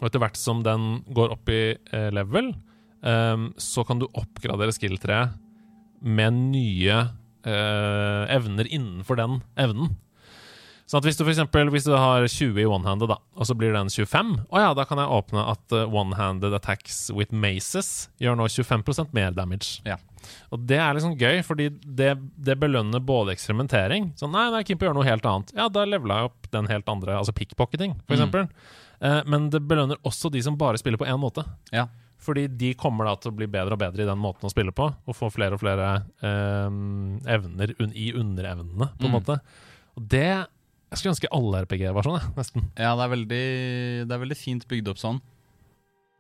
Og 0.01 0.09
etter 0.09 0.21
hvert 0.23 0.37
som 0.37 0.63
den 0.67 1.03
går 1.17 1.33
opp 1.37 1.49
i 1.53 1.61
eh, 1.93 2.09
level, 2.15 2.53
um, 3.03 3.51
så 3.57 3.85
kan 3.89 3.99
du 4.03 4.09
oppgradere 4.13 4.75
skill-treet 4.77 5.37
med 6.07 6.37
nye 6.53 6.99
eh, 7.47 8.25
evner 8.37 8.69
innenfor 8.69 9.17
den 9.21 9.41
evnen. 9.57 9.95
Så 10.87 11.01
at 11.01 11.07
hvis 11.09 11.17
du 11.19 11.25
for 11.25 11.33
eksempel, 11.33 11.67
hvis 11.75 11.83
du 11.89 11.97
har 11.99 12.23
20 12.31 12.61
i 12.63 12.67
one-handed, 12.71 13.09
da, 13.11 13.17
og 13.35 13.47
så 13.49 13.57
blir 13.59 13.73
den 13.75 13.89
25 13.91 14.29
Å 14.55 14.61
ja, 14.63 14.69
da 14.79 14.85
kan 14.87 15.01
jeg 15.03 15.11
åpne 15.17 15.43
at 15.51 15.75
eh, 15.75 15.89
one-handed 15.91 16.55
attacks 16.55 17.09
with 17.11 17.35
maces 17.35 18.07
gjør 18.23 18.37
nå 18.39 18.47
25% 18.47 19.11
mer 19.17 19.35
damage. 19.35 19.81
Ja. 19.89 19.97
Og 20.55 20.63
det 20.67 20.79
er 20.79 20.95
liksom 20.95 21.17
gøy, 21.19 21.41
fordi 21.47 21.69
det, 21.83 22.13
det 22.39 22.57
belønner 22.59 23.03
både 23.03 23.35
eksperimentering 23.35 24.09
Sånn, 24.19 24.33
nei, 24.35 24.47
nei, 24.55 24.63
Kimpo 24.67 24.87
gjør 24.87 24.95
noe 24.99 25.07
helt 25.07 25.27
annet. 25.27 25.51
Ja, 25.59 25.67
da 25.71 25.85
levela 25.87 26.21
jeg 26.23 26.31
opp 26.31 26.49
den 26.55 26.71
helt 26.71 26.89
andre, 26.91 27.19
altså 27.19 27.35
pickpocketing, 27.35 27.99
for 28.07 28.15
Mm. 28.15 28.19
eksempel. 28.21 28.47
Eh, 28.47 28.86
men 29.01 29.51
det 29.53 29.61
belønner 29.69 29.99
også 30.07 30.31
de 30.33 30.41
som 30.43 30.57
bare 30.57 30.79
spiller 30.81 30.99
på 30.99 31.07
én 31.09 31.19
måte. 31.21 31.45
ja. 31.73 31.87
Fordi 32.27 32.47
de 32.49 32.71
kommer 32.75 33.05
da 33.05 33.13
til 33.21 33.31
å 33.31 33.37
bli 33.37 33.47
bedre 33.47 33.77
og 33.77 33.79
bedre 33.79 34.03
i 34.03 34.07
den 34.09 34.19
måten 34.19 34.49
å 34.49 34.51
spille 34.51 34.73
på, 34.73 34.87
og 35.07 35.15
få 35.15 35.29
flere 35.31 35.53
og 35.55 35.61
flere 35.61 35.89
eh, 36.25 36.79
evner 37.37 37.75
un 37.79 37.93
i 37.93 38.07
underevnene, 38.17 38.89
på 38.97 39.05
en 39.05 39.11
Mm. 39.13 39.17
måte. 39.19 39.37
Og 39.97 40.09
det 40.09 40.47
Jeg 40.89 40.99
skulle 40.99 41.13
ønske 41.13 41.29
alle 41.31 41.61
RPG 41.67 41.93
var 41.93 42.03
sånn, 42.07 42.21
jeg, 42.21 42.35
nesten. 42.39 42.63
Ja, 42.79 42.95
det 42.97 43.05
er, 43.05 43.11
veldig, 43.13 44.09
det 44.09 44.15
er 44.17 44.23
veldig 44.23 44.37
fint 44.39 44.67
bygd 44.71 44.89
opp 44.89 44.97
sånn. 45.03 45.21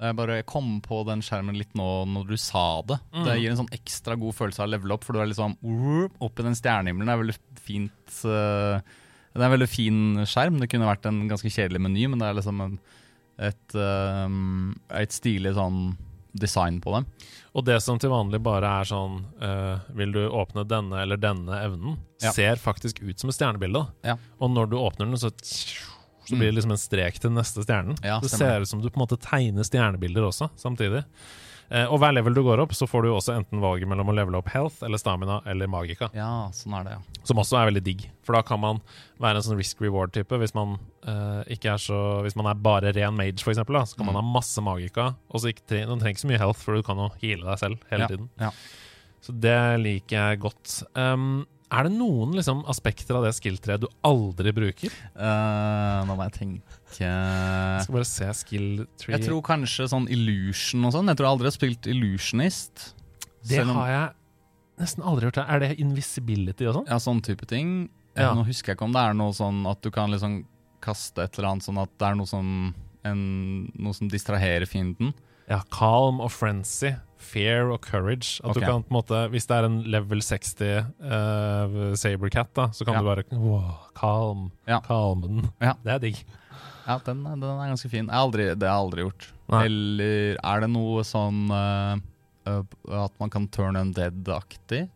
Jeg 0.02 0.16
bare 0.18 0.42
kom 0.44 0.82
på 0.84 0.98
den 1.06 1.22
skjermen 1.22 1.56
litt 1.56 1.72
nå 1.74 2.04
når 2.12 2.26
du 2.28 2.36
sa 2.36 2.82
det. 2.82 2.98
Mm. 3.14 3.24
Det 3.24 3.36
gir 3.40 3.50
en 3.54 3.60
sånn 3.62 3.72
ekstra 3.72 4.18
god 4.20 4.34
følelse 4.36 4.60
av 4.60 4.68
å 4.68 4.72
levele 4.74 4.92
opp, 4.98 5.04
for 5.06 5.14
du 5.16 5.20
er 5.22 5.30
liksom 5.30 5.56
opp 6.20 6.38
i 6.38 6.42
den 6.44 6.58
stjernehimmelen. 6.58 7.06
Det 7.08 7.14
er 7.14 7.22
veldig 7.24 7.38
fint 7.64 8.18
eh, 8.26 8.80
Det 9.36 9.44
er 9.44 9.48
en 9.50 9.54
veldig 9.58 9.70
fin 9.70 10.02
skjerm. 10.28 10.60
Det 10.62 10.70
kunne 10.72 10.88
vært 10.88 11.08
en 11.08 11.24
ganske 11.30 11.52
kjedelig 11.52 11.82
meny, 11.84 12.06
men 12.10 12.22
det 12.22 12.28
er 12.30 12.38
liksom 12.38 12.62
en, 12.64 12.76
et, 13.38 13.76
eh, 13.76 14.36
et 15.02 15.14
stilig 15.14 15.54
sånn 15.58 15.80
design 16.36 16.80
på 16.84 16.92
dem. 16.96 17.06
Og 17.56 17.64
det 17.64 17.78
som 17.84 17.98
til 18.00 18.12
vanlig 18.12 18.42
bare 18.44 18.68
er 18.82 18.88
sånn 18.88 19.22
uh, 19.40 19.80
Vil 19.96 20.10
du 20.12 20.26
åpne 20.28 20.66
denne 20.68 20.98
eller 21.00 21.16
denne 21.16 21.60
evnen, 21.64 21.94
Ja. 22.20 22.32
ser 22.36 22.60
faktisk 22.60 23.00
ut 23.00 23.20
som 23.20 23.30
et 23.32 23.36
stjernebilde. 23.38 23.86
Ja. 24.04 24.18
Og 24.40 24.52
når 24.52 24.68
du 24.68 24.76
åpner 24.76 25.08
den, 25.08 25.16
så 25.16 25.32
så 26.26 26.34
blir 26.34 26.50
det 26.50 26.56
liksom 26.58 26.74
en 26.74 26.80
strek 26.80 27.20
til 27.22 27.30
neste 27.30 27.62
stjernen. 27.62 27.96
Ja, 28.02 28.18
det 28.18 28.32
ser 28.32 28.60
ut 28.60 28.68
som 28.68 28.80
du 28.82 28.88
på 28.90 28.98
en 28.98 29.04
måte 29.04 29.18
tegner 29.22 29.62
stjernebilder 29.62 30.26
også, 30.26 30.48
samtidig. 30.58 31.04
Eh, 31.70 31.84
og 31.90 31.98
hver 31.98 32.12
level 32.14 32.34
du 32.36 32.42
går 32.46 32.60
opp, 32.62 32.72
så 32.78 32.86
får 32.86 33.02
du 33.02 33.08
også 33.10 33.34
enten 33.36 33.60
valget 33.60 33.88
mellom 33.90 34.06
å 34.12 34.14
levele 34.14 34.38
opp 34.38 34.48
health 34.54 34.84
eller 34.86 35.00
stamina 35.02 35.40
eller 35.50 35.66
magika. 35.66 36.08
Ja, 36.14 36.46
sånn 36.54 36.76
er 36.78 36.84
det, 36.86 36.92
ja. 36.98 37.20
Som 37.26 37.40
også 37.42 37.58
er 37.58 37.70
veldig 37.72 37.82
digg, 37.82 38.04
for 38.22 38.38
da 38.38 38.42
kan 38.46 38.60
man 38.62 38.78
være 39.18 39.40
en 39.40 39.46
sånn 39.48 39.58
risk 39.58 39.80
reward-type. 39.82 40.38
Hvis 40.38 40.54
man 40.54 40.76
eh, 41.06 41.76
så 41.82 42.22
Hvis 42.22 42.36
man 42.36 42.46
er 42.46 42.54
bare 42.54 42.92
ren 42.94 43.16
mage, 43.16 43.42
for 43.42 43.50
eksempel, 43.50 43.74
da, 43.80 43.84
så 43.84 43.96
kan 43.96 44.06
man 44.06 44.14
ha 44.14 44.22
Mm. 44.22 44.32
masse 44.32 44.62
magika, 44.62 45.14
og 45.30 45.40
så 45.40 45.50
ikke 45.52 45.66
du 45.66 45.86
man 45.88 45.98
trenger 45.98 46.14
ikke 46.14 46.24
så 46.26 46.30
mye 46.30 46.38
health, 46.38 46.60
for 46.62 46.74
du 46.76 46.82
kan 46.82 46.96
jo 46.96 47.10
heale 47.20 47.44
deg 47.44 47.58
selv 47.58 47.78
hele 47.90 48.00
Ja, 48.02 48.06
tiden. 48.08 48.28
ja. 48.40 48.50
Så 49.22 49.32
det 49.40 49.80
liker 49.82 50.16
jeg 50.30 50.40
godt. 50.40 50.82
Um, 50.94 51.46
er 51.72 51.88
det 51.88 51.92
noen 51.96 52.34
liksom, 52.36 52.60
aspekter 52.70 53.16
av 53.18 53.24
det 53.26 53.32
skill-treet 53.34 53.82
du 53.82 53.88
aldri 54.06 54.52
bruker? 54.54 54.92
Uh, 55.16 56.04
nå 56.06 56.14
må 56.14 56.26
jeg 56.28 56.34
tenke 56.36 57.00
Jeg 57.00 57.82
skal 57.82 57.96
bare 57.96 58.06
se 58.08 58.28
skill 58.38 58.68
tree. 59.00 59.16
Jeg 59.16 59.26
tror 59.26 59.42
kanskje 59.46 59.88
sånn 59.90 60.06
Illusion 60.14 60.86
og 60.86 60.94
sånn. 60.94 61.10
Jeg 61.10 61.18
tror 61.18 61.26
jeg 61.28 61.34
aldri 61.36 61.50
har 61.50 61.56
spilt 61.56 61.88
Illusionist. 61.90 62.92
det 63.48 63.60
om- 63.64 63.74
har 63.76 63.88
jeg 63.88 64.08
nesten 64.84 65.02
aldri 65.04 65.26
gjort. 65.30 65.42
Er 65.48 65.58
det 65.60 65.78
invisibility 65.80 66.66
og 66.66 66.74
sånn? 66.80 66.86
Ja, 66.88 66.96
sånn 67.02 67.22
type 67.22 67.46
ting. 67.46 67.88
Ja. 68.16 68.30
Eh, 68.30 68.34
Nå 68.36 68.46
husker 68.46 68.72
jeg 68.72 68.78
ikke 68.78 68.86
om 68.86 68.92
det 68.92 69.02
er 69.02 69.14
noe 69.14 69.32
sånn 69.32 69.66
at 69.70 69.82
du 69.82 69.90
kan 69.90 70.10
liksom 70.10 70.44
kaste 70.80 71.18
et 71.24 71.36
eller 71.38 71.50
annet 71.50 71.64
sånn 71.66 71.82
at 71.82 71.90
det 71.98 72.06
er 72.06 72.14
noe 72.14 72.26
som, 72.26 72.74
en, 73.04 73.72
noe 73.74 73.92
som 73.92 74.08
distraherer 74.08 74.66
fienden. 74.66 75.12
Ja, 75.48 75.60
calm 75.70 76.20
og 76.20 76.30
frenzy, 76.30 76.94
fear 77.18 77.70
og 77.72 77.80
courage. 77.84 78.40
At 78.42 78.50
okay. 78.52 78.60
du 78.60 78.66
kan 78.66 78.84
på 78.84 78.92
en 78.92 78.96
måte 78.98 79.20
Hvis 79.32 79.48
det 79.48 79.56
er 79.56 79.68
en 79.68 79.78
level 79.90 80.22
60 80.22 80.62
uh, 80.62 81.94
Sabercat, 81.98 82.52
da, 82.56 82.68
så 82.72 82.84
kan 82.84 82.94
Ja. 82.94 83.00
du 83.00 83.06
bare 83.10 83.24
wow, 83.32 83.70
calm, 83.94 84.50
Ja. 84.68 84.80
calmen. 84.80 85.50
Ja. 85.60 85.74
Det 85.84 85.92
er 85.92 85.98
digg. 85.98 86.24
Ja, 86.86 86.98
den, 87.04 87.24
den 87.24 87.42
er 87.42 87.72
ganske 87.72 87.90
fin. 87.90 88.10
Aldri, 88.10 88.54
det 88.54 88.68
har 88.68 88.76
jeg 88.76 88.84
aldri 88.84 89.06
gjort. 89.08 89.32
Nei. 89.50 89.64
Eller 89.66 90.38
er 90.38 90.60
det 90.60 90.70
noe 90.70 91.02
sånn 91.06 91.50
uh, 91.50 91.98
uh, 92.46 92.62
at 93.04 93.12
man 93.18 93.30
kan 93.30 93.48
turn 93.48 93.76
undead-aktig? 93.76 94.86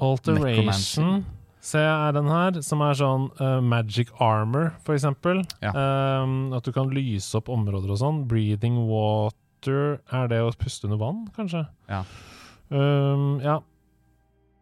Alteration 0.00 1.24
jeg 1.60 1.84
er 1.84 2.14
den 2.16 2.28
her, 2.30 2.56
som 2.64 2.80
er 2.80 2.96
sånn 2.96 3.26
uh, 3.40 3.60
magic 3.60 4.08
armor, 4.18 4.70
for 4.86 4.96
eksempel. 4.96 5.42
Ja. 5.60 5.74
Um, 6.22 6.54
at 6.56 6.64
du 6.64 6.72
kan 6.72 6.88
lyse 6.94 7.36
opp 7.36 7.50
områder 7.52 7.92
og 7.92 8.00
sånn. 8.00 8.22
Breathing 8.30 8.78
water 8.88 9.36
Er 9.68 10.30
det 10.30 10.40
å 10.44 10.52
puste 10.56 10.88
under 10.88 11.00
vann, 11.00 11.24
kanskje? 11.36 11.64
Ja. 11.90 12.04
Um, 12.70 13.40
ja. 13.44 13.58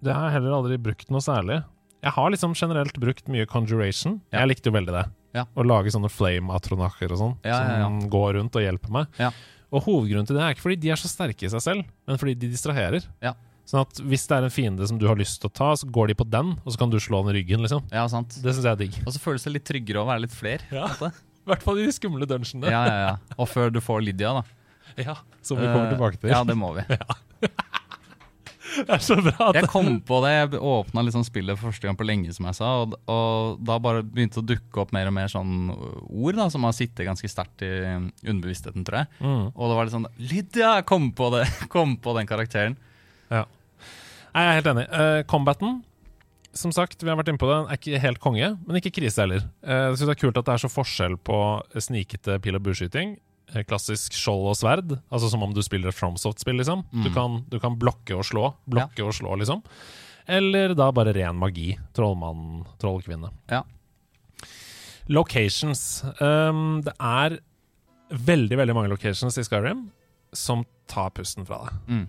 Det 0.03 0.15
har 0.15 0.29
jeg 0.29 0.39
heller 0.39 0.57
aldri 0.59 0.79
brukt 0.81 1.11
noe 1.11 1.23
særlig. 1.25 1.61
Jeg 2.03 2.15
har 2.15 2.31
liksom 2.31 2.55
generelt 2.59 2.99
brukt 3.03 3.27
mye 3.31 3.47
conjuration. 3.51 4.21
Ja. 4.31 4.43
Jeg 4.45 4.55
likte 4.55 4.71
jo 4.71 4.77
veldig 4.79 4.95
det. 4.95 5.05
Ja. 5.37 5.45
Å 5.59 5.65
lage 5.67 5.93
sånne 5.93 6.11
flame-atronacher 6.11 7.13
og 7.13 7.21
sånn, 7.21 7.35
Ja, 7.45 7.59
ja, 7.59 7.79
ja. 7.83 7.87
som 7.89 7.99
går 8.11 8.39
rundt 8.39 8.57
og 8.57 8.65
hjelper 8.65 8.95
meg. 8.95 9.19
Ja. 9.21 9.33
Og 9.75 9.85
hovedgrunnen 9.85 10.27
til 10.27 10.39
det 10.39 10.45
er 10.47 10.55
ikke 10.55 10.65
fordi 10.65 10.79
de 10.87 10.93
er 10.95 11.01
så 11.01 11.11
sterke 11.11 11.45
i 11.45 11.51
seg 11.53 11.61
selv, 11.61 11.91
men 12.09 12.21
fordi 12.21 12.35
de 12.41 12.49
distraherer. 12.55 13.05
Ja. 13.25 13.35
Sånn 13.69 13.83
at 13.83 13.99
hvis 14.01 14.25
det 14.31 14.39
er 14.39 14.47
en 14.47 14.55
fiende 14.55 14.87
som 14.89 14.97
du 14.97 15.05
har 15.11 15.19
lyst 15.21 15.43
til 15.43 15.51
å 15.51 15.53
ta, 15.53 15.75
så 15.77 15.85
går 15.93 16.09
de 16.09 16.15
på 16.17 16.25
den, 16.25 16.55
og 16.65 16.73
så 16.73 16.81
kan 16.81 16.89
du 16.89 16.97
slå 17.03 17.21
den 17.27 17.35
i 17.35 17.43
ryggen, 17.43 17.61
liksom. 17.67 17.83
Ja, 17.93 18.07
sant. 18.09 18.39
Det 18.41 18.55
syns 18.55 18.65
jeg 18.65 18.73
er 18.73 18.81
digg. 18.81 18.97
Og 19.05 19.13
så 19.13 19.21
føles 19.21 19.45
det 19.45 19.53
litt 19.59 19.67
tryggere 19.69 20.01
å 20.01 20.09
være 20.09 20.25
litt 20.25 20.33
flere. 20.37 20.65
Ja. 20.73 20.87
I 21.45 21.51
hvert 21.53 21.65
fall 21.67 21.83
i 21.83 21.85
de 21.85 21.93
skumle 21.93 22.25
dungeonene. 22.29 22.73
Ja, 22.73 22.81
ja, 22.89 22.97
ja. 23.05 23.37
Og 23.37 23.51
før 23.51 23.69
du 23.75 23.83
får 23.85 24.07
Lydia, 24.07 24.33
da. 24.39 24.58
Ja, 25.09 25.15
som 25.43 25.59
vi 25.61 25.67
kommer 25.69 25.87
Eh, 25.89 25.95
tilbake 25.95 26.21
til. 26.23 26.31
Ja, 26.35 26.43
det 26.45 26.57
må 26.59 26.73
vi. 26.79 26.85
Det 28.79 28.93
er 28.95 29.01
så 29.03 29.17
bra 29.19 29.49
Jeg 29.57 29.67
kom 29.73 29.87
på 30.07 30.19
det, 30.23 30.31
jeg 30.35 30.59
åpna 30.61 31.03
liksom 31.03 31.25
spillet 31.27 31.57
for 31.59 31.73
første 31.73 31.89
gang 31.89 31.97
på 31.99 32.05
lenge, 32.07 32.31
som 32.37 32.47
jeg 32.47 32.59
sa, 32.59 32.69
og, 32.85 32.93
og 33.11 33.63
da 33.67 33.79
bare 33.83 34.05
begynte 34.07 34.39
å 34.43 34.45
dukke 34.47 34.83
opp 34.85 34.93
mer 34.95 35.09
og 35.09 35.15
mer 35.17 35.31
sånn 35.33 35.71
ord 35.73 36.37
da, 36.39 36.47
som 36.53 36.67
har 36.69 36.77
sittet 36.77 37.09
ganske 37.09 37.31
sterkt 37.33 37.65
i 37.67 37.71
underbevisstheten, 38.29 38.85
tror 38.87 39.01
jeg. 39.01 39.11
mm. 39.25 39.47
Og 39.57 39.65
det 39.73 39.79
var 39.79 39.89
litt 39.89 39.97
sånn 39.97 40.07
Lydia! 40.21 40.75
Kom 40.87 41.09
på 41.17 41.31
det! 41.35 41.47
Kom 41.75 41.97
på 42.05 42.15
den 42.21 42.29
karakteren. 42.31 42.77
Ja. 43.33 43.47
Jeg 44.37 44.45
er 44.53 44.59
helt 44.61 44.71
enig. 44.75 44.85
Uh, 44.93 45.23
combaten, 45.33 45.81
som 46.55 46.71
sagt, 46.75 47.01
vi 47.03 47.11
har 47.11 47.19
vært 47.19 47.33
inne 47.33 47.41
på 47.41 47.49
det, 47.51 47.59
er 47.73 47.81
ikke 47.81 48.03
helt 48.05 48.21
konge, 48.23 48.53
men 48.69 48.79
ikke 48.83 48.93
krise 49.01 49.25
heller. 49.25 49.49
Uh, 49.65 49.89
jeg 49.89 49.97
synes 49.97 50.11
det 50.13 50.15
er 50.19 50.23
kult 50.27 50.39
at 50.43 50.47
det 50.53 50.55
er 50.59 50.63
så 50.69 50.71
forskjell 50.71 51.17
på 51.27 51.41
snikete 51.89 52.37
pil- 52.45 52.61
og 52.61 52.63
bueskyting. 52.69 53.17
Eh, 53.55 53.63
Klassisk 53.69 54.13
skjold 54.13 54.49
og 54.53 54.57
sverd, 54.59 54.97
altså 55.11 55.31
som 55.33 55.43
om 55.43 55.53
du 55.55 55.63
spiller 55.63 55.89
et 55.93 55.97
FromSoft-spill. 55.99 56.57
liksom 56.61 56.85
du, 56.93 57.09
Mm. 57.09 57.15
kan, 57.15 57.45
du 57.49 57.59
kan 57.61 57.77
blokke 57.79 58.17
og 58.17 58.25
slå, 58.25 58.55
blokke 58.69 59.05
og 59.07 59.13
slå, 59.15 59.37
liksom. 59.39 59.63
Eller 60.29 60.75
da 60.75 60.91
bare 60.93 61.15
ren 61.17 61.37
magi. 61.41 61.79
Trollmann, 61.97 62.67
trollkvinne. 62.79 63.31
Ja. 63.51 63.63
Locations. 65.09 66.05
Um, 66.21 66.83
det 66.85 66.93
er 67.01 67.39
veldig 68.13 68.59
veldig 68.61 68.75
mange 68.77 68.91
locations 68.93 69.39
i 69.41 69.45
Skyrim 69.47 69.87
som 70.37 70.65
tar 70.89 71.11
pusten 71.17 71.47
fra 71.49 71.63
deg. 71.65 71.79
Mm. 71.89 72.07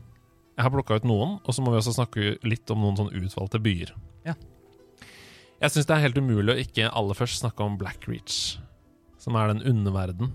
Jeg 0.59 0.65
har 0.65 0.73
plukka 0.73 0.97
ut 0.99 1.05
noen, 1.07 1.37
og 1.47 1.55
så 1.55 1.63
må 1.63 1.71
vi 1.71 1.79
også 1.79 1.95
snakke 1.95 2.33
litt 2.43 2.69
om 2.73 2.81
noen 2.83 2.97
sånn 2.99 3.13
utvalgte 3.15 3.61
byer. 3.63 3.93
Ja. 4.27 4.33
Jeg 5.61 5.71
syns 5.71 5.87
det 5.87 5.95
er 5.95 6.03
helt 6.03 6.19
umulig 6.19 6.51
å 6.55 6.59
ikke 6.59 6.89
aller 6.91 7.15
først 7.15 7.39
snakke 7.41 7.63
om 7.63 7.77
Blackreach, 7.79 8.57
som 9.19 9.35
er 9.39 9.53
den 9.53 9.63
underverden 9.67 10.33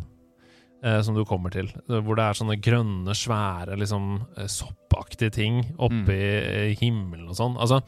eh, 0.85 1.01
som 1.07 1.17
du 1.17 1.25
kommer 1.29 1.51
til. 1.55 1.71
Hvor 1.89 2.15
det 2.19 2.27
er 2.29 2.39
sånne 2.39 2.59
grønne, 2.63 3.15
svære, 3.17 3.79
liksom 3.81 4.11
eh, 4.37 4.47
soppaktige 4.53 5.33
ting 5.35 5.63
oppe 5.79 6.13
i 6.15 6.29
eh, 6.71 6.77
himmelen 6.81 7.31
og 7.33 7.39
sånn. 7.41 7.57
Altså, 7.59 7.81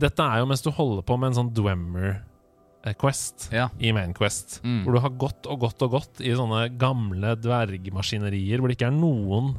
dette 0.00 0.24
er 0.24 0.40
jo 0.42 0.48
mens 0.50 0.64
du 0.64 0.70
holder 0.72 1.04
på 1.06 1.18
med 1.20 1.30
en 1.32 1.38
sånn 1.42 1.52
Dwemer-quest 1.56 3.50
Ja. 3.52 3.68
i 3.78 3.92
Main 3.92 4.14
Quest. 4.16 4.60
Mm. 4.64 4.82
Hvor 4.86 4.96
du 4.96 5.02
har 5.04 5.10
gått 5.20 5.46
og 5.50 5.60
gått 5.66 5.82
og 5.84 5.90
gått 5.98 6.22
i 6.24 6.32
sånne 6.36 6.66
gamle 6.80 7.34
dvergmaskinerier 7.36 8.58
hvor 8.62 8.68
det 8.72 8.78
ikke 8.78 8.88
er 8.90 8.96
noen 8.96 9.54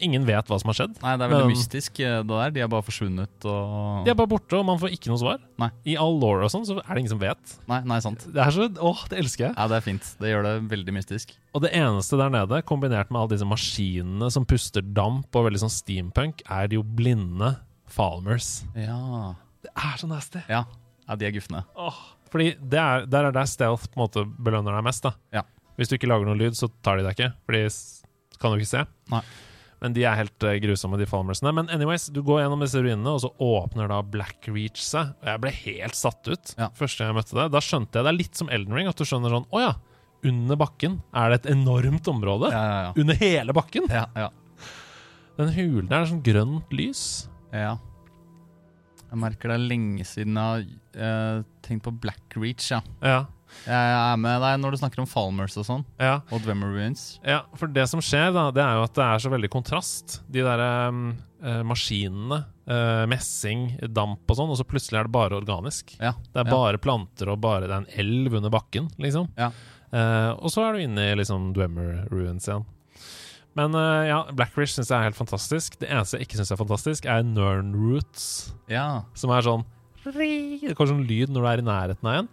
Ingen 0.00 0.24
vet 0.24 0.46
hva 0.46 0.58
som 0.60 0.68
har 0.70 0.76
skjedd. 0.78 0.94
Nei, 1.02 1.16
det 1.18 1.24
er 1.26 1.30
veldig 1.32 1.46
Men- 1.48 1.56
mystisk, 1.56 2.00
eh, 2.00 2.22
det 2.22 2.28
der. 2.28 2.50
De 2.54 2.60
er 2.60 2.68
bare 2.68 2.82
forsvunnet 2.86 3.46
og 3.50 4.04
De 4.04 4.10
er 4.12 4.14
bare 4.14 4.30
borte, 4.30 4.52
og 4.58 4.64
man 4.66 4.78
får 4.78 4.92
ikke 4.94 5.10
noe 5.10 5.18
svar. 5.18 5.38
Nei. 5.58 5.70
I 5.84 5.96
all 5.96 6.18
law 6.18 6.42
og 6.42 6.50
sånn 6.50 6.64
så 6.66 6.78
er 6.78 6.94
det 6.94 6.98
ingen 7.02 7.08
som 7.14 7.18
vet. 7.18 7.56
Nei, 7.66 7.80
nei, 7.82 7.98
sant. 7.98 8.26
Det 8.32 8.38
er 8.44 8.50
så, 8.54 8.68
åh, 8.78 9.08
det 9.08 9.18
elsker 9.18 9.46
jeg. 9.48 9.54
Ja, 9.56 9.66
det 9.66 9.76
er 9.76 9.80
fint. 9.88 10.14
Det 10.20 10.30
gjør 10.30 10.42
det 10.46 10.54
veldig 10.70 10.94
mystisk. 10.94 11.34
Og 11.54 11.62
det 11.62 11.72
eneste 11.72 12.16
der 12.16 12.30
nede, 12.30 12.62
kombinert 12.62 13.10
med 13.10 13.20
alle 13.20 13.34
disse 13.34 13.48
maskinene 13.48 14.30
som 14.30 14.44
puster 14.46 14.82
damp 14.82 15.34
og 15.34 15.46
veldig 15.50 15.62
sånn 15.64 15.74
steampunk, 15.74 16.42
er 16.48 16.68
de 16.68 16.76
jo 16.76 16.82
blinde 16.84 17.56
Falmers. 17.88 18.62
Ja. 18.76 19.34
Det 19.62 19.70
er 19.76 19.96
så 19.98 20.08
nasty. 20.08 20.40
Ja, 20.48 20.64
ja 21.08 21.14
de 21.16 21.26
er 21.26 21.32
gufne. 21.32 21.64
Åh, 21.76 21.98
fordi 22.32 22.54
det 22.58 22.78
er, 22.80 23.04
der 23.06 23.26
er 23.28 23.32
der 23.32 23.44
stealth 23.50 23.88
på 23.92 23.98
en 24.00 24.06
måte 24.06 24.24
belønner 24.42 24.72
deg 24.78 24.84
mest. 24.84 25.02
da 25.02 25.12
Ja. 25.32 25.42
Hvis 25.76 25.88
du 25.88 25.96
ikke 25.96 26.08
lager 26.08 26.24
noe 26.26 26.36
lyd, 26.38 26.52
så 26.56 26.70
tar 26.82 26.96
de 26.98 27.02
deg 27.04 27.16
ikke, 27.16 27.32
Fordi 27.46 27.62
kan 28.40 28.52
du 28.52 28.58
ikke 28.58 28.66
se. 28.66 28.86
Nei. 29.10 29.22
Men 29.82 29.94
de 29.96 30.04
er 30.06 30.14
helt 30.14 30.44
eh, 30.46 30.60
grusomme, 30.62 30.94
de 31.00 31.06
Falmersene. 31.10 31.50
Men 31.56 31.68
anyways, 31.74 32.04
du 32.14 32.20
går 32.22 32.44
gjennom 32.44 32.60
disse 32.62 32.78
ruinene, 32.78 33.16
og 33.16 33.22
så 33.24 33.32
åpner 33.42 33.90
da 33.90 33.98
Blackreach 34.06 34.78
seg. 34.78 35.10
Og 35.24 35.30
jeg 35.32 35.42
ble 35.42 35.50
helt 35.56 35.98
satt 35.98 36.28
ut 36.30 36.52
Ja. 36.56 36.68
første 36.78 37.02
gang 37.02 37.10
jeg 37.10 37.18
møtte 37.18 37.38
det. 37.40 37.48
Da 37.50 37.62
skjønte 37.66 37.98
jeg 37.98 38.06
Det 38.06 38.12
er 38.12 38.18
litt 38.20 38.38
som 38.38 38.52
Elden 38.54 38.76
Ring, 38.78 38.86
at 38.90 38.96
du 39.00 39.04
skjønner 39.08 39.34
sånn 39.34 39.48
Å 39.50 39.62
ja, 39.64 39.72
under 40.30 40.54
bakken 40.60 41.00
er 41.18 41.32
det 41.34 41.40
et 41.42 41.50
enormt 41.56 42.06
område. 42.12 42.52
Ja, 42.54 42.62
ja, 42.62 42.80
ja. 42.86 42.92
Under 43.02 43.18
hele 43.18 43.52
bakken. 43.58 43.90
Ja, 43.90 44.04
ja. 44.14 44.28
Den 45.40 45.50
hulen 45.56 45.88
der 45.90 46.04
er 46.04 46.10
sånn 46.12 46.22
grønt 46.22 46.70
lys. 46.70 47.28
ja. 47.52 47.74
Jeg 49.12 49.20
merker 49.20 49.50
det 49.50 49.56
er 49.58 49.64
lenge 49.68 50.04
siden 50.08 50.38
jeg 50.40 50.68
har 50.96 51.34
uh, 51.36 51.42
tenkt 51.60 51.82
på 51.84 51.92
Blackreach, 52.00 52.70
ja. 52.72 52.78
Ja. 53.04 53.18
Jeg 53.62 53.92
er 53.94 54.16
med 54.20 54.40
deg 54.42 54.60
når 54.62 54.74
du 54.74 54.80
snakker 54.80 55.02
om 55.02 55.08
Falmers 55.08 55.54
og 55.60 55.66
sånn, 55.68 55.84
ja. 56.02 56.20
og 56.34 56.42
Dwemer 56.44 56.72
Ruins. 56.74 57.04
Ja, 57.26 57.42
for 57.58 57.70
det 57.70 57.84
som 57.90 58.02
skjer, 58.02 58.32
da, 58.34 58.48
det 58.54 58.62
er 58.64 58.78
jo 58.78 58.86
at 58.88 58.96
det 58.96 59.04
er 59.06 59.22
så 59.22 59.32
veldig 59.32 59.50
kontrast. 59.52 60.18
De 60.32 60.42
derre 60.42 60.70
um, 60.90 61.04
eh, 61.42 61.60
maskinene, 61.66 62.40
uh, 62.66 63.04
messing, 63.10 63.68
damp 63.94 64.26
og 64.26 64.38
sånn, 64.40 64.50
og 64.52 64.58
så 64.58 64.66
plutselig 64.66 65.02
er 65.02 65.08
det 65.08 65.14
bare 65.14 65.38
organisk. 65.38 65.94
Ja. 66.00 66.14
Det 66.32 66.42
er 66.42 66.50
ja. 66.50 66.56
bare 66.56 66.82
planter 66.82 67.30
og 67.32 67.40
bare 67.44 67.68
Det 67.68 67.76
er 67.76 67.84
en 67.84 67.92
elv 68.02 68.40
under 68.40 68.54
bakken, 68.54 68.90
liksom. 69.02 69.30
Ja. 69.38 69.52
Uh, 69.92 70.32
og 70.40 70.48
så 70.52 70.64
er 70.64 70.74
du 70.74 70.86
inne 70.86 71.10
i 71.10 71.16
liksom 71.20 71.52
Dwemer 71.56 72.06
Ruins 72.10 72.48
igjen. 72.48 72.66
Men 73.58 73.76
uh, 73.76 74.02
ja, 74.08 74.20
Blackridge 74.32 74.72
syns 74.72 74.88
jeg 74.88 74.96
er 74.96 75.10
helt 75.10 75.18
fantastisk. 75.18 75.76
Det 75.80 75.90
eneste 75.90 76.18
jeg 76.18 76.26
ikke 76.26 76.40
syns 76.40 76.54
er 76.54 76.60
fantastisk, 76.60 77.06
er 77.06 77.24
Nern 77.26 77.74
Roots, 77.76 78.54
Ja. 78.72 79.04
som 79.14 79.34
er 79.34 79.44
sånn 79.44 79.66
Det 80.02 80.72
kommer 80.74 80.96
sånn 80.96 81.06
lyd 81.06 81.30
når 81.30 81.44
du 81.44 81.48
er 81.50 81.60
i 81.60 81.66
nærheten 81.66 82.08
av 82.08 82.22
en. 82.22 82.30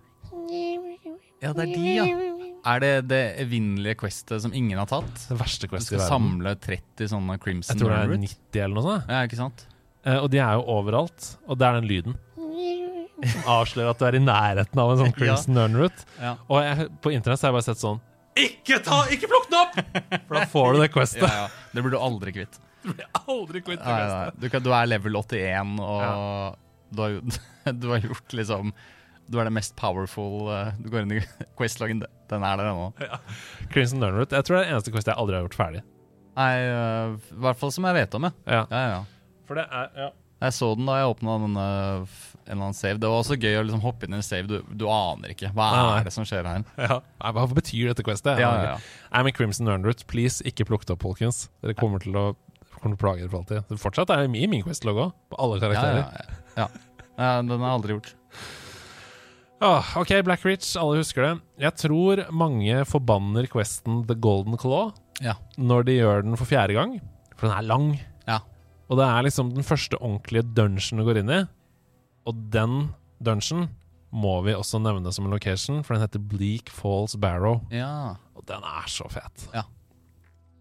Ja, 1.41 1.53
det 1.55 1.63
er 1.65 1.73
de, 1.73 1.95
ja. 1.95 2.05
Er 2.69 2.81
det 2.83 2.91
det 3.07 3.21
evinnelige 3.45 3.95
questet 4.01 4.41
som 4.43 4.51
ingen 4.53 4.77
har 4.81 4.89
tatt? 4.91 5.21
Det 5.29 5.37
verste 5.39 5.69
questet 5.71 5.71
quest 5.71 5.85
i 5.87 5.95
skal 5.95 6.01
verden. 6.03 6.11
samle 6.11 6.55
30 6.59 7.07
sånne 7.13 7.37
Crimson 7.39 7.75
Jeg 7.77 7.79
tror 7.81 7.93
det 7.93 7.99
er 8.01 8.09
Root. 8.11 8.25
90 8.25 8.63
eller 8.65 8.75
noe 8.75 8.87
sånt. 8.89 9.13
Ja, 9.13 9.21
ikke 9.29 9.39
sant? 9.39 9.63
Eh, 10.03 10.17
og 10.19 10.27
de 10.33 10.41
er 10.43 10.57
jo 10.59 10.65
overalt, 10.75 11.29
og 11.47 11.57
det 11.61 11.67
er 11.69 11.79
den 11.79 11.87
lyden. 11.89 12.17
Avslører 13.49 13.91
at 13.91 13.99
du 13.99 14.05
er 14.07 14.15
i 14.15 14.21
nærheten 14.23 14.79
av 14.79 14.93
en 14.93 15.01
sånn 15.01 15.15
Crimson 15.17 15.55
ja. 15.55 15.63
Nernroot. 15.65 16.03
Ja. 16.19 16.35
Og 16.47 16.61
jeg, 16.63 16.87
på 17.03 17.11
internett 17.15 17.41
så 17.41 17.47
har 17.47 17.51
jeg 17.53 17.57
bare 17.59 17.67
sett 17.67 17.81
sånn 17.83 17.99
Ikke 18.39 18.77
ta, 18.85 19.01
ikke 19.11 19.27
plukk 19.31 19.49
den 19.51 19.59
opp! 19.59 19.79
For 20.29 20.37
da 20.39 20.43
får 20.53 20.75
du 20.75 20.81
det 20.83 20.89
questet. 20.93 21.25
Ja, 21.25 21.45
ja. 21.45 21.49
Det 21.73 21.83
blir 21.85 21.95
du 21.95 21.99
aldri 21.99 22.35
kvitt. 22.35 22.59
Du 22.79 22.93
blir 22.95 23.09
aldri 23.27 23.59
kvitt 23.59 23.81
det 23.81 23.91
Nei, 23.91 23.97
questet. 23.99 24.19
nei. 24.19 24.39
Du, 24.39 24.45
kan, 24.53 24.63
du 24.63 24.69
er 24.71 24.85
level 24.87 25.17
81, 25.19 25.73
og 25.83 26.55
du, 26.95 27.01
har, 27.03 27.15
jo- 27.17 27.73
du 27.81 27.87
har 27.91 28.05
gjort 28.07 28.35
liksom 28.39 28.71
Du 29.29 29.37
er 29.39 29.45
det 29.45 29.53
mest 29.53 29.75
powerful 29.79 30.49
uh, 30.49 30.71
Du 30.81 30.89
går 30.89 31.05
inn 31.05 31.19
i 31.19 31.21
Quest-loggen, 31.59 32.01
den 32.01 32.45
er 32.45 32.61
der 32.61 32.71
ennå. 32.71 32.89
Crimson 33.73 34.01
Nernroot. 34.03 34.33
Jeg 34.33 34.47
tror 34.47 34.57
det 34.57 34.63
er 34.63 34.69
den 34.69 34.77
eneste 34.77 34.93
Quest 34.95 35.11
jeg 35.11 35.19
aldri 35.21 35.37
har 35.37 35.45
gjort 35.45 35.59
ferdig. 35.59 35.83
Nei, 36.39 36.53
uh, 36.71 37.19
i 37.35 37.43
hvert 37.45 37.59
fall 37.59 37.73
som 37.75 37.87
jeg 37.89 37.99
vet 37.99 38.17
om, 38.17 38.29
ja. 38.29 38.33
Ja, 38.47 38.65
ja, 38.71 38.89
ja. 38.95 39.37
For 39.49 39.59
det 39.59 39.69
er 39.69 39.93
ja. 39.97 40.09
Jeg 40.39 40.55
så 40.55 40.69
den 40.77 40.87
da 40.87 40.95
jeg 40.95 41.09
åpna 41.11 41.33
denne 41.41 41.63
en 41.67 42.53
eller 42.53 42.69
annen 42.69 42.77
save. 42.77 42.99
Det 43.01 43.09
var 43.11 43.21
også 43.21 43.35
gøy 43.35 43.57
å 43.59 43.63
liksom 43.65 43.81
hoppe 43.83 44.07
inn 44.07 44.15
i 44.15 44.19
en 44.21 44.23
save. 44.23 44.47
Du, 44.47 44.61
du 44.71 44.85
aner 44.87 45.33
ikke. 45.33 45.49
Hva 45.55 45.65
er 45.67 45.89
nei. 45.89 46.03
det 46.07 46.13
som 46.15 46.27
skjer 46.27 46.47
her? 46.47 46.63
ja. 46.79 46.99
Nei, 47.19 47.31
Hva 47.35 47.43
betyr 47.51 47.91
dette 47.91 48.05
questet? 48.07 48.39
Ja, 48.39 48.51
ja, 48.55 48.69
ja. 48.71 48.77
I'm 49.11 49.27
a 49.27 49.33
Crimson 49.35 49.67
Nernroot, 49.67 50.05
please, 50.07 50.39
ikke 50.47 50.69
plukk 50.69 50.87
det 50.87 50.95
opp, 50.95 51.03
folkens. 51.03 51.47
Dere 51.59 51.75
kommer 51.77 52.03
til 52.03 52.15
å 52.15 52.29
kommer 52.79 52.95
til 52.95 52.99
å 52.99 53.03
plage 53.03 53.25
dere 53.25 53.33
for 53.33 53.41
alltid. 53.41 53.67
Det 53.67 53.81
fortsatt 53.81 54.13
er 54.15 54.23
det 54.23 54.39
i 54.39 54.47
min 54.47 54.63
Quest-logo 54.63 55.09
på 55.27 55.41
alle 55.43 55.59
karakterer. 55.59 56.05
ja, 56.05 56.23
ja. 56.23 56.63
ja. 56.63 56.67
ja 57.19 57.35
den 57.43 57.57
har 57.57 57.65
jeg 57.65 57.75
aldri 57.81 57.97
gjort. 57.97 58.13
Ah, 59.61 59.83
ok, 59.99 60.13
Blackreach, 60.23 60.69
alle 60.79 61.01
husker 61.01 61.25
det. 61.25 61.31
Jeg 61.65 61.75
tror 61.81 62.21
mange 62.31 62.85
forbanner 62.87 63.47
questen 63.51 64.05
The 64.07 64.15
Golden 64.15 64.55
Claw 64.57 64.93
Ja. 65.21 65.33
når 65.57 65.83
de 65.89 65.97
gjør 65.97 66.23
den 66.23 66.37
for 66.39 66.45
fjerde 66.47 66.73
gang, 66.77 66.93
for 67.35 67.47
den 67.49 67.57
er 67.57 67.67
lang. 67.67 67.99
Ja. 68.27 68.39
Og 68.89 68.97
det 68.97 69.05
er 69.05 69.23
liksom 69.27 69.53
den 69.53 69.63
første 69.67 69.99
ordentlige 69.99 70.47
dungeon 70.55 70.99
du 71.01 71.05
går 71.05 71.19
inn 71.19 71.29
i. 71.29 71.41
Og 72.25 72.39
den 72.51 72.93
dungeon 73.21 73.67
må 74.15 74.37
vi 74.45 74.53
også 74.55 74.79
nevne 74.81 75.11
som 75.13 75.25
en 75.27 75.31
location, 75.35 75.83
for 75.83 75.93
den 75.93 76.01
heter 76.07 76.19
Bleak 76.23 76.69
Falls 76.69 77.15
Barrow. 77.19 77.61
ja. 77.71 78.15
Og 78.39 78.45
den 78.47 78.63
er 78.63 78.87
så 78.87 79.03
fet. 79.11 79.49
Ja. 79.53 79.63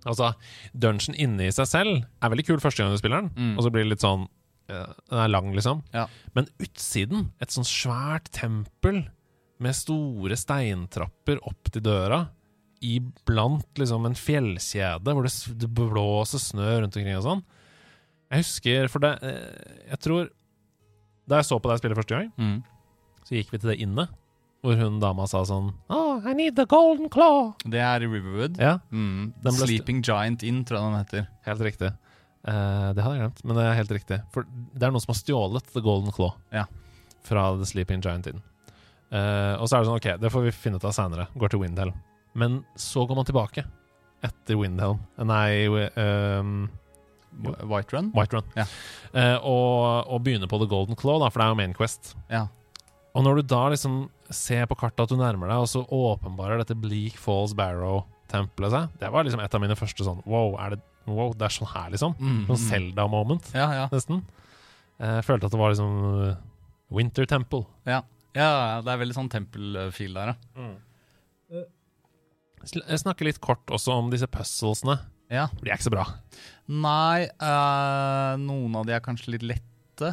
Altså, 0.05 0.33
dungeon 0.75 1.15
inne 1.15 1.47
i 1.47 1.51
seg 1.55 1.67
selv 1.71 2.05
er 2.23 2.29
veldig 2.33 2.45
kul 2.47 2.59
første 2.59 2.83
gang 2.83 2.91
du 2.91 2.99
spiller 2.99 3.23
den, 3.23 3.31
Mm. 3.37 3.57
og 3.59 3.63
så 3.65 3.71
blir 3.71 3.85
det 3.85 3.91
litt 3.91 4.01
sånn 4.03 4.27
Den 4.69 5.19
er 5.25 5.29
lang, 5.33 5.53
liksom. 5.57 5.83
Ja. 5.95 6.07
Men 6.37 6.49
utsiden, 6.61 7.31
et 7.41 7.49
sånn 7.55 7.64
svært 7.69 8.29
tempel 8.37 9.07
med 9.59 9.75
store 9.75 10.37
steintrapper 10.39 11.41
opp 11.49 11.71
til 11.73 11.83
døra, 11.83 12.29
iblant 12.85 13.64
liksom 13.81 14.05
en 14.07 14.14
fjellkjede 14.14 15.14
hvor 15.16 15.27
det, 15.27 15.33
det 15.59 15.71
blåser 15.75 16.39
snø 16.43 16.69
rundt 16.83 16.95
omkring 17.01 17.16
og 17.19 17.25
sånn. 17.27 17.43
Jeg 18.31 18.45
husker, 18.45 18.89
for 18.93 19.01
det 19.03 19.11
eh, 19.25 19.87
Jeg 19.89 19.99
tror 20.05 20.27
Da 21.29 21.39
jeg 21.41 21.47
så 21.49 21.57
på 21.64 21.71
deg 21.71 21.79
spille 21.81 21.97
første 21.97 22.12
gang, 22.19 22.29
Mm. 22.37 22.59
så 23.25 23.35
gikk 23.39 23.51
vi 23.53 23.59
til 23.59 23.71
det 23.73 23.79
inne, 23.85 24.05
hvor 24.62 24.77
hun 24.77 25.01
dama 25.01 25.27
sa 25.27 25.43
sånn 25.49 25.73
Oh, 25.91 26.21
I 26.29 26.35
need 26.35 26.57
the 26.57 26.66
golden 26.66 27.09
claw. 27.09 27.55
Det 27.64 27.81
er 27.81 28.03
i 28.05 28.07
Riverwood. 28.07 28.59
Ja, 28.61 28.79
Mm. 28.93 29.33
Sleeping 29.59 30.03
Giant 30.05 30.43
Inn, 30.43 30.64
tror 30.64 30.79
jeg 30.79 30.87
den 30.93 30.99
heter. 31.05 31.29
helt 31.47 31.61
riktig. 31.61 31.91
Eh, 32.49 32.89
det 32.97 33.05
hadde 33.05 33.17
jeg 33.19 33.25
glemt, 33.27 33.41
men 33.45 33.59
det 33.59 33.65
er 33.69 33.79
helt 33.79 33.95
riktig. 33.99 34.19
For 34.35 34.47
det 34.49 34.87
er 34.89 34.93
noen 34.95 35.05
som 35.05 35.13
har 35.13 35.21
stjålet 35.21 35.73
The 35.75 35.83
Golden 35.85 36.15
Claw 36.17 36.33
Ja. 36.55 36.65
fra 37.29 37.51
The 37.59 37.67
Sleeping 37.69 38.01
Giant-tiden. 38.05 38.41
Uh, 39.09 39.57
og 39.57 39.65
så 39.69 39.79
er 39.79 39.81
det 39.85 39.89
sånn, 39.89 40.01
ok, 40.03 40.09
det 40.21 40.31
får 40.33 40.43
vi 40.45 40.51
finne 40.53 40.77
ut 40.77 40.85
av 40.85 40.93
seinere. 40.93 41.29
Går 41.41 41.53
til 41.55 41.63
Windhelm. 41.63 41.95
Men 42.37 42.59
så 42.77 43.07
går 43.09 43.17
man 43.17 43.25
tilbake 43.29 43.65
etter 44.25 44.59
Windhelm. 44.61 45.01
Nei, 45.25 45.65
um, 45.97 46.69
White 47.71 47.95
Run? 47.97 48.11
White 48.17 48.37
Run. 48.37 48.45
Ja. 48.57 48.67
Uh, 49.15 49.39
og, 49.49 50.13
og 50.13 50.23
begynner 50.27 50.51
på 50.51 50.61
The 50.61 50.69
Golden 50.69 50.99
Claw, 50.99 51.23
da, 51.23 51.31
for 51.33 51.41
det 51.41 51.47
er 51.47 51.55
jo 51.55 51.61
Main 51.63 51.77
Quest. 51.77 52.13
Ja. 52.29 52.47
Og 53.17 53.25
når 53.25 53.41
du 53.41 53.49
da 53.55 53.63
liksom 53.73 53.97
ser 54.31 54.69
på 54.69 54.77
kartet 54.79 55.07
at 55.07 55.13
du 55.13 55.17
nærmer 55.17 55.49
deg, 55.49 55.65
og 55.65 55.71
så 55.73 55.83
åpenbarer 55.89 56.61
dette 56.61 56.77
Bleak 56.79 57.17
Falls 57.19 57.55
Barrow-tempelet 57.57 58.75
seg 58.75 58.99
Det 59.01 59.09
var 59.15 59.25
liksom 59.25 59.41
et 59.41 59.55
av 59.57 59.63
mine 59.63 59.77
første 59.79 60.05
sånn 60.05 60.21
Wow, 60.29 60.53
er 60.61 60.77
det, 60.77 60.83
wow, 61.17 61.33
det 61.35 61.47
er 61.49 61.55
sånn 61.55 61.71
her, 61.73 61.89
liksom. 61.95 62.15
Mm. 62.19 62.43
Sånn 62.51 62.61
Zelda-moment, 62.69 63.51
Ja, 63.55 63.69
ja. 63.75 63.89
nesten. 63.93 64.23
Jeg 64.99 65.25
følte 65.25 65.47
at 65.47 65.53
det 65.55 65.61
var 65.61 65.71
liksom 65.71 65.97
uh, 66.05 66.37
Winter 66.91 67.27
Temple. 67.31 67.65
ja. 67.87 68.03
Ja, 68.37 68.81
det 68.85 68.93
er 68.93 68.99
veldig 69.01 69.15
sånn 69.17 69.29
tempelfil 69.33 70.13
der, 70.15 70.35
ja. 70.35 70.35
Mm. 70.55 70.77
Jeg 72.69 72.99
snakker 73.01 73.27
litt 73.27 73.39
kort 73.43 73.71
også 73.73 73.95
om 73.99 74.11
disse 74.13 74.29
puzzlesene. 74.31 74.99
ja. 75.33 75.47
For 75.55 75.65
de 75.65 75.71
er 75.73 75.79
ikke 75.79 75.87
så 75.89 75.95
bra. 75.95 76.05
Nei, 76.69 77.25
øh, 77.27 78.35
noen 78.43 78.77
av 78.79 78.87
de 78.87 78.95
er 78.95 79.01
kanskje 79.05 79.33
litt 79.35 79.47
lette. 79.49 80.11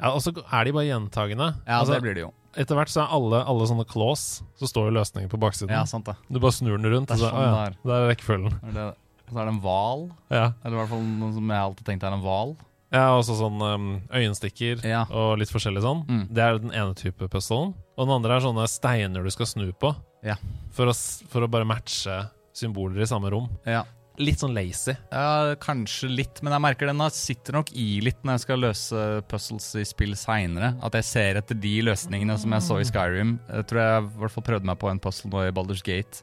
Ja, 0.00 0.10
Og 0.12 0.20
så 0.24 0.32
er 0.34 0.64
de 0.68 0.72
bare 0.76 0.88
gjentagende. 0.88 1.48
Ja, 1.66 1.78
altså, 1.80 1.94
det 1.96 2.02
blir 2.04 2.14
de 2.18 2.24
jo. 2.26 2.32
Etter 2.56 2.76
hvert 2.76 2.88
så 2.92 3.04
er 3.04 3.12
alle, 3.14 3.40
alle 3.48 3.66
sånne 3.68 3.86
claws, 3.88 4.42
så 4.58 4.68
står 4.68 4.88
jo 4.90 4.96
løsningen 4.98 5.30
på 5.32 5.38
baksiden. 5.40 5.72
Ja, 5.72 5.84
sant 5.88 6.08
det. 6.08 6.16
Du 6.28 6.40
bare 6.40 6.52
snur 6.56 6.76
den 6.80 6.88
rundt, 6.92 7.08
Det 7.08 7.16
er 7.16 7.20
og 7.20 7.24
så, 7.24 7.30
sånn 7.30 7.40
å 7.40 7.64
ja, 7.64 7.72
det 7.84 7.96
er 7.96 8.06
rekkefølgen. 8.10 8.54
Er 8.68 8.76
det, 8.76 8.86
så 9.30 9.38
er 9.42 9.44
det 9.48 9.54
en 9.56 9.60
hval. 9.64 10.06
Ja. 10.30 10.52
Eller 10.64 10.76
i 10.76 10.80
hvert 10.82 10.92
fall 10.94 11.04
noe 11.18 11.32
som 11.34 11.50
jeg 11.52 11.64
alltid 11.66 11.86
tenkte 11.90 12.06
er 12.10 12.16
en 12.18 12.24
hval. 12.24 12.56
ja, 12.94 13.06
og 13.16 13.24
så 13.26 13.34
sånn 13.36 13.60
um, 13.60 13.88
øyenstikker 14.14 14.84
Ja. 14.86 15.04
og 15.10 15.38
litt 15.40 15.50
forskjellig 15.52 15.82
sånn. 15.82 16.04
Mm. 16.06 16.22
Det 16.32 16.42
er 16.44 16.58
den 16.62 16.72
ene 16.72 16.94
type 16.94 17.28
puzzlen. 17.32 17.74
Og 17.96 18.06
den 18.06 18.14
andre 18.14 18.36
er 18.36 18.44
sånne 18.46 18.68
steiner 18.70 19.24
du 19.26 19.30
skal 19.34 19.46
snu 19.50 19.66
på 19.72 19.94
Ja. 20.24 20.36
for, 20.70 20.86
å, 20.86 20.94
for 21.28 21.42
å 21.44 21.50
bare 21.50 21.66
matche 21.68 22.24
symboler 22.56 23.02
i 23.02 23.06
samme 23.10 23.30
rom. 23.34 23.48
Ja. 23.66 23.84
litt 24.18 24.40
sånn 24.40 24.54
lazy. 24.56 24.94
Ja, 25.12 25.54
kanskje 25.60 26.08
litt, 26.08 26.38
men 26.42 26.54
jeg 26.54 26.62
merker 26.64 26.88
den 26.88 27.02
sitter 27.12 27.52
nok 27.58 27.68
i 27.76 28.00
litt 28.00 28.22
når 28.24 28.38
jeg 28.38 28.44
skal 28.46 28.62
løse 28.64 29.02
puzzles 29.28 29.66
i 29.76 29.84
spill 29.84 30.14
seinere. 30.16 30.70
At 30.82 30.94
jeg 30.96 31.04
ser 31.04 31.36
etter 31.42 31.54
de 31.60 31.74
løsningene 31.84 32.38
som 32.40 32.50
jeg 32.56 32.64
så 32.64 32.78
i 32.80 32.86
Skyrim. 32.88 33.34
Jeg 33.50 33.66
tror 33.68 33.82
jeg 33.82 34.06
i 34.06 34.20
hvert 34.22 34.32
fall 34.32 34.46
prøvde 34.46 34.64
meg 34.70 34.78
på 34.80 34.88
en 34.88 35.02
puzzle 35.04 35.28
nå 35.28 35.42
i 35.44 35.52
Baldur's 35.52 35.84
Gate. 35.84 36.22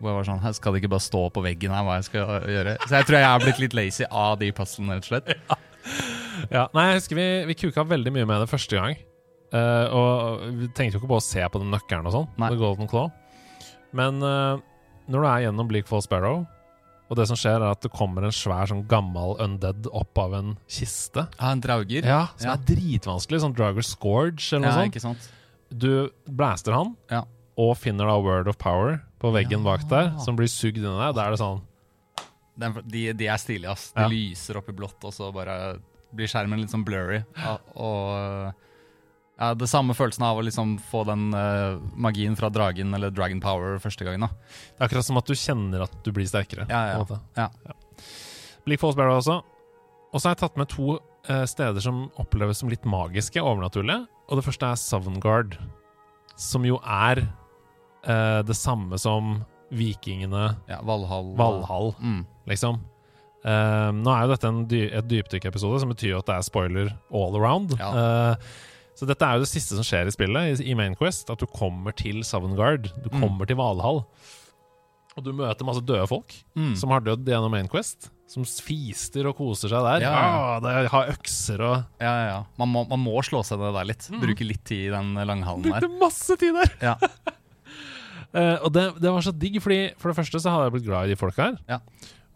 Hvor 0.00 0.10
jeg 0.10 0.16
var 0.16 0.24
sånn 0.30 0.54
skal 0.56 0.72
det 0.72 0.80
ikke 0.82 0.92
bare 0.94 1.04
stå 1.04 1.20
på 1.36 1.42
veggen 1.44 1.74
her 1.74 1.84
hva 1.84 1.98
jeg 1.98 2.06
skal 2.08 2.46
gjøre. 2.48 2.76
Så 2.88 2.96
jeg 2.96 3.06
tror 3.08 3.18
jeg 3.20 3.28
er 3.28 3.44
blitt 3.44 3.58
litt 3.60 3.74
lazy 3.76 4.06
av 4.10 4.38
de 4.40 4.48
puzzlene, 4.56 4.96
rett 4.96 5.04
og 5.04 5.10
slett. 5.12 5.58
Ja, 6.50 6.66
nei, 6.74 6.86
jeg 6.90 7.00
husker 7.02 7.18
vi, 7.18 7.26
vi 7.50 7.56
kuka 7.60 7.84
veldig 7.84 8.12
mye 8.14 8.26
med 8.28 8.40
det 8.44 8.48
første 8.50 8.78
gang. 8.80 8.96
Uh, 9.52 9.86
og 9.92 10.44
vi 10.60 10.68
tenkte 10.72 10.96
jo 10.96 11.00
ikke 11.02 11.10
på 11.10 11.18
å 11.18 11.24
se 11.24 11.42
på 11.52 11.60
den 11.60 11.72
nøkkelen 11.74 12.06
og 12.08 12.14
sånn. 12.14 12.28
Golden 12.56 12.88
Claw. 12.90 13.10
Men 13.96 14.22
uh, 14.22 14.56
når 15.10 15.24
du 15.24 15.28
er 15.28 15.44
gjennom 15.44 15.68
Bleak 15.68 15.88
Fall 15.90 16.04
Sparrow, 16.06 16.44
og 17.10 17.18
det 17.18 17.26
som 17.26 17.34
skjer, 17.38 17.58
er 17.58 17.72
at 17.74 17.82
det 17.82 17.90
kommer 17.90 18.22
en 18.22 18.34
svær 18.34 18.68
sånn 18.70 18.84
gammel 18.88 19.34
undead 19.42 19.88
opp 19.90 20.18
av 20.22 20.36
en 20.38 20.52
kiste. 20.70 21.24
Ja, 21.40 21.50
en 21.50 21.60
drauger. 21.64 22.06
Ja, 22.06 22.20
Som 22.38 22.52
Ja. 22.52 22.54
er 22.54 22.62
dritvanskelig. 22.68 23.40
Sånn 23.42 23.56
Drauger 23.58 23.82
Scourge 23.82 24.46
eller 24.54 24.62
noe 24.62 24.70
Ja, 24.70 24.76
sånt. 24.78 24.94
ikke 24.94 25.02
sant? 25.02 25.28
Du 25.74 25.90
blaster 26.30 26.72
han, 26.76 26.94
Ja. 27.10 27.24
Og 27.60 27.74
finner 27.80 28.08
da 28.08 28.14
Word 28.22 28.48
of 28.50 28.56
Power 28.60 29.00
på 29.20 29.32
veggen 29.34 29.60
Ja. 29.60 29.66
bak 29.66 29.84
der, 29.90 30.14
som 30.24 30.36
blir 30.38 30.48
sugd 30.48 30.78
inn 30.80 30.86
i 30.88 30.96
deg. 31.02 31.14
Da 31.18 31.26
er 31.26 31.34
det 31.36 31.40
sånn 31.42 31.60
Den, 32.60 32.74
de, 32.92 33.04
de 33.16 33.26
er 33.28 33.38
stilige, 33.40 33.70
ass. 33.72 33.90
De 33.96 34.02
Ja. 34.02 34.08
lyser 34.12 34.58
opp 34.60 34.68
i 34.68 34.72
blått, 34.76 34.98
og 35.08 35.12
så 35.16 35.30
bare 35.32 35.78
blir 36.12 36.28
skjermen 36.28 36.60
litt 36.60 36.72
sånn 36.72 36.84
blurry. 36.84 37.22
Ja, 37.38 37.54
og 37.80 38.54
ja, 39.40 39.54
det 39.56 39.68
samme 39.70 39.94
følelsen 39.96 40.24
av 40.26 40.36
å 40.36 40.42
liksom 40.44 40.74
få 40.90 41.04
den 41.08 41.30
uh, 41.32 41.78
magien 41.96 42.34
fra 42.36 42.50
dragen, 42.52 42.92
eller 42.92 43.08
dragon 43.14 43.40
power, 43.40 43.78
første 43.80 44.04
gangen. 44.04 44.20
da. 44.26 44.28
Det 44.28 44.82
er 44.82 44.88
akkurat 44.90 45.06
som 45.06 45.16
at 45.16 45.30
du 45.30 45.32
kjenner 45.38 45.86
at 45.86 45.94
du 46.04 46.10
blir 46.12 46.26
sterkere. 46.28 46.66
Ja, 46.68 46.82
ja. 46.90 46.98
på 46.98 47.00
en 47.00 47.06
måte. 47.06 47.20
Ja. 47.38 47.48
Bleak 48.66 48.82
Falls 48.82 48.98
Barrow 48.98 49.16
også. 49.22 49.38
Og 50.12 50.20
så 50.20 50.28
har 50.28 50.34
jeg 50.34 50.42
tatt 50.42 50.58
med 50.60 50.68
to 50.68 50.98
uh, 51.30 51.46
steder 51.48 51.80
som 51.80 52.10
oppleves 52.20 52.60
som 52.60 52.68
litt 52.68 52.84
magiske, 52.84 53.40
overnaturlige. 53.40 54.04
Og 54.28 54.36
det 54.36 54.44
første 54.44 54.68
er 54.68 54.76
Sovnguard, 54.82 55.56
som 56.36 56.66
jo 56.68 56.76
er 56.84 57.24
eh, 58.06 58.42
det 58.42 58.56
samme 58.56 58.98
som 58.98 59.44
vikingene 59.72 60.56
Ja, 60.68 60.80
Valhall. 60.82 61.34
Valhall, 61.38 61.94
Mm. 62.00 62.24
liksom. 62.48 62.80
Eh, 63.44 63.90
nå 63.96 64.10
er 64.12 64.26
jo 64.26 64.32
dette 64.34 64.48
en 64.48 64.64
dy 64.68 64.80
et 64.92 65.06
dypdykkepisode, 65.08 65.80
som 65.80 65.88
betyr 65.88 66.10
jo 66.14 66.18
at 66.18 66.26
det 66.26 66.34
er 66.36 66.42
spoiler 66.42 66.90
all 67.12 67.36
around. 67.36 67.76
Ja. 67.78 67.90
Eh, 68.32 68.36
så 68.96 69.06
dette 69.08 69.22
er 69.24 69.38
jo 69.38 69.44
det 69.46 69.48
siste 69.48 69.78
som 69.78 69.84
skjer 69.86 70.06
i 70.06 70.12
spillet, 70.12 70.60
i, 70.60 70.70
i 70.70 70.74
Main 70.74 70.94
Quest. 70.94 71.30
At 71.30 71.38
du 71.40 71.46
kommer 71.46 71.92
til 71.96 72.20
Sovnguard. 72.22 72.90
Du 73.02 73.08
Mm. 73.08 73.20
kommer 73.22 73.46
til 73.46 73.56
Valhall. 73.56 74.04
Og 75.16 75.24
du 75.24 75.32
møter 75.32 75.64
masse 75.66 75.80
døde 75.84 76.06
folk 76.06 76.34
Mm. 76.56 76.76
som 76.76 76.90
har 76.90 77.00
dødd 77.00 77.24
gjennom 77.24 77.50
Main 77.50 77.68
Quest. 77.68 78.10
Som 78.28 78.44
fister 78.44 79.26
og 79.26 79.36
koser 79.38 79.68
seg 79.72 79.82
der. 79.82 80.00
Ja. 80.06 80.12
Ah, 80.12 80.60
det 80.60 80.90
har 80.90 81.08
økser 81.10 81.60
og 81.60 81.84
Ja, 82.00 82.12
ja, 82.12 82.26
ja. 82.28 82.44
Man 82.58 82.68
må, 82.68 82.84
man 82.88 83.00
må 83.02 83.16
slå 83.24 83.42
seg 83.44 83.58
ned 83.58 83.72
der 83.74 83.84
litt. 83.88 84.06
Mm. 84.10 84.20
Bruke 84.20 84.46
litt 84.46 84.64
tid 84.64 84.92
i 84.92 84.94
den 84.94 85.14
langhallen 85.14 85.62
der. 85.62 85.80
Brukte 85.80 85.98
masse 85.98 86.36
tid 86.38 86.54
der! 86.54 86.70
Ja. 86.82 86.94
Eh, 88.34 88.56
og 88.62 88.70
det, 88.74 88.84
det 89.02 89.10
var 89.10 89.24
så 89.26 89.32
digg, 89.34 89.56
fordi 89.62 89.80
for 89.98 90.10
det 90.12 90.18
første 90.20 90.40
så 90.42 90.52
hadde 90.54 90.68
jeg 90.68 90.74
blitt 90.76 90.86
glad 90.86 91.08
i 91.08 91.14
de 91.14 91.18
folka 91.18 91.48
her. 91.50 91.56
Ja. 91.70 91.80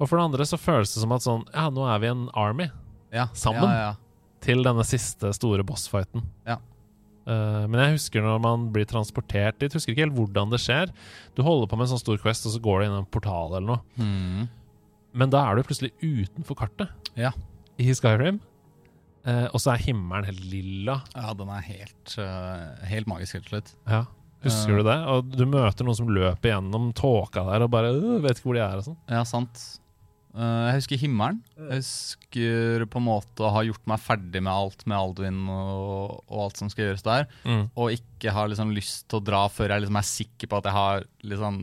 Og 0.01 0.09
for 0.11 0.19
det 0.19 0.25
andre 0.27 0.47
så 0.49 0.59
føles 0.59 0.91
det 0.95 1.03
som 1.05 1.13
at 1.15 1.23
sånn 1.23 1.45
Ja, 1.55 1.69
nå 1.71 1.85
er 1.87 2.01
vi 2.03 2.09
en 2.11 2.25
army 2.35 2.65
Ja, 3.15 3.29
Sammen? 3.39 3.63
Ja, 3.71 3.93
til 4.43 4.65
denne 4.67 4.83
siste 4.85 5.31
store 5.37 5.63
bossfighten. 5.65 6.25
Ja. 6.49 6.57
Uh, 7.25 7.63
men 7.71 7.79
jeg 7.81 7.95
husker 7.95 8.21
når 8.27 8.41
man 8.45 8.67
blir 8.75 8.85
transportert 8.91 9.57
dit, 9.63 9.73
husker 9.73 9.95
ikke 9.95 10.03
helt 10.05 10.17
hvordan 10.19 10.51
det 10.53 10.59
skjer. 10.61 10.91
Du 11.39 11.41
holder 11.47 11.71
på 11.71 11.79
med 11.79 11.87
en 11.87 11.95
sånn 11.95 12.03
stor 12.03 12.19
quest, 12.21 12.45
og 12.51 12.53
så 12.53 12.61
går 12.61 12.83
du 12.83 12.87
inn 12.89 12.97
i 12.97 13.01
en 13.01 13.07
portal 13.15 13.55
eller 13.55 13.71
noe. 13.71 13.81
Mm. 13.97 14.51
Men 15.23 15.33
da 15.33 15.45
er 15.47 15.57
du 15.57 15.65
plutselig 15.71 15.95
utenfor 16.03 16.59
kartet 16.59 16.91
Ja. 17.17 17.31
i 17.81 17.87
Skyrim. 17.97 18.43
Uh, 19.25 19.47
og 19.55 19.63
så 19.63 19.73
er 19.73 19.81
himmelen 19.87 20.27
helt 20.29 20.45
lilla. 20.51 20.99
ja, 21.15 21.31
den 21.39 21.49
er 21.55 21.65
helt, 21.65 22.17
uh, 22.21 22.85
helt 22.91 23.09
magisk, 23.09 23.39
rett 23.39 23.47
og 23.47 23.55
slett. 23.55 23.73
Ja. 23.89 24.03
Husker 24.45 24.77
du 24.81 24.83
det? 24.87 24.99
Og 25.13 25.31
du 25.35 25.45
møter 25.51 25.87
noen 25.89 25.97
som 25.99 26.11
løper 26.13 26.53
gjennom 26.53 26.91
tåka 26.97 27.45
der 27.49 27.65
og 27.67 27.71
bare 27.73 27.95
øh, 27.97 28.21
vet 28.25 28.39
ikke 28.39 28.51
hvor 28.51 28.59
de 28.59 28.63
er 28.67 28.81
og 28.83 28.87
sånn. 28.91 28.99
Ja, 29.11 29.23
sant. 29.29 29.63
Uh, 30.35 30.67
jeg 30.67 30.81
husker 30.81 30.99
himmelen. 30.99 31.37
Jeg 31.71 31.79
husker 31.85 32.85
på 32.91 32.99
en 32.99 33.07
måte 33.07 33.45
å 33.47 33.53
ha 33.55 33.61
gjort 33.63 33.85
meg 33.87 34.01
ferdig 34.03 34.41
med 34.43 34.51
alt 34.51 34.81
med 34.91 34.99
Alduin 34.99 35.37
og, 35.47 36.17
og 36.27 36.41
alt 36.49 36.59
som 36.59 36.71
skal 36.73 36.89
gjøres 36.89 37.05
der, 37.07 37.29
Mm. 37.47 37.69
og 37.79 37.93
ikke 37.95 38.33
har 38.35 38.51
liksom 38.51 38.73
lyst 38.75 39.07
til 39.09 39.21
å 39.21 39.25
dra 39.25 39.45
før 39.53 39.71
jeg 39.77 39.85
liksom 39.85 40.01
er 40.01 40.09
sikker 40.11 40.51
på 40.51 40.59
at 40.59 40.65
jeg 40.71 40.75
har 40.75 41.05
liksom 41.23 41.61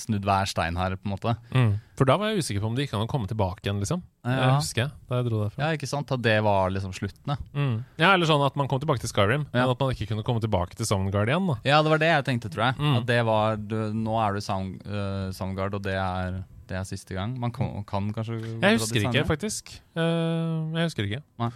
snudd 0.00 0.24
hver 0.26 0.48
stein 0.50 0.76
her, 0.80 0.96
på 0.96 1.06
en 1.08 1.12
måte. 1.14 1.34
Mm. 1.54 1.70
For 1.98 2.08
da 2.08 2.16
var 2.20 2.30
jeg 2.32 2.40
usikker 2.44 2.62
på 2.64 2.68
om 2.70 2.76
det 2.78 2.86
gikk 2.86 2.94
an 2.96 3.04
å 3.04 3.08
komme 3.10 3.28
tilbake 3.30 3.62
igjen, 3.64 3.80
liksom. 3.82 4.00
Ja. 4.24 4.36
Jeg 4.36 4.54
husker 4.58 4.82
jeg, 4.82 4.92
da 5.08 5.18
jeg 5.20 5.26
dro 5.28 5.40
derfra. 5.44 5.60
Ja, 5.62 5.76
ikke 5.78 5.88
sant? 5.90 6.12
At 6.16 6.22
det 6.24 6.36
var 6.44 6.72
liksom 6.74 6.94
slutten, 6.96 7.32
ja. 7.34 7.36
Mm. 7.56 7.74
Ja, 8.00 8.12
eller 8.14 8.28
sånn 8.30 8.44
at 8.46 8.56
man 8.60 8.68
kom 8.70 8.80
tilbake 8.82 9.02
til 9.04 9.12
Skyrim, 9.12 9.44
Ja. 9.52 9.64
men 9.66 9.74
at 9.74 9.80
man 9.84 9.92
ikke 9.94 10.08
kunne 10.12 10.24
komme 10.26 10.40
tilbake 10.44 10.76
til 10.78 10.88
Soundguard 10.88 11.28
igjen. 11.32 11.46
da. 11.52 11.58
Ja, 11.68 11.82
det 11.84 11.92
var 11.94 11.98
det 12.02 12.08
jeg 12.12 12.24
tenkte, 12.30 12.50
tror 12.52 12.66
jeg. 12.70 12.78
Mm. 12.80 12.96
At 13.02 13.06
det 13.12 13.20
var 13.28 13.56
du, 13.60 13.76
Nå 13.94 14.16
er 14.24 14.34
du 14.34 14.40
Sound, 14.40 14.80
uh, 14.88 15.28
Soundguard, 15.36 15.74
og 15.76 15.82
det 15.84 15.94
er, 16.00 16.40
det 16.70 16.76
er 16.80 16.88
siste 16.88 17.14
gang. 17.14 17.36
Man 17.40 17.52
kan, 17.52 17.84
kan 17.84 18.10
kanskje 18.16 18.40
Jeg 18.40 18.78
husker 18.80 19.04
ikke, 19.08 19.26
faktisk. 19.28 19.76
Uh, 19.96 20.72
jeg 20.76 20.88
husker 20.90 21.08
ikke. 21.08 21.22
Nei. 21.42 21.50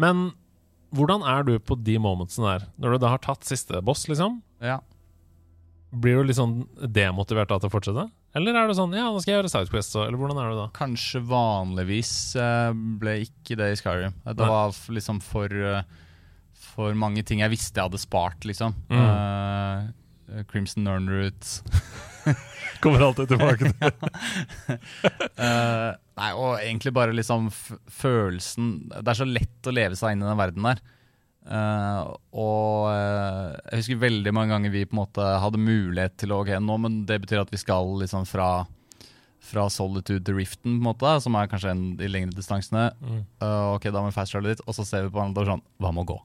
Men 0.00 0.32
hvordan 0.94 1.22
er 1.26 1.42
du 1.46 1.56
på 1.58 1.74
de 1.82 1.96
momentsene 1.98 2.46
der? 2.58 2.66
Når 2.78 2.94
du 2.94 2.98
da 3.02 3.08
har 3.14 3.22
tatt 3.22 3.42
siste 3.46 3.80
boss, 3.82 4.06
liksom? 4.10 4.40
Ja. 4.62 4.78
Blir 5.94 6.20
du 6.20 6.28
litt 6.28 6.38
sånn 6.38 6.62
demotivert 6.90 7.50
da 7.50 7.58
til 7.60 7.70
å 7.70 7.72
fortsette? 7.72 8.04
Eller 8.34 8.56
er 8.58 8.68
det 8.68 8.76
sånn 8.78 8.94
ja, 8.96 9.06
nå 9.14 9.20
skal 9.22 9.32
jeg 9.32 9.38
gjøre 9.40 9.52
Southquest, 9.52 9.94
så 9.94 10.06
Eller 10.06 10.18
hvordan 10.18 10.40
er 10.42 10.50
det 10.50 10.58
da? 10.58 10.68
Kanskje 10.74 11.22
vanligvis 11.28 12.14
eh, 12.40 12.70
ble 13.00 13.20
ikke 13.28 13.58
det 13.60 13.70
i 13.72 13.76
Skyrim. 13.78 14.16
Det 14.26 14.34
Nei. 14.40 14.48
var 14.50 14.74
liksom 14.96 15.20
for 15.24 15.52
eh, 15.54 15.84
For 16.74 16.98
mange 16.98 17.22
ting 17.26 17.44
jeg 17.44 17.52
visste 17.54 17.78
jeg 17.78 17.86
hadde 17.86 18.02
spart, 18.02 18.42
liksom. 18.48 18.74
Mm. 18.90 19.04
Uh, 19.04 20.42
Crimson 20.50 20.86
Nernroot. 20.86 21.52
Kommer 22.82 23.04
alltid 23.06 23.30
tilbake 23.30 23.68
til 23.68 23.74
uh, 25.38 25.92
nei, 26.18 26.30
og 26.32 26.56
egentlig 26.56 26.94
bare 26.96 27.14
liksom 27.14 27.50
følelsen 27.52 28.70
Det 28.94 29.04
er 29.04 29.18
så 29.18 29.26
lett 29.28 29.68
å 29.68 29.74
leve 29.74 29.98
seg 29.98 30.14
inn 30.14 30.24
i 30.24 30.28
den 30.30 30.40
verden 30.40 30.66
der. 30.72 30.82
Eh, 31.44 32.12
og 32.40 32.86
uh, 32.88 33.52
jeg 33.68 33.82
husker 33.82 34.00
veldig 34.00 34.32
mange 34.32 34.54
ganger 34.54 34.72
vi 34.72 34.86
på 34.88 34.96
en 34.96 35.02
måte 35.02 35.26
hadde 35.42 35.60
mulighet 35.60 36.16
til 36.22 36.32
å 36.32 36.40
Ok, 36.40 36.54
nå, 36.56 36.78
men 36.80 37.02
det 37.08 37.20
betyr 37.20 37.42
at 37.42 37.52
vi 37.52 37.60
skal 37.60 37.90
liksom 38.00 38.24
fra 38.28 38.64
fra 39.44 39.66
Solitude 39.68 40.24
til 40.24 40.38
Riften, 40.38 40.78
på 40.78 40.80
en 40.80 40.86
måte, 40.86 41.10
som 41.20 41.34
er 41.36 41.48
kanskje 41.52 41.74
en, 41.74 41.82
de 41.98 42.08
lengre 42.08 42.32
distansene. 42.32 42.86
mm. 42.96 43.18
Uh, 43.42 43.74
ok, 43.74 43.90
da 43.92 44.00
må 44.00 44.08
vi 44.08 44.16
fast 44.16 44.32
travel 44.32 44.48
litt, 44.48 44.62
og 44.64 44.76
så 44.76 44.86
ser 44.88 45.04
vi 45.04 45.10
på 45.12 45.18
hverandre 45.18 45.44
og 45.44 45.50
sånn 45.50 45.66
Hva 45.76 45.90
med 45.92 46.06
å 46.06 46.14
gå? 46.14 46.16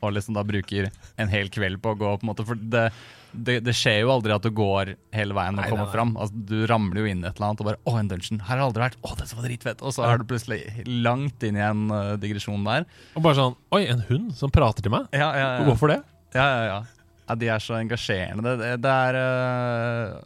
Og 0.00 0.14
liksom 0.16 0.36
da 0.36 0.44
bruker 0.46 0.88
en 1.20 1.32
hel 1.32 1.50
kveld 1.52 1.80
på 1.82 1.92
å 1.92 1.98
gå, 1.98 2.12
på 2.20 2.24
en 2.24 2.30
måte. 2.30 2.46
For 2.48 2.56
det, 2.56 2.86
det, 3.32 3.58
det 3.66 3.74
skjer 3.76 4.00
jo 4.02 4.12
aldri 4.14 4.32
at 4.34 4.46
du 4.46 4.50
går 4.56 4.94
hele 5.14 5.36
veien 5.36 5.58
og 5.58 5.62
Nei, 5.62 5.68
kommer 5.68 5.84
nei, 5.84 5.90
nei. 5.90 5.96
fram. 5.96 6.14
Altså, 6.16 6.44
du 6.50 6.56
ramler 6.70 7.02
jo 7.02 7.10
inn 7.10 7.20
et 7.24 7.34
eller 7.34 7.50
annet 7.50 7.62
og 7.62 7.68
bare 7.68 7.80
'Å, 7.84 7.96
en 8.00 8.10
dungeon. 8.12 8.40
Her 8.46 8.54
har 8.54 8.62
jeg 8.62 8.68
aldri 8.70 8.84
vært. 8.86 8.98
Å, 9.02 9.12
dette 9.20 9.36
var 9.38 9.48
dritfett.' 9.48 9.84
Og 9.84 9.96
så 9.96 10.06
er 10.08 10.22
du 10.22 10.26
plutselig 10.30 10.60
langt 10.88 11.46
inn 11.46 11.60
i 11.60 11.66
en 11.66 11.86
uh, 11.92 12.16
digresjon 12.20 12.64
der. 12.66 12.88
Og 13.14 13.26
bare 13.26 13.38
sånn 13.38 13.58
Oi, 13.76 13.84
en 13.92 14.02
hund 14.08 14.34
som 14.38 14.52
prater 14.54 14.86
til 14.86 14.94
meg? 14.96 15.08
Ja, 15.12 15.30
ja, 15.36 15.46
ja. 15.60 15.68
Hvorfor 15.68 15.92
det? 15.92 16.00
Ja, 16.34 16.48
ja, 16.48 16.66
ja. 16.70 16.82
ja 17.28 17.40
de 17.44 17.52
er 17.52 17.62
så 17.62 17.76
engasjerende. 17.78 18.56
Det, 18.60 18.76
det, 18.82 18.98
er 19.10 19.20
uh, 19.20 20.20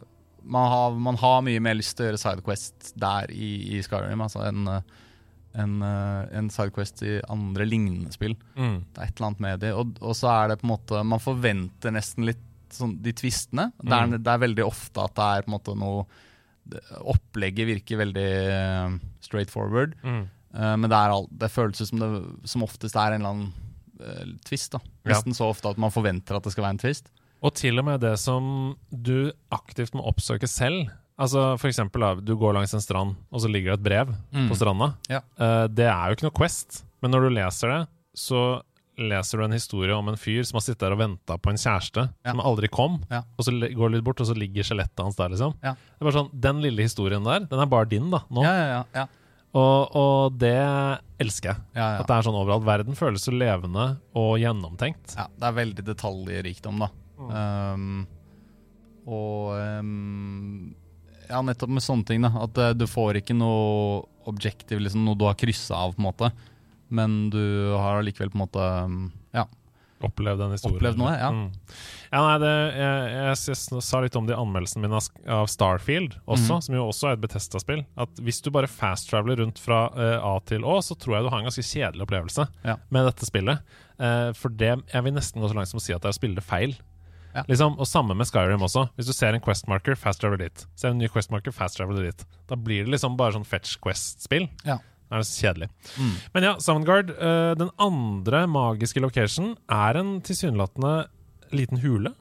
man, 0.45 0.69
har, 0.71 0.91
man 0.91 1.19
har 1.19 1.41
mye 1.45 1.61
mer 1.63 1.77
lyst 1.77 1.97
til 1.97 2.05
å 2.05 2.11
gjøre 2.11 2.21
Sidequest 2.21 2.93
der 3.01 3.33
i, 3.33 3.51
i 3.75 3.81
Skyrim 3.85 4.23
altså 4.25 4.45
enn 4.45 4.69
eh, 4.69 4.93
en, 5.55 5.77
eh, 5.81 6.37
en 6.37 6.49
Sidequest 6.51 7.01
i 7.07 7.13
andre 7.31 7.65
lignende 7.67 8.11
spill. 8.13 8.35
Mm. 8.57 8.77
Det 8.93 9.01
er 9.01 9.07
et 9.09 9.15
eller 9.19 9.27
annet 9.31 9.43
med 9.45 9.59
det. 9.63 9.71
Og, 9.77 9.95
og 10.01 10.15
så 10.19 10.29
er 10.33 10.51
det 10.51 10.59
på 10.61 10.67
en 10.67 10.73
måte 10.75 11.01
Man 11.07 11.23
forventer 11.23 11.95
nesten 11.95 12.27
litt 12.27 12.43
sånn 12.75 12.97
de 13.01 13.13
tvistene. 13.15 13.69
Det, 13.79 13.91
er, 13.93 14.07
Mm. 14.09 14.17
det 14.25 14.31
er 14.33 14.41
veldig 14.43 14.65
ofte 14.67 15.03
at 15.05 15.15
det 15.15 15.25
er 15.31 15.45
på 15.45 15.51
en 15.51 15.55
måte 15.57 15.75
noe 15.79 16.05
Opplegget 17.05 17.67
virker 17.69 17.99
veldig 18.01 18.29
uh, 18.49 18.95
straight 19.21 19.51
forward. 19.53 19.93
Mm. 20.03 20.23
uh, 20.55 20.73
men 20.81 20.89
det, 20.89 20.97
er 20.97 21.13
all, 21.13 21.27
det 21.29 21.51
føles 21.53 21.77
som 21.91 22.01
det 22.01 22.09
som 22.49 22.63
oftest 22.65 22.97
er 22.97 23.13
en 23.13 23.21
eller 23.21 23.35
annen 23.35 23.53
uh, 24.01 24.33
twist. 24.47 24.73
da 24.73 24.81
Ja. 25.05 25.11
Nesten 25.13 25.37
så 25.37 25.51
ofte 25.53 25.69
at 25.69 25.77
man 25.81 25.93
forventer 25.93 26.35
at 26.39 26.43
det 26.47 26.55
skal 26.55 26.65
være 26.65 26.77
en 26.79 26.81
twist. 26.81 27.11
Og 27.45 27.53
til 27.59 27.77
og 27.77 27.85
med 27.85 28.01
det 28.01 28.15
som 28.17 28.73
du 28.89 29.29
aktivt 29.53 29.93
må 29.93 30.01
oppsøke 30.09 30.49
selv. 30.49 30.89
Altså 31.17 31.57
For 31.61 31.69
eksempel, 31.69 32.03
du 32.25 32.33
går 32.35 32.53
langs 32.57 32.73
en 32.75 32.81
strand, 32.83 33.15
og 33.31 33.39
så 33.39 33.47
ligger 33.51 33.71
det 33.75 33.79
et 33.79 33.83
brev 33.89 34.15
Mm. 34.33 34.49
på 34.49 34.55
stranda. 34.59 34.93
Ja. 35.09 35.21
Eh, 35.39 35.67
det 35.67 35.85
er 35.87 36.09
jo 36.09 36.15
ikke 36.17 36.27
noe 36.27 36.37
Quest, 36.37 36.83
men 37.01 37.11
når 37.11 37.21
du 37.29 37.35
leser 37.37 37.67
det, 37.71 37.87
så 38.15 38.61
leser 38.97 39.37
du 39.39 39.43
en 39.43 39.51
historie 39.51 39.91
om 39.95 40.07
en 40.07 40.15
fyr 40.15 40.43
som 40.47 40.55
har 40.55 40.61
sittet 40.63 40.79
der 40.85 40.93
og 40.95 40.99
venta 40.99 41.37
på 41.37 41.49
en 41.51 41.57
kjæreste 41.59 42.09
Ja. 42.25 42.31
som 42.31 42.39
aldri 42.39 42.67
kom. 42.71 43.01
Ja. 43.11 43.23
Og 43.37 43.43
så 43.45 43.51
går 43.51 43.89
du 43.91 43.95
litt 43.95 44.03
bort, 44.05 44.19
og 44.21 44.27
så 44.27 44.35
ligger 44.35 44.63
skjelettet 44.63 45.03
hans 45.03 45.15
der, 45.15 45.29
liksom. 45.29 45.53
Ja. 45.63 45.73
Det 45.75 46.01
er 46.01 46.05
bare 46.11 46.19
sånn, 46.23 46.31
Den 46.39 46.61
lille 46.61 46.81
historien 46.83 47.23
der, 47.23 47.39
den 47.47 47.59
er 47.59 47.65
bare 47.65 47.85
din, 47.87 48.09
da. 48.09 48.19
Nå. 48.31 48.43
Ja, 48.43 48.53
ja, 48.55 48.67
ja, 48.67 48.83
ja. 48.95 49.07
Og, 49.55 49.95
og 49.95 50.37
det 50.37 50.99
elsker 51.19 51.55
jeg. 51.55 51.57
At 51.75 52.07
det 52.07 52.11
er 52.17 52.21
sånn 52.27 52.35
overalt. 52.35 52.65
Verden 52.65 52.93
føles 52.95 53.23
så 53.23 53.31
levende 53.31 53.97
og 54.13 54.37
gjennomtenkt. 54.39 55.15
ja 55.15 55.27
det 55.31 55.43
er 55.47 55.53
veldig 55.63 55.85
detaljrikdom, 55.85 56.79
da. 56.79 56.89
Mm. 57.17 57.29
Um, 57.31 58.07
og 59.07 59.79
um, 59.79 60.75
Ja, 61.29 61.41
nettopp 61.45 61.71
med 61.75 61.85
sånne 61.85 62.07
ting. 62.07 62.25
da 62.25 62.31
At 62.45 62.57
uh, 62.61 62.71
du 62.77 62.85
får 62.89 63.21
ikke 63.21 63.37
noe 63.37 64.03
objektiv, 64.29 64.81
liksom, 64.81 65.05
noe 65.05 65.17
du 65.19 65.27
har 65.27 65.37
kryssa 65.39 65.77
av, 65.85 65.95
på 65.95 66.01
en 66.01 66.09
måte. 66.09 66.31
Men 66.93 67.29
du 67.33 67.43
har 67.73 67.99
allikevel 67.99 68.33
på 68.33 68.39
en 68.39 68.45
måte 68.45 68.65
Ja. 69.35 69.47
Opplevd 70.03 70.41
den 70.43 70.51
historien. 70.51 70.75
Opplevd 70.75 70.99
noe, 70.99 71.11
ja. 71.15 71.29
Mm. 71.31 71.75
ja 72.11 72.21
nei, 72.25 72.33
det, 72.43 72.51
jeg, 72.75 73.05
jeg, 73.13 73.37
jeg, 73.47 73.83
sa 73.87 74.01
litt 74.03 74.17
om 74.19 74.27
det 74.27 74.35
i 74.35 74.39
anmeldelsen 74.41 74.83
min 74.83 74.95
av, 74.97 75.07
av 75.37 75.47
Starfield 75.49 76.17
også, 76.25 76.57
mm. 76.57 76.65
som 76.67 76.75
jo 76.75 76.83
også 76.89 77.09
er 77.09 77.15
et 77.15 77.23
Betesta-spill. 77.23 77.85
At 78.03 78.19
hvis 78.25 78.41
du 78.43 78.51
bare 78.53 78.69
fast-traveler 78.69 79.39
rundt 79.41 79.61
fra 79.63 79.85
uh, 79.95 80.17
A 80.19 80.35
til 80.51 80.67
Å, 80.67 80.77
så 80.85 80.97
tror 80.99 81.17
jeg 81.17 81.25
du 81.25 81.31
har 81.31 81.39
en 81.39 81.47
ganske 81.47 81.63
kjedelig 81.63 82.05
opplevelse 82.05 82.47
Ja. 82.67 82.75
med 82.93 83.07
dette 83.07 83.29
spillet. 83.29 83.77
Uh, 83.95 84.35
for 84.35 84.51
det, 84.51 84.73
jeg 84.91 85.07
vil 85.07 85.15
nesten 85.15 85.41
gå 85.41 85.49
så 85.49 85.57
langt 85.57 85.71
som 85.71 85.79
å 85.79 85.85
si 85.85 85.95
at 85.95 86.03
det 86.03 86.11
er 86.11 86.17
å 86.17 86.19
spille 86.19 86.37
det 86.41 86.45
feil. 86.45 86.75
Ja. 87.35 87.43
Liksom, 87.49 87.73
og 87.83 87.87
samme 87.89 88.15
med 88.15 88.27
Skyrim 88.29 88.61
også. 88.63 88.85
Hvis 88.95 89.09
du 89.09 89.13
ser 89.13 89.35
en 89.35 89.41
Quest-marker, 89.43 89.97
fast-travel 89.99 90.39
dit. 90.39 90.65
Ser 90.79 90.93
en 90.93 90.99
ny 91.01 91.09
Quest-marker, 91.11 91.51
fast-travel 91.51 91.99
dit. 92.05 92.23
Da 92.47 92.55
blir 92.55 92.85
det 92.85 92.93
liksom 92.95 93.17
bare 93.19 93.35
sånn 93.35 93.45
fetch 93.47 93.75
Quest-spill. 93.83 94.47
Ja. 94.63 94.77
Det 95.05 95.19
er 95.19 95.25
så 95.27 95.43
kjedelig. 95.45 95.67
Mm. 96.01 96.13
Men 96.33 96.47
ja, 96.47 96.53
Soundguard, 96.63 97.11
Uh, 97.19 97.53
den 97.59 97.69
andre 97.77 98.45
magiske 98.49 99.01
location 99.03 99.51
er 99.69 99.99
en 99.99 100.15
tilsynelatende 100.25 101.07
liten 101.53 101.77
hule 101.83 102.13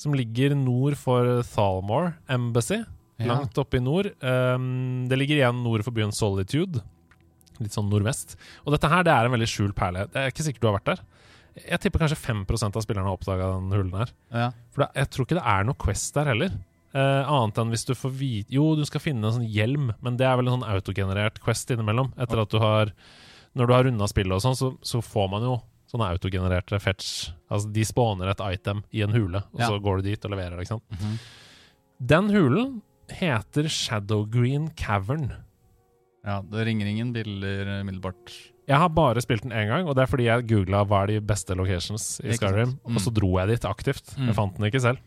som 0.00 0.14
ligger 0.16 0.54
nord 0.56 0.96
for 0.98 1.42
Thalmore 1.42 2.14
Embassy, 2.28 2.80
Ja. 3.20 3.26
langt 3.34 3.58
oppe 3.58 3.76
i 3.76 3.80
nord. 3.84 4.06
Um, 4.22 5.06
det 5.08 5.18
ligger 5.18 5.36
igjen 5.36 5.62
nord 5.62 5.84
for 5.84 5.92
byen 5.94 6.10
Solitude, 6.14 6.80
litt 7.60 7.72
sånn 7.76 7.90
nordvest. 7.90 8.34
Og 8.66 8.72
dette 8.74 8.88
her 8.90 9.04
det 9.06 9.12
er 9.12 9.26
en 9.26 9.34
veldig 9.36 9.50
skjult 9.50 9.74
perle. 9.78 10.06
Det 10.10 10.16
er 10.16 10.30
ikke 10.32 10.46
sikkert 10.48 10.60
du 10.64 10.66
har 10.70 10.78
vært 10.80 10.90
der. 10.94 11.04
Jeg 11.54 11.78
tipper 11.84 12.02
kanskje 12.02 12.18
5% 12.18 12.76
av 12.76 12.82
spillerne 12.82 13.06
har 13.06 13.14
oppdaga 13.16 13.50
den 13.54 13.70
hulen 13.70 13.92
her. 13.94 14.10
Ja. 14.34 14.48
For 14.74 14.82
det, 14.84 14.88
jeg 14.98 15.10
tror 15.14 15.26
ikke 15.28 15.36
det 15.38 15.44
er 15.54 15.64
noe 15.68 15.78
Quest 15.84 16.14
der 16.16 16.30
heller. 16.32 16.56
Eh, 16.94 17.30
annet 17.30 17.58
enn 17.58 17.70
hvis 17.74 17.84
du 17.88 17.92
får 17.98 18.12
vite 18.14 18.54
Jo, 18.54 18.76
du 18.78 18.84
skal 18.86 19.00
finne 19.02 19.26
en 19.26 19.34
sånn 19.40 19.48
hjelm, 19.50 19.92
men 20.02 20.16
det 20.18 20.26
er 20.26 20.36
vel 20.38 20.46
en 20.50 20.60
sånn 20.60 20.68
autogenerert 20.70 21.40
Quest 21.42 21.70
innimellom. 21.74 22.12
Etter 22.18 22.42
at 22.42 22.50
du 22.54 22.58
har 22.62 22.92
Når 23.54 23.66
du 23.66 23.72
har 23.74 23.84
runda 23.86 24.06
spillet 24.10 24.34
og 24.34 24.42
sånn, 24.42 24.56
så, 24.58 24.72
så 24.82 24.98
får 25.02 25.28
man 25.30 25.42
jo 25.46 25.54
sånne 25.90 26.08
autogenererte 26.14 26.78
fetch. 26.82 27.30
Altså 27.50 27.70
de 27.70 27.84
spawner 27.86 28.30
et 28.32 28.40
item 28.42 28.82
i 28.90 29.02
en 29.06 29.12
hule, 29.14 29.44
og 29.52 29.60
Ja. 29.60 29.68
så 29.70 29.78
går 29.82 30.02
du 30.02 30.08
dit 30.10 30.24
og 30.24 30.30
leverer 30.34 30.56
det. 30.56 30.64
ikke 30.66 30.74
sant? 30.74 30.82
Mhm. 30.90 31.18
Den 32.14 32.30
hulen 32.34 32.82
heter 33.10 33.68
Shadowgreen 33.70 34.70
Cavern. 34.74 35.28
ja, 36.24 36.40
det 36.42 36.66
ringer 36.66 36.86
ingen 36.86 37.12
biller 37.12 37.80
umiddelbart. 37.84 38.32
Jeg 38.68 38.78
har 38.80 38.88
bare 38.96 39.20
spilt 39.20 39.42
den 39.44 39.52
én 39.52 39.68
gang, 39.68 39.86
og 39.88 39.94
det 39.96 40.02
er 40.06 40.08
fordi 40.08 40.24
jeg 40.24 40.46
googla 40.48 40.84
hva 40.88 41.02
er 41.04 41.06
de 41.12 41.18
beste 41.20 41.54
locations 41.58 42.20
i 42.24 42.32
Skyrim. 42.32 42.78
Mm. 42.86 42.94
og 42.96 43.02
så 43.04 43.12
dro 43.12 43.34
jeg 43.38 43.48
dit 43.48 43.64
aktivt. 43.68 44.14
Mm. 44.16 44.26
Jeg 44.30 44.34
fant 44.38 44.56
den 44.56 44.66
ikke 44.70 44.80
selv. 44.80 44.98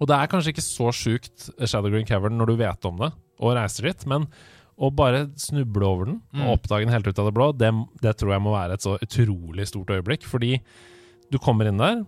Og 0.00 0.08
det 0.08 0.16
er 0.16 0.30
kanskje 0.32 0.54
ikke 0.54 0.64
så 0.64 0.88
sjukt 0.96 1.50
eh, 1.58 1.66
Shadowgreen 1.68 2.06
Cavern 2.08 2.38
når 2.40 2.46
du 2.46 2.56
vet 2.56 2.84
om 2.88 2.96
det 3.02 3.10
og 3.40 3.54
reiser 3.56 3.90
dit, 3.90 4.06
men 4.08 4.24
å 4.80 4.88
bare 4.96 5.26
snuble 5.36 5.84
over 5.84 6.04
den 6.08 6.22
Mm. 6.32 6.40
og 6.46 6.54
oppdage 6.58 6.86
den 6.86 6.92
helt 6.94 7.06
ut 7.10 7.18
av 7.18 7.26
det 7.28 7.34
blå, 7.36 7.50
det, 7.58 7.68
det 8.00 8.16
tror 8.16 8.32
jeg 8.32 8.40
må 8.46 8.52
være 8.56 8.72
et 8.78 8.80
så 8.86 8.96
utrolig 9.02 9.66
stort 9.68 9.90
øyeblikk. 9.92 10.24
Fordi 10.24 10.60
du 11.30 11.36
kommer 11.38 11.68
inn 11.68 11.76
der, 11.80 12.00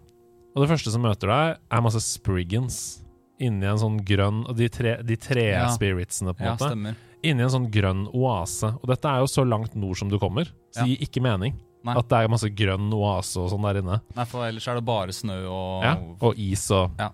og 0.56 0.62
det 0.64 0.70
første 0.72 0.90
som 0.92 1.02
møter 1.04 1.28
deg, 1.28 1.58
er 1.70 1.80
masse 1.84 2.00
spriggans 2.00 3.02
inni 3.42 3.66
en 3.66 3.80
sånn 3.80 3.96
grønn 4.06 4.44
Og 4.48 4.56
de 4.56 4.68
tre, 4.72 5.02
de 5.02 5.16
tre 5.16 5.44
Ja. 5.50 5.68
spiritsene, 5.74 6.32
på 6.36 6.40
en 6.40 6.46
Ja, 6.46 6.52
måte 6.56 6.68
stemmer. 6.70 6.96
Inni 7.22 7.44
en 7.44 7.52
sånn 7.52 7.68
grønn 7.72 8.06
oase. 8.14 8.72
Og 8.82 8.88
dette 8.90 9.08
er 9.10 9.22
jo 9.22 9.30
så 9.30 9.44
langt 9.46 9.74
nord 9.78 9.98
som 10.00 10.10
du 10.10 10.18
kommer, 10.22 10.50
så 10.74 10.82
det 10.84 10.92
gir 10.96 11.06
ikke 11.06 11.22
mening 11.24 11.56
Nei. 11.86 11.96
at 11.98 12.08
det 12.10 12.20
er 12.24 12.30
masse 12.30 12.50
grønn 12.54 12.92
oase 12.94 13.40
og 13.42 13.50
sånn 13.52 13.66
der 13.68 13.80
inne. 13.82 14.00
Nei, 14.16 14.26
for 14.30 14.46
ellers 14.46 14.68
er 14.70 14.78
det 14.78 14.84
bare 14.86 15.14
snø 15.16 15.38
og 15.50 15.86
Ja, 15.86 15.96
og 16.20 16.38
is 16.38 16.64
og 16.74 16.98
Ja. 17.00 17.10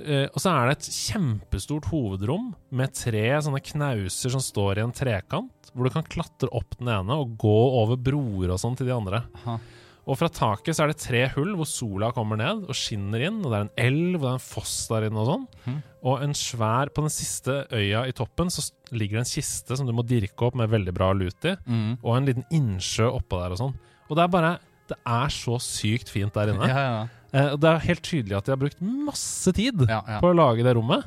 uh, 0.00 0.26
og 0.32 0.38
så 0.42 0.50
er 0.52 0.68
det 0.68 0.76
et 0.78 0.90
kjempestort 0.92 1.88
hovedrom 1.92 2.50
med 2.70 2.92
tre 2.96 3.26
sånne 3.44 3.62
knauser 3.64 4.34
som 4.34 4.42
står 4.44 4.78
i 4.78 4.84
en 4.84 4.92
trekant, 4.92 5.70
hvor 5.74 5.84
du 5.88 5.90
kan 5.94 6.04
klatre 6.06 6.50
opp 6.52 6.76
den 6.78 6.88
ene 6.92 7.16
og 7.20 7.36
gå 7.40 7.56
over 7.82 7.96
broer 7.96 8.52
og 8.54 8.60
sånn 8.62 8.76
til 8.78 8.86
de 8.90 8.94
andre. 8.96 9.24
Aha. 9.42 9.58
Og 10.04 10.18
fra 10.20 10.28
taket 10.28 10.76
så 10.76 10.84
er 10.84 10.90
det 10.92 10.98
tre 11.00 11.22
hull 11.32 11.54
hvor 11.56 11.68
sola 11.68 12.10
kommer 12.12 12.36
ned 12.36 12.66
og 12.68 12.76
skinner 12.76 13.22
inn, 13.24 13.38
og 13.40 13.48
det 13.52 13.56
er 13.56 13.64
en 13.64 13.70
elv 13.86 14.18
og 14.18 14.24
det 14.26 14.30
er 14.34 14.36
en 14.36 14.42
foss 14.44 14.74
der 14.90 15.06
inne 15.08 15.22
og 15.22 15.30
sånn. 15.30 15.46
Mm. 15.64 15.78
Og 16.04 16.22
en 16.26 16.34
svær 16.36 16.90
På 16.92 17.00
den 17.06 17.14
siste 17.14 17.54
øya 17.72 18.02
i 18.10 18.12
toppen 18.12 18.50
så 18.52 18.66
ligger 18.92 19.16
det 19.16 19.24
en 19.24 19.30
kiste 19.32 19.78
som 19.80 19.88
du 19.88 19.94
må 19.96 20.04
dirke 20.04 20.44
opp 20.44 20.58
med 20.60 20.68
veldig 20.68 20.92
bra 20.96 21.12
lut 21.16 21.48
i, 21.48 21.54
Mm. 21.64 21.98
og 22.02 22.16
en 22.18 22.26
liten 22.28 22.44
innsjø 22.52 23.08
oppå 23.16 23.40
der 23.40 23.56
og 23.56 23.60
sånn. 23.62 23.74
Og 24.10 24.16
det 24.16 24.24
er 24.24 24.28
bare 24.28 24.54
Det 24.86 24.98
er 25.08 25.28
så 25.32 25.56
sykt 25.64 26.10
fint 26.12 26.34
der 26.36 26.52
inne. 26.52 26.68
Ja, 26.68 26.80
ja, 26.84 27.04
Eh, 27.34 27.56
det 27.58 27.64
er 27.66 27.78
helt 27.82 28.02
tydelig 28.06 28.36
at 28.36 28.44
de 28.46 28.52
har 28.52 28.58
brukt 28.60 28.78
masse 28.80 29.50
tid 29.56 29.80
ja, 29.90 30.02
på 30.22 30.28
å 30.30 30.36
lage 30.36 30.62
det 30.62 30.76
rommet, 30.76 31.02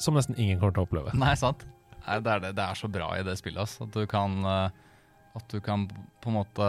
som 0.00 0.14
nesten 0.16 0.38
ingen 0.40 0.56
kommer 0.58 0.72
til 0.72 0.80
å 0.80 0.86
oppleve. 0.86 1.12
Nei, 1.12 1.34
sant. 1.36 1.66
Nei, 2.06 2.16
det, 2.24 2.30
er 2.32 2.40
det. 2.40 2.52
det 2.56 2.64
er 2.64 2.78
så 2.78 2.88
bra 2.88 3.10
i 3.18 3.22
det 3.26 3.34
spillet. 3.36 3.60
altså. 3.60 3.84
At 3.84 3.92
du 3.92 4.06
kan 4.08 4.38
eh, 4.48 4.70
At 5.38 5.46
du 5.48 5.60
kan 5.64 5.86
på 6.20 6.28
en 6.28 6.34
måte 6.36 6.66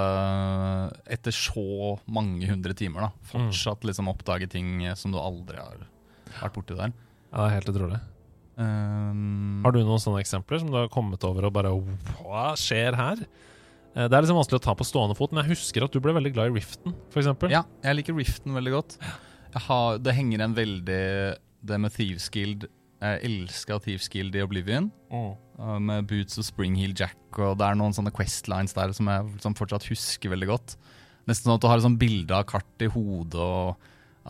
Etter 1.11 1.35
så 1.35 1.97
mange 2.07 2.47
hundre 2.47 2.71
timer 2.77 3.07
da 3.07 3.09
fortsatt 3.33 3.83
liksom 3.83 4.07
oppdage 4.11 4.47
ting 4.51 4.77
som 4.95 5.11
du 5.11 5.19
aldri 5.19 5.59
har 5.59 5.81
vært 6.39 6.55
borti 6.55 6.77
der. 6.79 6.93
Ja, 7.33 7.49
helt 7.51 7.67
utrolig. 7.73 7.99
Um, 8.55 9.63
Har 9.65 9.73
du 9.73 9.79
noen 9.81 10.01
sånne 10.01 10.21
eksempler 10.21 10.61
som 10.61 10.69
du 10.69 10.77
har 10.77 10.89
kommet 10.93 11.23
over 11.25 11.47
og 11.49 11.55
bare 11.55 11.71
Hva 12.21 12.51
skjer 12.59 12.93
her? 12.97 13.23
Eh, 13.95 14.05
Det 14.07 14.13
er 14.13 14.21
liksom 14.25 14.37
vanskelig 14.37 14.59
å 14.61 14.65
ta 14.67 14.75
på 14.77 14.85
stående 14.85 15.17
fot, 15.17 15.33
men 15.33 15.43
jeg 15.43 15.55
husker 15.57 15.85
at 15.87 15.93
du 15.93 15.99
ble 16.03 16.13
veldig 16.13 16.33
glad 16.35 16.51
i 16.51 16.59
Riften, 16.59 16.93
f.eks. 17.13 17.29
Ja, 17.53 17.63
jeg 17.85 17.97
liker 17.99 18.17
Riften 18.17 18.53
veldig 18.53 18.73
godt. 18.75 18.97
Har, 19.67 19.99
det 20.01 20.15
henger 20.17 20.41
en 20.47 20.55
veldig 20.57 21.01
Det 21.61 21.77
med 21.81 21.93
Thieves 21.93 22.29
Guild 22.33 22.65
Jeg 23.03 23.19
elsker 23.27 23.81
Thieves 23.83 24.07
Guild 24.13 24.35
i 24.39 24.43
Oblivion. 24.45 24.85
Mm. 25.11 25.31
uh, 25.59 25.77
Med 25.83 26.07
Boots 26.07 26.39
og 26.39 26.45
Springheel 26.47 26.93
Jack, 26.95 27.19
og 27.35 27.57
det 27.59 27.67
er 27.67 27.75
noen 27.79 27.95
sånne 27.95 28.13
Questlines 28.15 28.75
der 28.77 28.93
som 28.95 29.09
jeg 29.11 29.41
som 29.43 29.55
fortsatt 29.59 29.87
husker 29.91 30.31
veldig 30.31 30.47
godt. 30.53 30.77
Nesten 31.27 31.49
sånn 31.49 31.57
at 31.57 31.63
du 31.63 31.67
har 31.71 31.79
et 31.81 31.85
sånt 31.85 31.99
bilde 32.01 32.35
av 32.35 32.45
kart 32.47 32.83
i 32.83 32.89
hodet, 32.91 33.39
og 33.43 33.75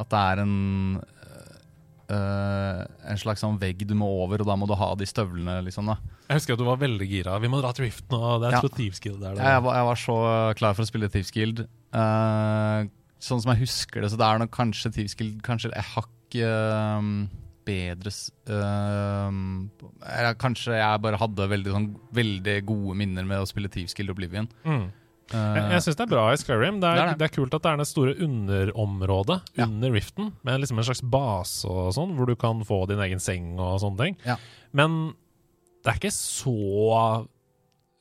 at 0.01 0.09
det 0.09 0.21
er 0.33 0.41
en 0.43 0.55
uh, 0.97 2.81
En 3.09 3.17
slags 3.21 3.41
sånn 3.41 3.59
vegg 3.61 3.85
du 3.89 3.93
må 3.97 4.07
over, 4.23 4.41
og 4.43 4.49
da 4.49 4.57
må 4.59 4.67
du 4.69 4.75
ha 4.77 4.89
de 4.99 5.05
støvlene, 5.09 5.59
liksom. 5.65 5.93
Jeg 6.27 6.39
husker 6.39 6.53
at 6.57 6.61
du 6.61 6.65
var 6.67 6.81
veldig 6.81 7.07
gira. 7.09 7.37
Vi 7.41 7.49
må 7.51 7.61
dra 7.61 7.71
til 7.73 7.87
Rift 7.87 8.09
nå. 8.13 8.19
det 8.41 8.49
er 8.51 8.57
Ja. 8.57 8.73
Thieves 8.73 9.01
Guild 9.03 9.21
der. 9.21 9.37
Ja, 9.37 9.55
jeg, 9.55 9.63
var, 9.65 9.77
jeg 9.79 9.87
var 9.91 10.01
så 10.01 10.17
klar 10.59 10.75
for 10.77 10.85
å 10.85 10.89
spille 10.89 11.09
Thieves 11.13 11.31
Guild. 11.33 11.63
Uh, 11.93 12.89
sånn 13.23 13.41
som 13.41 13.53
jeg 13.53 13.63
husker 13.63 14.01
det, 14.03 14.11
så 14.11 14.19
det 14.19 14.27
er 14.27 14.43
nok 14.43 14.51
kanskje 14.53 14.91
Thieves 14.97 15.15
Guild 15.19 15.41
Kanskje 15.45 15.71
et 15.71 15.91
hakk 15.93 16.35
eh, 16.35 17.09
bedre 17.65 18.11
eh, 18.53 20.33
Kanskje 20.41 20.75
jeg 20.77 21.01
bare 21.03 21.19
hadde 21.21 21.47
veldig, 21.51 21.71
sånn, 21.75 21.87
veldig 22.15 22.57
gode 22.69 22.97
minner 22.99 23.25
med 23.27 23.43
å 23.43 23.47
spille 23.49 23.71
Thieveskill 23.71 24.11
Oblivion. 24.13 24.47
Mm. 24.67 24.85
Eh, 25.33 25.55
Jeg, 25.57 25.63
jeg 25.71 25.83
syns 25.85 25.97
det 25.99 26.05
er 26.05 26.11
bra 26.13 26.25
i 26.33 26.37
Skyrim. 26.41 26.79
Det 26.83 26.89
er, 26.89 26.95
Det 26.99 27.03
er 27.03 27.11
det. 27.13 27.17
det 27.21 27.27
er 27.29 27.35
kult 27.37 27.53
at 27.57 27.63
det 27.65 27.71
er 27.73 27.77
det 27.81 27.87
store 27.89 28.15
underområdet 28.27 29.39
Ja. 29.57 29.65
under 29.67 29.91
Riften, 29.95 30.33
med 30.43 30.59
liksom 30.61 30.77
en 30.81 30.83
slags 30.89 31.01
base 31.01 31.65
og 31.69 31.93
sånn, 31.95 32.15
hvor 32.17 32.27
du 32.29 32.35
kan 32.35 32.63
få 32.67 32.83
din 32.91 32.99
egen 32.99 33.19
seng 33.23 33.53
og 33.59 33.79
sånne 33.81 33.97
ting. 34.03 34.17
Ja. 34.27 34.35
Men 34.73 35.13
det 35.83 35.91
er 35.93 35.99
ikke 35.99 36.13
så 36.15 37.25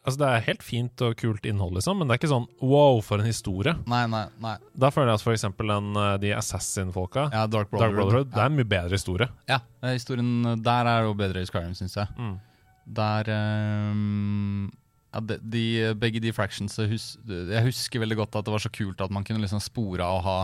Altså, 0.02 0.18
det 0.18 0.28
er 0.28 0.46
helt 0.48 0.62
fint 0.66 1.02
og 1.06 1.12
kult 1.20 1.44
innhold, 1.46 1.76
liksom, 1.76 2.00
men 2.00 2.08
det 2.08 2.16
er 2.16 2.18
ikke 2.18 2.32
sånn 2.32 2.48
wow, 2.58 2.98
for 3.06 3.22
en 3.22 3.28
historie. 3.28 3.76
nei, 3.86 4.02
nei, 4.10 4.24
nei. 4.42 4.56
Da 4.74 4.90
føler 4.90 5.12
jeg 5.12 5.20
at 5.20 5.26
for 5.28 5.34
eksempel 5.36 5.70
den, 5.70 5.92
eh, 5.94 6.14
de 6.24 6.32
Assassin-folka, 6.34 7.28
Ja, 7.30 7.46
Dark 7.46 7.70
Dark 7.70 7.94
Brotherhood. 7.94 8.32
ja. 8.32 8.34
det 8.34 8.42
er 8.42 8.50
en 8.50 8.56
mye 8.58 8.70
bedre 8.72 8.98
historie. 8.98 9.28
ja, 9.48 9.60
eh, 9.82 9.92
historien 9.94 10.62
der 10.62 10.90
er 10.90 11.06
jo 11.06 11.14
bedre 11.14 11.42
i 11.42 11.46
Skyrim, 11.46 11.76
syns 11.78 11.94
jeg. 11.94 12.08
Mm. 12.18 12.40
Der 12.98 13.30
um, 13.92 14.72
ja, 15.12 15.20
de, 15.20 15.38
de, 15.38 15.94
Begge 15.94 16.20
de 16.24 16.32
fractions 16.34 16.74
jeg, 16.80 16.88
hus, 16.90 17.06
jeg 17.28 17.62
husker 17.68 18.02
veldig 18.02 18.16
godt 18.24 18.40
at 18.40 18.48
det 18.48 18.54
var 18.56 18.64
så 18.64 18.72
kult 18.74 19.00
at 19.04 19.12
man 19.14 19.22
kunne 19.22 19.38
liksom 19.44 19.62
spore 19.62 20.02
av 20.02 20.18
å 20.18 20.24
ha 20.26 20.38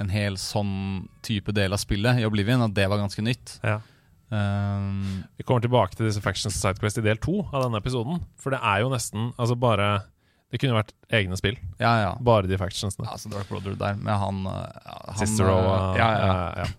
en 0.00 0.12
hel 0.12 0.36
sånn 0.40 1.08
type 1.24 1.52
del 1.56 1.72
av 1.72 1.80
spillet 1.80 2.20
i 2.20 2.26
Oblivion. 2.28 2.62
At 2.64 2.74
det 2.76 2.86
var 2.88 3.00
ganske 3.00 3.24
nytt. 3.24 3.58
Ja. 3.64 3.80
Um, 4.30 5.24
Vi 5.38 5.44
kommer 5.46 5.64
tilbake 5.64 5.96
til 5.98 6.06
disse 6.06 6.22
Factions 6.22 6.54
of 6.54 6.58
Sidequest 6.60 7.00
i 7.00 7.04
del 7.04 7.18
to 7.18 7.40
av 7.50 7.64
denne 7.64 7.80
episoden. 7.82 8.20
For 8.38 8.54
det 8.54 8.60
er 8.62 8.84
jo 8.84 8.90
nesten 8.92 9.32
altså 9.36 9.56
bare 9.58 9.88
Det 10.50 10.58
kunne 10.62 10.74
vært 10.74 10.92
egne 11.14 11.36
spill. 11.38 11.56
ja, 11.78 11.92
ja. 12.02 12.12
Bare 12.20 12.46
de 12.50 12.58
factionsene. 12.58 13.06
ja 13.06 13.16
så 13.18 13.30
Dark 13.30 13.48
Brother 13.48 13.74
der 13.78 13.94
med 13.94 14.14
han, 14.18 14.46
uh, 14.46 14.66
han 15.06 15.18
Cicero 15.18 15.54
uh, 15.54 15.66
og 15.66 15.98
ja, 15.98 16.08
ja, 16.10 16.30
ja. 16.30 16.64
ja. 16.64 16.70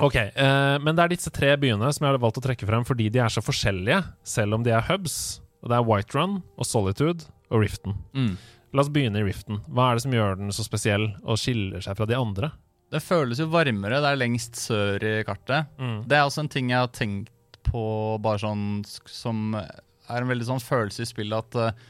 Ok, 0.00 0.16
eh, 0.16 0.78
men 0.80 0.96
det 0.96 1.02
er 1.04 1.12
disse 1.12 1.30
tre 1.32 1.50
byene 1.60 1.90
som 1.92 2.06
jeg 2.06 2.14
har 2.14 2.20
valgt 2.22 2.38
å 2.40 2.42
trekke 2.44 2.64
frem 2.68 2.84
fordi 2.88 3.10
de 3.12 3.20
er 3.20 3.28
så 3.32 3.42
forskjellige, 3.44 3.98
selv 4.24 4.56
om 4.56 4.62
de 4.64 4.72
er 4.72 4.86
hubs. 4.88 5.42
Og 5.60 5.68
Det 5.68 5.76
er 5.76 5.84
Whiterun 5.84 6.38
og 6.56 6.64
Solitude 6.64 7.26
og 7.52 7.60
Riften. 7.60 7.98
Mm. 8.16 8.30
La 8.72 8.80
oss 8.80 8.88
begynne 8.88 9.20
i 9.20 9.26
Riften. 9.26 9.60
Hva 9.68 9.90
er 9.90 9.98
det 9.98 10.04
som 10.06 10.14
gjør 10.16 10.38
den 10.40 10.54
så 10.56 10.64
spesiell 10.64 11.10
og 11.20 11.36
skiller 11.42 11.84
seg 11.84 11.98
fra 11.98 12.08
de 12.08 12.16
andre? 12.16 12.48
Det 12.90 13.02
føles 13.04 13.38
jo 13.38 13.46
varmere. 13.52 14.00
Det 14.02 14.10
er 14.10 14.18
lengst 14.18 14.58
sør 14.58 15.04
i 15.06 15.14
kartet. 15.26 15.70
Mm. 15.78 16.02
Det 16.10 16.18
er 16.18 16.26
også 16.26 16.44
en 16.44 16.52
ting 16.52 16.72
jeg 16.72 16.82
har 16.82 16.90
tenkt 16.94 17.60
på 17.70 17.84
bare 18.22 18.42
sånn 18.42 18.82
som 19.06 19.54
er 19.54 20.22
en 20.24 20.30
veldig 20.30 20.48
sånn 20.48 20.62
følelse 20.64 21.04
i 21.04 21.10
spillet 21.10 21.44
at 21.44 21.58
eh, 21.60 21.84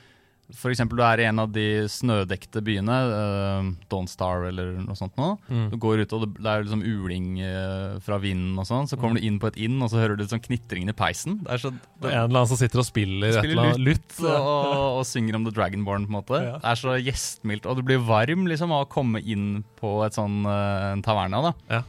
Eksempel 0.71 1.01
du 1.01 1.05
er 1.05 1.23
i 1.23 1.27
en 1.29 1.43
av 1.43 1.51
de 1.55 1.67
snødekte 1.91 2.63
byene, 2.65 2.97
uh, 3.11 3.69
Dawnstar 3.93 4.49
eller 4.51 4.73
noe 4.83 4.99
sånt 4.99 5.17
nå. 5.21 5.33
Mm. 5.51 5.67
Du 5.73 5.77
går 5.83 6.05
ut, 6.05 6.15
og 6.17 6.25
det, 6.25 6.31
det 6.41 6.51
er 6.53 6.65
liksom 6.67 6.85
uling 6.85 7.29
uh, 7.43 7.99
fra 8.05 8.21
vinden 8.23 8.59
og 8.61 8.69
sånn. 8.69 8.89
Så 8.91 8.99
kommer 9.01 9.21
du 9.21 9.27
inn 9.27 9.39
på 9.43 9.51
et 9.51 9.61
inn, 9.67 9.79
og 9.83 9.93
så 9.93 10.01
hører 10.03 10.19
du 10.19 10.27
sånn 10.29 10.43
knitringen 10.45 10.93
i 10.93 10.97
peisen. 10.97 11.41
Det 11.45 11.55
er 11.57 11.65
så 11.65 11.73
Det 11.73 12.11
er 12.11 12.17
en 12.23 12.27
eller 12.31 12.43
annen 12.43 12.53
som 12.53 12.61
sitter 12.61 12.83
og 12.83 12.89
spiller, 12.89 13.31
et 13.31 13.39
Spiller 13.41 13.57
eller 13.57 13.75
annet 13.75 13.87
lutt. 13.91 14.19
og, 14.25 14.99
og 15.01 15.07
synger 15.09 15.39
om 15.39 15.47
The 15.47 15.55
Dragonborn, 15.57 16.09
på 16.09 16.15
en 16.15 16.19
måte. 16.19 16.43
Ja. 16.45 16.59
Det 16.59 16.75
er 16.75 16.83
så 16.83 16.99
gjestmildt. 16.99 17.71
Og 17.71 17.81
du 17.81 17.87
blir 17.87 18.05
varm 18.05 18.47
liksom 18.51 18.75
av 18.75 18.87
å 18.87 18.91
komme 18.91 19.23
inn 19.23 19.65
på 19.81 19.99
et 20.07 20.19
sånn 20.19 20.43
uh, 20.49 20.93
en 20.93 21.05
taverna. 21.07 21.43
da. 21.51 21.57
Ja. 21.71 21.83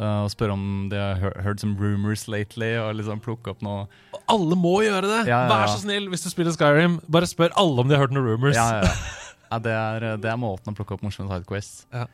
Uh, 0.00 0.22
og 0.24 0.30
spørre 0.32 0.54
om 0.56 0.62
de 0.88 0.96
har 0.96 1.18
hørt 1.20 1.40
heard 1.44 1.60
some 1.60 1.76
rumors 1.76 2.22
lately, 2.30 2.70
og 2.80 2.94
liksom 2.96 3.18
plukke 3.20 3.52
opp 3.52 3.60
noe 3.60 3.82
Alle 4.32 4.56
må 4.56 4.78
gjøre 4.86 5.04
det! 5.04 5.18
Ja, 5.28 5.42
ja, 5.42 5.44
ja. 5.44 5.50
Vær 5.52 5.68
så 5.68 5.82
snill, 5.82 6.06
hvis 6.08 6.24
du 6.24 6.30
spiller 6.32 6.54
Skyrim, 6.56 6.94
bare 7.04 7.28
spør 7.28 7.52
alle 7.60 7.84
om 7.84 7.90
de 7.90 7.98
har 7.98 8.06
hørt 8.06 8.14
noen 8.16 8.30
rumors. 8.30 8.56
Ja, 8.56 8.78
ja, 8.78 8.88
ja. 8.88 9.18
ja 9.50 9.58
det, 9.66 9.74
er, 9.76 10.06
det 10.22 10.30
er 10.32 10.40
måten 10.40 10.72
å 10.72 10.78
plukke 10.78 10.96
opp 10.96 11.04
morsomme 11.04 11.28
sidequests. 11.34 11.84
Ja. 11.92 12.06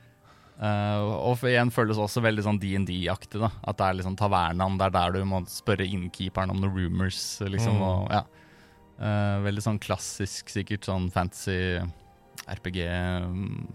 Uh, 0.57 1.29
og 1.29 1.45
igjen 1.45 1.69
føles 1.71 1.99
også 2.01 2.23
veldig 2.25 2.47
sånn 2.47 2.59
DND-aktig. 2.59 3.39
da 3.43 3.53
At 3.61 3.79
det 3.79 3.87
er 3.87 3.99
liksom 4.01 4.17
tavernaen, 4.19 4.79
det 4.81 4.89
er 4.89 4.95
der 4.97 5.19
du 5.19 5.29
må 5.29 5.43
spørre 5.53 5.87
innkeeperen 5.87 6.51
om 6.51 6.63
noen 6.65 6.75
rumors. 6.75 7.21
Liksom, 7.45 7.77
Mm. 7.77 7.87
og, 7.87 8.11
ja. 8.17 8.25
Uh, 8.97 9.45
veldig 9.45 9.63
sånn 9.63 9.79
klassisk, 9.79 10.49
sikkert 10.49 10.89
sånn 10.89 11.11
fancy 11.13 11.77
RPG. 12.47 12.79
mm, 13.27 13.69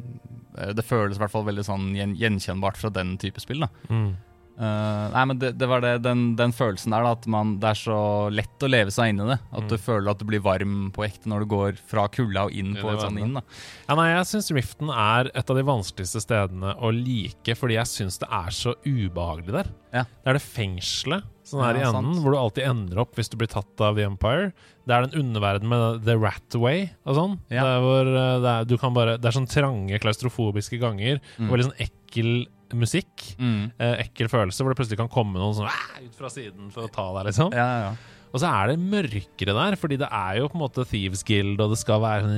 uh, 0.57 0.73
Det 0.73 0.85
føles 0.85 1.17
i 1.17 1.19
hvert 1.23 1.31
fall 1.31 1.45
veldig 1.47 1.65
sånn 1.65 1.91
gjenkjennbart 1.95 2.77
fra 2.77 2.89
den 2.89 3.17
type 3.17 3.39
spill. 3.39 3.59
da 3.65 3.69
Mm. 3.89 4.15
Uh, 4.61 5.07
nei, 5.09 5.21
men 5.25 5.39
det, 5.41 5.49
det 5.57 5.65
var 5.65 5.81
det, 5.81 5.95
den, 6.05 6.35
den 6.37 6.51
følelsen 6.53 6.93
der, 6.93 7.01
da, 7.07 7.11
at 7.17 7.23
man, 7.33 7.55
det 7.63 7.71
er 7.71 7.79
så 7.81 7.95
lett 8.29 8.61
å 8.61 8.69
leve 8.69 8.93
seg 8.93 9.09
inn 9.09 9.23
i 9.23 9.29
det. 9.31 9.39
At 9.57 9.65
du 9.71 9.73
Mm. 9.73 9.81
føler 9.81 10.11
at 10.11 10.19
du 10.21 10.25
blir 10.29 10.43
varm 10.45 10.91
på 10.93 11.01
ekte 11.07 11.25
når 11.31 11.39
du 11.39 11.49
går 11.55 11.79
fra 11.89 12.03
kulda 12.13 12.43
og 12.45 12.53
inn 12.53 12.75
I 12.77 12.81
på 12.83 12.91
det 12.91 12.99
et 12.99 13.05
sånt 13.07 13.19
inn. 13.23 13.33
da 13.33 13.41
Ja, 13.89 13.95
nei, 13.97 14.05
jeg 14.13 14.27
syns 14.29 14.51
Riften 14.53 14.91
er 14.93 15.31
et 15.33 15.49
av 15.49 15.57
de 15.57 15.63
vanskeligste 15.65 16.21
stedene 16.21 16.75
å 16.77 16.91
like, 16.93 17.55
fordi 17.57 17.79
jeg 17.79 17.89
syns 17.89 18.19
det 18.21 18.29
er 18.29 18.53
så 18.53 18.75
ubehagelig 18.85 19.51
der. 19.57 19.71
Ja. 19.91 20.03
Det 20.05 20.29
er 20.29 20.37
det 20.37 20.45
fengselet 20.45 21.25
sånn 21.43 21.63
her 21.65 21.75
Ja, 21.75 21.81
i 21.81 21.89
enden, 21.89 22.13
sant. 22.13 22.21
hvor 22.23 22.31
du 22.31 22.37
alltid 22.37 22.63
ender 22.69 23.01
opp 23.01 23.15
hvis 23.17 23.29
du 23.33 23.37
blir 23.41 23.49
tatt 23.51 23.81
av 23.81 23.97
The 23.97 24.05
Empire. 24.05 24.53
Det 24.85 24.93
er 24.95 25.07
den 25.07 25.17
underverdenen 25.25 25.73
med 25.73 26.05
The 26.05 26.15
Ratway 26.21 26.85
og 27.05 27.17
sånn. 27.17 27.39
Ja. 27.49 27.65
Det, 27.65 27.73
er 27.73 27.81
hvor, 27.89 28.07
eh, 28.13 28.39
det, 28.45 28.53
er, 28.53 28.65
du 28.69 28.77
kan 28.77 28.93
bare, 28.93 29.17
det 29.17 29.25
er 29.31 29.35
sånn 29.41 29.49
trange, 29.49 29.99
klaustrofobiske 30.05 30.77
ganger, 30.79 31.19
Mm. 31.39 31.49
og 31.49 31.57
veldig 31.57 31.71
sånn 31.71 31.81
ekkel 31.89 32.31
musikk. 32.77 33.25
Mm. 33.39 33.71
Eh, 33.77 33.93
ekkel 34.05 34.29
følelse, 34.31 34.63
hvor 34.63 34.71
det 34.73 34.79
plutselig 34.79 34.99
kan 35.01 35.11
komme 35.11 35.39
noen 35.41 35.55
sånn 35.57 35.69
ut 36.05 36.15
fra 36.17 36.29
siden 36.31 36.71
for 36.73 36.87
å 36.87 36.91
ta 36.93 37.07
deg, 37.17 37.29
liksom. 37.31 37.51
Ja, 37.55 37.67
ja, 37.67 37.79
ja. 37.89 38.17
Og 38.31 38.39
så 38.39 38.47
er 38.47 38.69
det 38.71 38.77
mørkere 38.79 39.53
der, 39.57 39.75
fordi 39.75 39.97
det 39.99 40.07
er 40.07 40.37
jo 40.39 40.47
på 40.47 40.55
en 40.55 40.61
måte 40.63 40.85
Thieves 40.87 41.23
Guild, 41.27 41.59
og 41.59 41.73
det 41.73 41.81
skal 41.81 41.99
være 41.99 42.29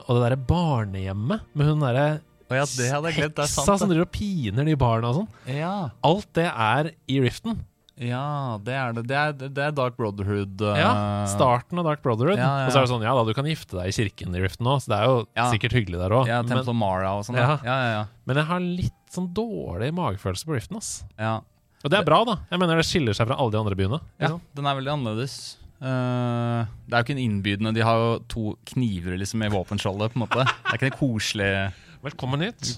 Og 0.00 0.08
det 0.16 0.22
derre 0.24 0.40
barnehjemmet 0.48 1.44
med 1.54 1.68
hun 1.70 1.84
derre 1.84 2.08
ja, 2.50 2.62
heksa 2.66 3.46
som 3.78 3.88
driver 3.90 4.04
og 4.06 4.12
piner 4.14 4.66
de 4.66 4.74
barna 4.78 5.10
og 5.10 5.16
sånn. 5.20 5.56
Ja, 5.56 5.72
Alt 6.06 6.28
det 6.38 6.44
er 6.50 6.92
i 7.10 7.16
Riften. 7.24 7.56
ja, 7.98 8.58
det 8.62 8.74
er 8.76 8.92
det. 8.92 9.02
Det 9.08 9.16
er, 9.16 9.32
det 9.48 9.62
er 9.64 9.72
Dark 9.74 9.96
Brotherhood. 9.96 10.60
uh, 10.62 10.76
Ja, 10.78 10.90
Starten 11.32 11.78
av 11.80 11.86
Dark 11.88 12.02
Brotherhood. 12.04 12.38
Ja, 12.38 12.50
ja, 12.60 12.66
Og 12.66 12.74
så 12.74 12.78
er 12.82 12.86
det 12.86 12.92
sånn, 12.92 13.02
ja 13.06 13.14
da, 13.18 13.24
du 13.26 13.32
kan 13.34 13.46
gifte 13.50 13.78
deg 13.78 13.90
i 13.90 13.96
kirken 13.96 14.34
i 14.36 14.42
Riften 14.44 14.66
òg, 14.68 14.82
så 14.84 14.92
det 14.92 14.98
er 15.00 15.06
jo 15.10 15.50
sikkert 15.54 15.78
hyggelig 15.78 16.02
der 16.02 16.14
òg. 16.20 16.30
Ja, 16.30 16.42
Temple 16.46 16.74
Mara 16.76 17.16
og 17.18 17.26
sånn. 17.26 17.38
Ja. 17.40 17.56
Ja. 17.64 17.70
Ja, 17.70 17.90
ja, 17.96 18.04
men 18.26 18.42
jeg 18.42 18.50
har 18.50 18.60
litt 18.66 18.92
sånn 19.16 19.28
dårlig 19.36 19.92
magefølelse 19.96 20.48
på 20.48 20.56
Riften, 20.56 20.80
ass. 20.80 20.96
ja. 21.20 21.38
Og 21.84 21.90
det 21.92 21.98
er 22.00 22.06
bra, 22.08 22.16
da. 22.26 22.34
Jeg 22.50 22.58
mener 22.58 22.78
det 22.80 22.86
skiller 22.88 23.14
seg 23.14 23.28
fra 23.28 23.36
alle 23.38 23.52
de 23.54 23.58
andre 23.60 23.76
byene. 23.78 23.98
Ja, 24.18 24.26
liksom. 24.32 24.40
den 24.58 24.66
er 24.66 24.74
veldig 24.78 24.90
annerledes. 24.96 25.34
Uh, 25.76 26.64
det 26.88 26.96
er 26.96 27.02
jo 27.02 27.04
ikke 27.04 27.12
en 27.14 27.20
innbydende 27.20 27.72
De 27.76 27.82
har 27.84 27.98
jo 28.00 28.14
to 28.32 28.44
kniver 28.72 29.18
liksom 29.20 29.42
i 29.44 29.50
våpenskjoldet, 29.52 30.14
på 30.14 30.16
en 30.18 30.22
måte. 30.24 30.46
Det 30.48 30.72
er 30.72 30.78
ikke 30.80 30.88
det 30.88 30.96
koselige 30.98 31.60
Velkommen 32.06 32.42
hit. 32.46 32.72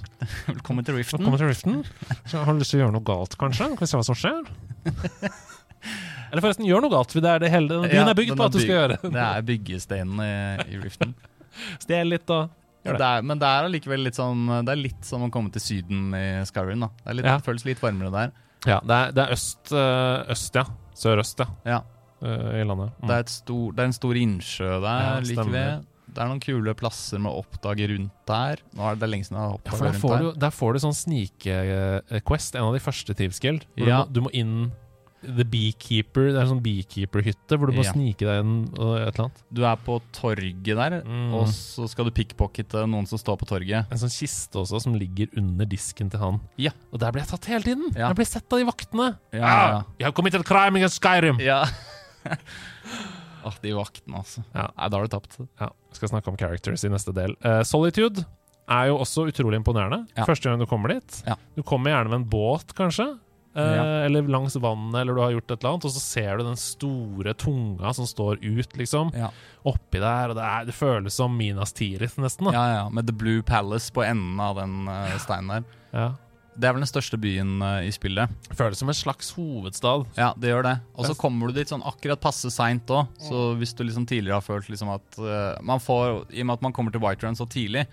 Velkommen 0.48 0.84
til 0.84 0.98
Riften. 0.98 1.22
Velkommen 1.22 1.40
til 1.40 1.50
Riften. 1.52 1.78
Så 2.28 2.42
har 2.42 2.52
du 2.52 2.60
lyst 2.60 2.74
til 2.74 2.80
å 2.80 2.84
gjøre 2.84 2.96
noe 2.98 3.06
galt, 3.06 3.38
kanskje? 3.40 3.70
Kan 3.78 3.86
vi 3.86 3.90
se 3.92 4.00
hva 4.00 4.06
som 4.10 4.18
skjer? 4.18 4.50
Eller 6.28 6.44
forresten, 6.44 6.66
gjør 6.68 6.84
noe 6.84 6.92
galt. 6.92 7.12
for 7.14 7.24
Det 7.24 7.30
er 7.32 7.42
det 7.44 7.50
hele 7.52 7.80
Byen 7.86 7.94
Ja, 8.02 8.04
er 8.10 8.18
bygd 8.18 8.34
den 8.34 8.40
på 8.40 8.46
at 8.48 8.52
du 8.54 8.58
byg- 8.58 8.66
skal 8.66 8.76
gjøre. 8.76 8.98
Det 9.04 9.24
er 9.24 9.44
byggesteinen 9.50 10.22
i, 10.24 10.32
i 10.74 10.80
Riften. 10.82 11.14
Stjel 11.84 12.12
litt 12.12 12.28
Gjør 12.28 12.48
det. 12.96 13.00
Er, 13.18 13.22
men 13.22 13.38
det 13.38 13.46
er 13.48 13.66
allikevel 13.68 14.02
litt 14.06 14.14
sånn 14.16 14.46
Det 14.64 14.72
er 14.72 14.80
litt 14.80 15.04
som 15.04 15.22
å 15.26 15.30
komme 15.30 15.52
til 15.52 15.60
Syden 15.60 16.14
i 16.16 16.24
Skyrim. 16.48 16.80
da 16.80 16.88
Det, 17.04 17.16
litt, 17.16 17.26
Ja. 17.26 17.38
føles 17.38 17.64
litt 17.68 17.80
varmere 17.82 18.10
der. 18.10 18.32
Ja, 18.66 18.80
det 18.80 18.90
er, 18.90 19.12
det 19.12 19.22
er 19.26 19.32
øst, 19.36 19.72
øh, 19.72 20.30
øst, 20.32 20.54
ja. 20.54 20.64
Sørøst, 20.98 21.44
ja. 21.66 21.82
Øh, 22.22 22.60
I 22.60 22.64
landet. 22.66 22.90
Mm. 23.02 23.06
Det 23.06 23.14
er, 23.18 23.24
stor, 23.30 23.72
det 23.72 23.78
er 23.80 23.84
en 23.84 23.92
stor 23.92 24.14
innsjø 24.14 24.80
der 24.82 25.20
like 25.20 25.44
ved. 25.52 25.84
Det 26.08 26.22
er 26.24 26.26
noen 26.32 26.40
kule 26.40 26.72
plasser 26.74 27.20
med 27.20 27.30
å 27.30 27.42
oppdage 27.44 27.86
rundt 27.92 28.10
der. 28.26 28.56
Nå 28.74 28.82
er 28.82 28.94
det, 28.96 29.00
det 29.04 29.10
lenge 29.12 29.24
siden 29.28 29.36
jeg 29.38 29.44
har 29.44 29.58
oppdaget 29.58 30.02
rundt 30.02 30.10
der. 30.10 30.22
du, 30.24 30.40
der 30.40 30.50
får 30.50 30.72
du 30.72 30.78
sånn 30.80 30.96
snike-quest, 30.96 32.56
en 32.56 32.64
av 32.64 32.72
de 32.74 32.80
første 32.82 33.14
Thieves 33.14 33.38
Guild. 33.44 33.66
Ja. 33.76 34.04
du, 34.08 34.18
du 34.18 34.20
må 34.26 34.30
inn 34.32 34.72
The 35.22 35.44
Beekeeper. 35.44 36.28
Det 36.30 36.36
er 36.38 36.44
en 36.44 36.50
sånn 36.52 36.62
beekeeper-hytte 36.62 37.56
hvor 37.58 37.66
du 37.70 37.74
må 37.76 37.84
Ja. 37.84 37.92
snike 37.92 38.18
deg 38.22 38.40
inn 38.44 38.52
og 38.78 38.92
et 39.00 39.08
eller 39.14 39.24
annet. 39.26 39.42
Du 39.52 39.64
er 39.64 39.76
på 39.76 40.00
torget 40.12 40.62
der, 40.64 41.00
Mm. 41.02 41.34
og 41.34 41.46
så 41.48 41.88
skal 41.88 42.04
du 42.06 42.10
pickpockete 42.12 42.84
noen 42.88 43.06
som 43.06 43.18
står 43.18 43.36
på 43.38 43.46
torget. 43.50 43.86
En 43.90 43.98
sånn 43.98 44.12
kiste 44.14 44.54
også 44.54 44.80
som 44.80 44.94
ligger 44.94 45.28
under 45.36 45.66
disken 45.66 46.08
til 46.10 46.20
han. 46.20 46.40
Ja. 46.56 46.70
Og 46.92 47.00
der 47.00 47.10
blir 47.12 47.22
jeg 47.26 47.28
tatt 47.30 47.44
hele 47.46 47.62
tiden! 47.62 47.90
Ja. 47.96 48.08
Jeg 48.08 48.16
blir 48.16 48.26
sett 48.26 48.52
av 48.52 48.58
de 48.58 48.64
vaktene. 48.64 49.18
Ja, 49.32 49.38
ja. 49.38 49.78
Ah, 49.78 49.82
You 49.98 50.04
have 50.04 50.14
committed 50.14 50.44
crime 50.44 50.76
against 50.76 51.00
Skyrim! 51.02 51.40
Ja. 51.40 51.64
Åh, 53.44 53.54
de 53.62 53.70
vaktene, 53.72 54.18
altså. 54.18 54.42
Ja. 54.54 54.66
Nei, 54.76 54.88
da 54.90 54.98
har 54.98 55.06
du 55.06 55.12
tapt. 55.14 55.36
Ja, 55.60 55.68
vi 55.88 55.94
skal 55.98 56.10
snakke 56.10 56.28
om 56.32 56.36
characters 56.36 56.84
i 56.84 56.90
neste 56.92 57.14
del. 57.16 57.34
Uh, 57.44 57.62
Solitude 57.66 58.24
er 58.68 58.90
jo 58.90 58.98
også 59.00 59.24
utrolig 59.30 59.60
imponerende. 59.62 60.02
Ja. 60.18 60.26
Første 60.28 60.50
gang 60.50 60.58
du 60.60 60.66
kommer 60.68 60.88
dit. 60.92 61.22
Ja. 61.26 61.36
Du 61.56 61.62
kommer 61.62 61.90
gjerne 61.94 62.10
med 62.12 62.20
en 62.22 62.28
båt, 62.28 62.74
kanskje. 62.76 63.06
Eh, 63.56 63.74
Ja. 63.78 63.84
Eller 64.04 64.28
langs 64.28 64.56
vannet, 64.56 65.00
eller 65.00 65.14
du 65.14 65.20
har 65.20 65.30
gjort 65.32 65.50
et 65.50 65.58
eller 65.58 65.72
annet. 65.74 65.84
Og 65.88 65.94
så 65.94 66.00
ser 66.00 66.38
du 66.38 66.44
den 66.44 66.56
store 66.60 67.34
tunga 67.34 67.92
som 67.94 68.06
står 68.06 68.38
ut, 68.42 68.76
liksom. 68.76 69.10
Ja. 69.14 69.30
Oppi 69.64 69.98
der. 70.02 70.30
Og 70.30 70.36
det, 70.38 70.44
er, 70.44 70.64
det 70.68 70.76
føles 70.76 71.14
som 71.14 71.36
Minas 71.36 71.72
Tirith, 71.72 72.18
nesten. 72.20 72.50
da 72.50 72.52
ja, 72.54 72.64
ja, 72.76 72.88
Med 72.90 73.06
The 73.06 73.16
Blue 73.16 73.42
Palace 73.42 73.92
på 73.92 74.04
enden 74.06 74.40
av 74.40 74.56
den 74.60 74.88
uh, 74.88 75.18
steinen 75.18 75.58
der. 75.58 75.68
Ja. 75.92 76.08
Det 76.58 76.66
er 76.66 76.74
vel 76.74 76.82
den 76.82 76.90
største 76.90 77.14
byen 77.22 77.60
uh, 77.62 77.84
i 77.86 77.90
spillet. 77.94 78.32
Føles 78.58 78.80
som 78.80 78.88
en 78.90 78.96
slags 78.98 79.30
hovedstad. 79.36 80.08
Ja, 80.18 80.32
det 80.34 80.50
gjør 80.50 80.64
det. 80.66 80.76
Og 80.98 81.06
så 81.06 81.14
kommer 81.14 81.46
du 81.46 81.54
dit 81.60 81.70
sånn 81.70 81.84
akkurat 81.86 82.18
passe 82.18 82.50
seint 82.50 82.90
òg. 82.90 83.06
Så 83.22 83.52
hvis 83.60 83.76
du 83.78 83.84
liksom 83.86 84.08
tidligere 84.10 84.40
har 84.40 84.46
følt 84.46 84.66
liksom 84.72 84.90
at 84.96 85.20
uh, 85.22 85.54
man 85.62 85.78
får 85.78 86.24
I 86.34 86.42
og 86.42 86.48
med 86.50 86.58
at 86.58 86.66
man 86.66 86.74
kommer 86.74 86.90
til 86.90 87.04
Whiterun 87.04 87.38
så 87.38 87.46
tidlig, 87.46 87.86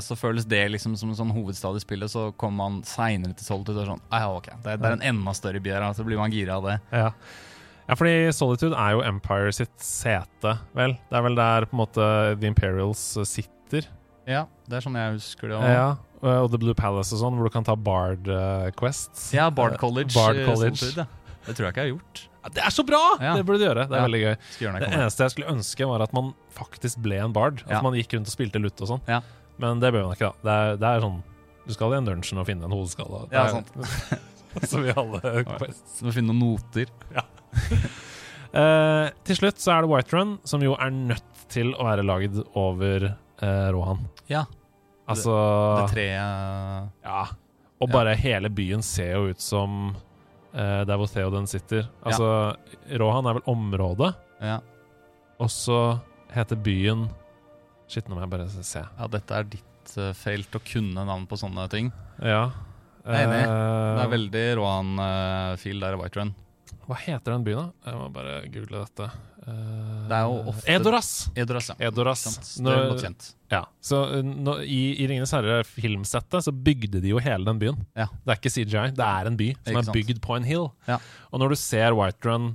så 0.00 0.16
føles 0.16 0.46
det 0.48 0.62
liksom 0.72 0.94
som 0.96 1.10
en 1.12 1.16
sånn 1.18 1.32
hovedstad 1.34 1.76
i 1.76 1.82
spillet. 1.82 2.10
Så 2.12 2.30
kommer 2.40 2.56
man 2.64 2.76
seinere 2.88 3.34
til 3.36 3.44
Solitude 3.48 3.82
og 3.82 3.90
sånn 3.94 4.04
ah, 4.10 4.22
ja, 4.24 4.30
ok, 4.38 4.48
det, 4.64 4.78
det 4.80 4.88
er 4.90 4.96
en 4.98 5.04
enda 5.14 5.34
større 5.36 5.60
by 5.64 5.74
her. 5.76 5.88
Så 5.96 6.06
blir 6.06 6.20
man 6.20 6.32
gira 6.32 6.56
av 6.56 6.68
det. 6.70 6.78
Ja. 6.94 7.10
ja, 7.88 7.98
fordi 8.00 8.14
Solitude 8.32 8.78
er 8.80 8.96
jo 8.96 9.04
Empire 9.04 9.52
sitt 9.52 9.74
sete, 9.84 10.56
vel. 10.76 10.96
Det 11.10 11.18
er 11.20 11.26
vel 11.28 11.36
der 11.40 11.68
på 11.68 11.76
en 11.76 11.82
måte 11.84 12.08
The 12.40 12.50
Imperials 12.50 13.04
eh, 13.20 13.28
sitter. 13.28 13.90
Ja, 14.24 14.46
det 14.70 14.78
er 14.78 14.86
sånn 14.86 14.96
jeg 14.96 15.18
husker 15.18 15.50
det 15.52 15.58
òg. 15.60 15.66
Ja, 15.68 15.88
og 16.24 16.46
The 16.54 16.60
Blue 16.62 16.72
Palace 16.78 17.12
og 17.12 17.20
sånn, 17.20 17.34
hvor 17.36 17.50
du 17.50 17.52
kan 17.52 17.66
ta 17.66 17.74
Bard 17.76 18.28
eh, 18.32 18.70
Quests. 18.78 19.28
Ja, 19.36 19.50
Bard 19.52 19.76
College. 19.82 20.14
Bard 20.16 20.40
eh, 20.40 20.48
College. 20.48 20.78
Solitude, 20.80 21.04
ja. 21.04 21.40
Det 21.44 21.52
tror 21.58 21.66
jeg 21.68 21.74
ikke 21.74 21.82
jeg 21.84 21.90
har 21.90 21.98
gjort. 21.98 22.22
Det 22.54 22.60
er 22.60 22.72
så 22.72 22.84
bra! 22.84 23.00
Ja. 23.20 23.34
Det 23.36 23.44
burde 23.48 23.60
du 23.60 23.64
gjøre. 23.64 23.84
Det 23.88 23.96
er 23.96 24.00
Ja. 24.00 24.04
veldig 24.08 24.20
gøy. 24.22 24.34
Det 24.80 24.88
eneste 24.92 25.24
jeg 25.24 25.32
skulle 25.32 25.52
ønske, 25.52 25.86
var 25.88 26.02
at 26.04 26.12
man 26.16 26.32
faktisk 26.56 27.00
ble 27.04 27.16
en 27.24 27.32
bard. 27.32 27.62
At 27.64 27.70
Ja. 27.76 27.80
man 27.84 27.96
gikk 27.96 28.12
rundt 28.16 28.28
og 28.28 28.34
spilte 28.36 28.60
lutt 28.60 28.80
og 28.84 28.88
sånn. 28.88 29.04
Ja. 29.54 29.60
Men 29.62 29.80
det 29.82 29.92
bør 29.94 30.08
man 30.08 30.16
ikke, 30.16 30.30
da. 30.32 30.42
Det 30.42 30.54
er, 30.54 30.78
det 30.82 30.88
er 30.90 31.02
sånn 31.04 31.20
Du 31.66 31.72
skal 31.76 31.92
i 31.94 31.98
en 32.00 32.08
dungeon 32.08 32.40
og 32.42 32.46
finne 32.48 32.66
en 32.66 32.74
hodeskalle. 32.74 33.20
Ja, 33.32 33.44
sant. 33.52 33.70
Som 34.70 34.84
i 34.86 34.92
alle 34.94 35.20
quests. 35.58 35.98
Så 35.98 36.04
må 36.06 36.10
vi 36.12 36.16
finne 36.20 36.34
noen 36.34 36.58
noter. 36.58 36.90
Eh, 38.54 39.06
til 39.26 39.38
slutt 39.38 39.58
så 39.62 39.72
er 39.74 39.82
det 39.82 39.90
Whiterun, 39.90 40.36
som 40.46 40.62
jo 40.62 40.76
er 40.78 40.92
nødt 40.94 41.46
til 41.50 41.72
å 41.74 41.86
være 41.88 42.04
lagd 42.06 42.36
over 42.58 43.08
uh, 43.10 43.68
Rohan. 43.74 44.04
Ja. 44.30 44.44
Altså 45.10 45.34
Det 45.82 45.88
treet 45.92 47.04
Ja. 47.04 47.24
Og 47.82 47.90
bare 47.92 48.14
hele 48.16 48.48
byen 48.54 48.80
ser 48.86 49.10
jo 49.18 49.32
ut 49.34 49.42
som 49.42 49.90
uh, 50.54 50.82
der 50.86 50.94
hvor 50.96 51.10
Theoden 51.10 51.48
sitter. 51.50 51.88
Altså, 52.06 52.54
Rohan 53.02 53.26
er 53.28 53.36
vel 53.40 53.50
området, 53.50 54.14
Ja. 54.40 54.60
og 55.42 55.50
så 55.52 55.98
heter 56.32 56.56
byen 56.56 57.08
Shit, 57.88 58.08
nå 58.08 58.16
må 58.16 58.24
jeg 58.24 58.32
bare 58.32 58.48
se. 58.64 58.80
ja, 58.84 59.06
dette 59.12 59.36
er 59.36 59.44
ditt 59.56 59.96
uh, 60.00 60.12
felt 60.16 60.56
å 60.56 60.60
kunne 60.64 61.04
navn 61.06 61.26
på 61.30 61.36
sånne 61.40 61.66
ting. 61.72 61.92
Ja. 62.22 62.46
Jeg 63.04 63.12
er 63.20 63.26
enig. 63.28 63.42
Det 63.44 63.52
Eh, 63.54 64.02
er 64.06 64.08
veldig 64.14 64.44
Rohan-fil 64.56 65.80
der 65.84 65.92
i 65.92 66.00
White 66.00 66.16
Run. 66.20 66.34
Hva 66.88 66.96
heter 67.00 67.32
den 67.34 67.44
byen, 67.44 67.68
da? 67.84 67.90
Jeg 67.90 67.98
må 68.00 68.06
bare 68.12 68.32
google 68.52 68.80
dette. 68.84 69.06
Uh, 69.44 70.08
Det 70.08 70.16
er 70.16 70.24
jo 70.24 70.38
ofte- 70.52 70.72
Edoras! 70.72 71.10
Edoras, 71.36 71.68
ja. 71.68 71.74
Edoras. 71.88 72.22
Sant. 72.24 72.64
Det 72.64 72.72
er 72.72 72.88
godt 72.90 73.02
kjent. 73.04 73.28
Ja, 73.52 73.60
så 73.84 74.00
uh, 74.08 74.22
nå, 74.24 74.56
i, 74.64 74.80
I 75.04 75.06
Ringenes 75.08 75.32
herre-filmsettet 75.36 76.44
så 76.48 76.52
bygde 76.52 77.00
de 77.04 77.12
jo 77.12 77.20
hele 77.20 77.44
den 77.44 77.60
byen. 77.60 77.76
Ja. 77.96 78.06
Det 78.24 78.32
er 78.34 78.40
ikke 78.40 78.52
CGI, 78.56 78.86
det 78.96 79.04
er 79.04 79.28
en 79.30 79.36
by 79.40 79.50
som 79.60 79.76
er, 79.76 79.82
er 79.84 79.92
bygd 80.00 80.20
på 80.24 80.36
en 80.40 80.48
hill. 80.48 80.70
Ja. 80.88 80.96
Og 81.32 81.40
når 81.44 81.52
du 81.52 81.56
ser 81.60 81.92
Whiterun 81.96 82.54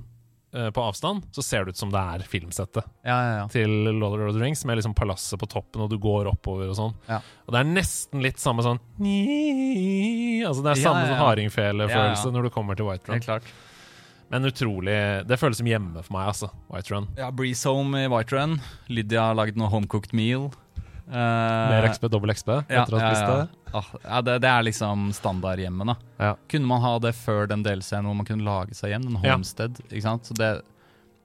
på 0.50 0.82
avstand, 0.82 1.22
så 1.30 1.42
ser 1.46 1.64
det 1.64 1.76
ut 1.76 1.78
som 1.78 1.92
det 1.94 2.00
er 2.00 2.24
filmsettet 2.26 2.82
Ja, 3.06 3.14
ja, 3.22 3.34
ja. 3.38 3.44
til 3.52 3.70
Lord 3.94 4.18
of 4.26 4.34
the 4.34 4.40
Rings, 4.42 4.64
med 4.66 4.80
liksom 4.80 4.96
palasset 4.98 5.38
på 5.38 5.46
toppen, 5.46 5.84
og 5.84 5.90
du 5.92 5.96
går 6.02 6.26
oppover 6.32 6.72
og 6.72 6.74
sånn. 6.78 6.94
Ja. 7.06 7.20
Og 7.46 7.54
det 7.54 7.60
er 7.62 7.68
nesten 7.70 8.24
litt 8.24 8.42
samme 8.42 8.64
sånn 8.66 8.80
Altså 10.46 10.64
Det 10.66 10.72
er 10.74 10.80
samme 10.82 11.04
sånn 11.06 11.20
hardingfelefølelse 11.20 12.32
når 12.34 12.48
du 12.48 12.54
kommer 12.54 12.78
til 12.78 12.88
White 12.90 13.10
Run. 13.12 13.42
Men 14.30 14.46
utrolig 14.46 15.26
Det 15.26 15.38
føles 15.40 15.58
som 15.58 15.66
hjemme 15.66 16.02
for 16.06 16.14
meg, 16.14 16.28
altså. 16.30 16.50
White 16.70 16.94
Run. 16.94 17.08
Ja, 17.18 17.30
Breeze 17.34 17.66
Home 17.66 18.04
i 18.04 18.10
White 18.10 18.34
Run. 18.36 18.58
Lydia 18.90 19.28
har 19.30 19.38
lagd 19.38 19.58
noe 19.58 19.70
homecooked 19.72 20.14
meal. 20.14 20.50
Eh, 21.10 21.70
Mer 21.72 21.88
XP, 21.90 22.06
dobbel 22.12 22.30
XP, 22.34 22.52
Ja, 22.70 22.84
etter 22.84 22.94
å 22.94 23.00
ha 23.00 23.08
ja, 23.08 23.10
spist 23.10 23.24
ja. 23.26 23.38
det. 23.40 23.72
Ah, 23.74 23.88
ja, 24.04 24.20
det, 24.26 24.36
det 24.44 24.50
er 24.50 24.66
liksom 24.66 25.08
standardhjemmet. 25.14 26.04
Ja. 26.22 26.34
Kunne 26.50 26.70
man 26.70 26.82
ha 26.84 26.92
det 27.02 27.14
før 27.18 27.50
den 27.50 27.64
delscenen 27.66 28.06
hvor 28.06 28.18
man 28.20 28.28
kunne 28.28 28.46
lage 28.46 28.78
seg 28.78 28.94
hjem? 28.94 29.08
Ja. 29.18 29.34
Homestead, 29.34 29.82
ikke 29.88 30.04
sant? 30.06 30.30
Så 30.30 30.38
det, 30.38 30.52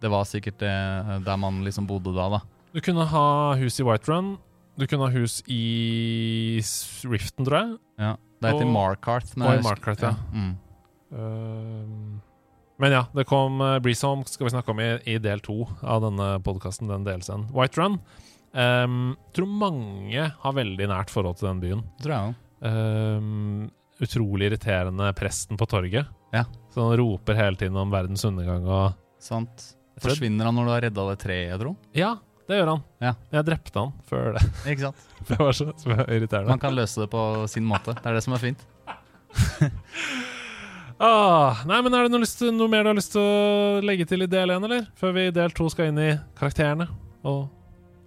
det 0.02 0.12
var 0.14 0.26
sikkert 0.30 0.58
det 0.64 0.76
der 1.28 1.40
man 1.42 1.62
liksom 1.66 1.88
bodde 1.90 2.16
da, 2.18 2.28
da. 2.38 2.42
Du 2.76 2.82
kunne 2.84 3.06
ha 3.08 3.28
hus 3.62 3.80
i 3.80 3.86
White 3.88 4.12
Run. 4.12 4.36
Du 4.76 4.84
kunne 4.90 5.08
ha 5.08 5.14
hus 5.14 5.40
i 5.48 6.60
Riften, 7.08 7.46
tror 7.46 7.60
jeg. 7.62 7.76
Ja. 8.02 8.16
Det 8.42 8.52
heter 8.52 8.68
Markarth. 8.68 9.38
Og 9.40 9.48
i 9.54 9.64
Markarth, 9.64 10.04
ja. 10.04 10.16
Mm. 10.34 10.54
Ehm, 11.16 12.20
men 12.82 12.92
ja, 12.92 13.06
det 13.16 13.24
kom 13.30 13.62
uh, 13.64 13.78
Breeze 13.80 14.04
Home 14.04 14.28
skal 14.28 14.50
vi 14.50 14.54
snakke 14.54 14.74
om 14.74 14.82
i, 14.84 14.90
i 15.08 15.16
del 15.24 15.40
to 15.46 15.62
av 15.80 16.04
denne 16.04 16.34
podkasten. 16.44 16.92
Den 16.92 17.08
delscenen. 17.08 17.48
White 17.56 17.80
Run. 17.80 18.02
Um, 18.56 19.16
tror 19.36 19.50
mange 19.52 20.30
har 20.32 20.54
veldig 20.56 20.88
nært 20.88 21.12
forhold 21.12 21.40
til 21.40 21.50
den 21.50 21.64
byen. 21.64 21.82
Tror 22.04 22.14
jeg. 22.16 22.36
Ehm, 22.66 23.66
utrolig 24.02 24.50
irriterende 24.50 25.10
presten 25.18 25.60
på 25.60 25.68
torget. 25.70 26.08
Ja. 26.34 26.46
Så 26.74 26.86
han 26.86 26.98
roper 27.00 27.38
hele 27.38 27.60
tiden 27.60 27.76
om 27.80 27.92
verdens 27.92 28.24
undergang 28.28 28.68
og 28.68 29.02
Sant. 29.26 29.72
Forsvinner 30.04 30.46
han 30.46 30.58
når 30.58 30.66
du 30.68 30.72
har 30.74 30.84
redda 30.86 31.04
det 31.10 31.20
treet, 31.24 31.48
jeg 31.50 31.60
tror? 31.62 31.76
Ja, 31.96 32.10
det 32.46 32.60
gjør 32.60 32.72
han. 32.74 32.82
Ja. 33.02 33.14
Jeg 33.34 33.48
drepte 33.48 33.82
han 33.82 33.94
før 34.10 34.36
det. 34.36 34.44
Ikke 34.70 34.84
sant? 34.84 35.06
Det 35.30 35.38
var 35.40 35.56
så, 35.58 35.68
så 35.82 35.96
irriterende. 36.04 36.52
Man 36.52 36.62
kan 36.62 36.76
løse 36.76 37.02
det 37.02 37.10
på 37.14 37.24
sin 37.50 37.66
måte. 37.66 37.96
Det 37.98 38.12
er 38.12 38.20
det 38.20 38.24
som 38.28 38.38
er 38.38 38.44
fint. 38.44 38.66
Ah, 40.96 41.60
nei, 41.68 41.82
men 41.84 41.92
Er 41.92 42.06
det 42.06 42.12
noe, 42.14 42.24
til, 42.24 42.54
noe 42.56 42.72
mer 42.72 42.86
du 42.86 42.88
har 42.88 42.96
lyst 42.96 43.12
til 43.12 43.20
å 43.20 43.82
legge 43.84 44.06
til 44.08 44.24
i 44.24 44.30
del 44.32 44.54
én, 44.54 44.64
eller? 44.64 44.86
Før 44.96 45.12
vi 45.18 45.26
i 45.28 45.34
del 45.36 45.52
to 45.52 45.68
skal 45.68 45.90
inn 45.92 46.00
i 46.00 46.14
karakterene 46.40 46.88
og 47.28 47.50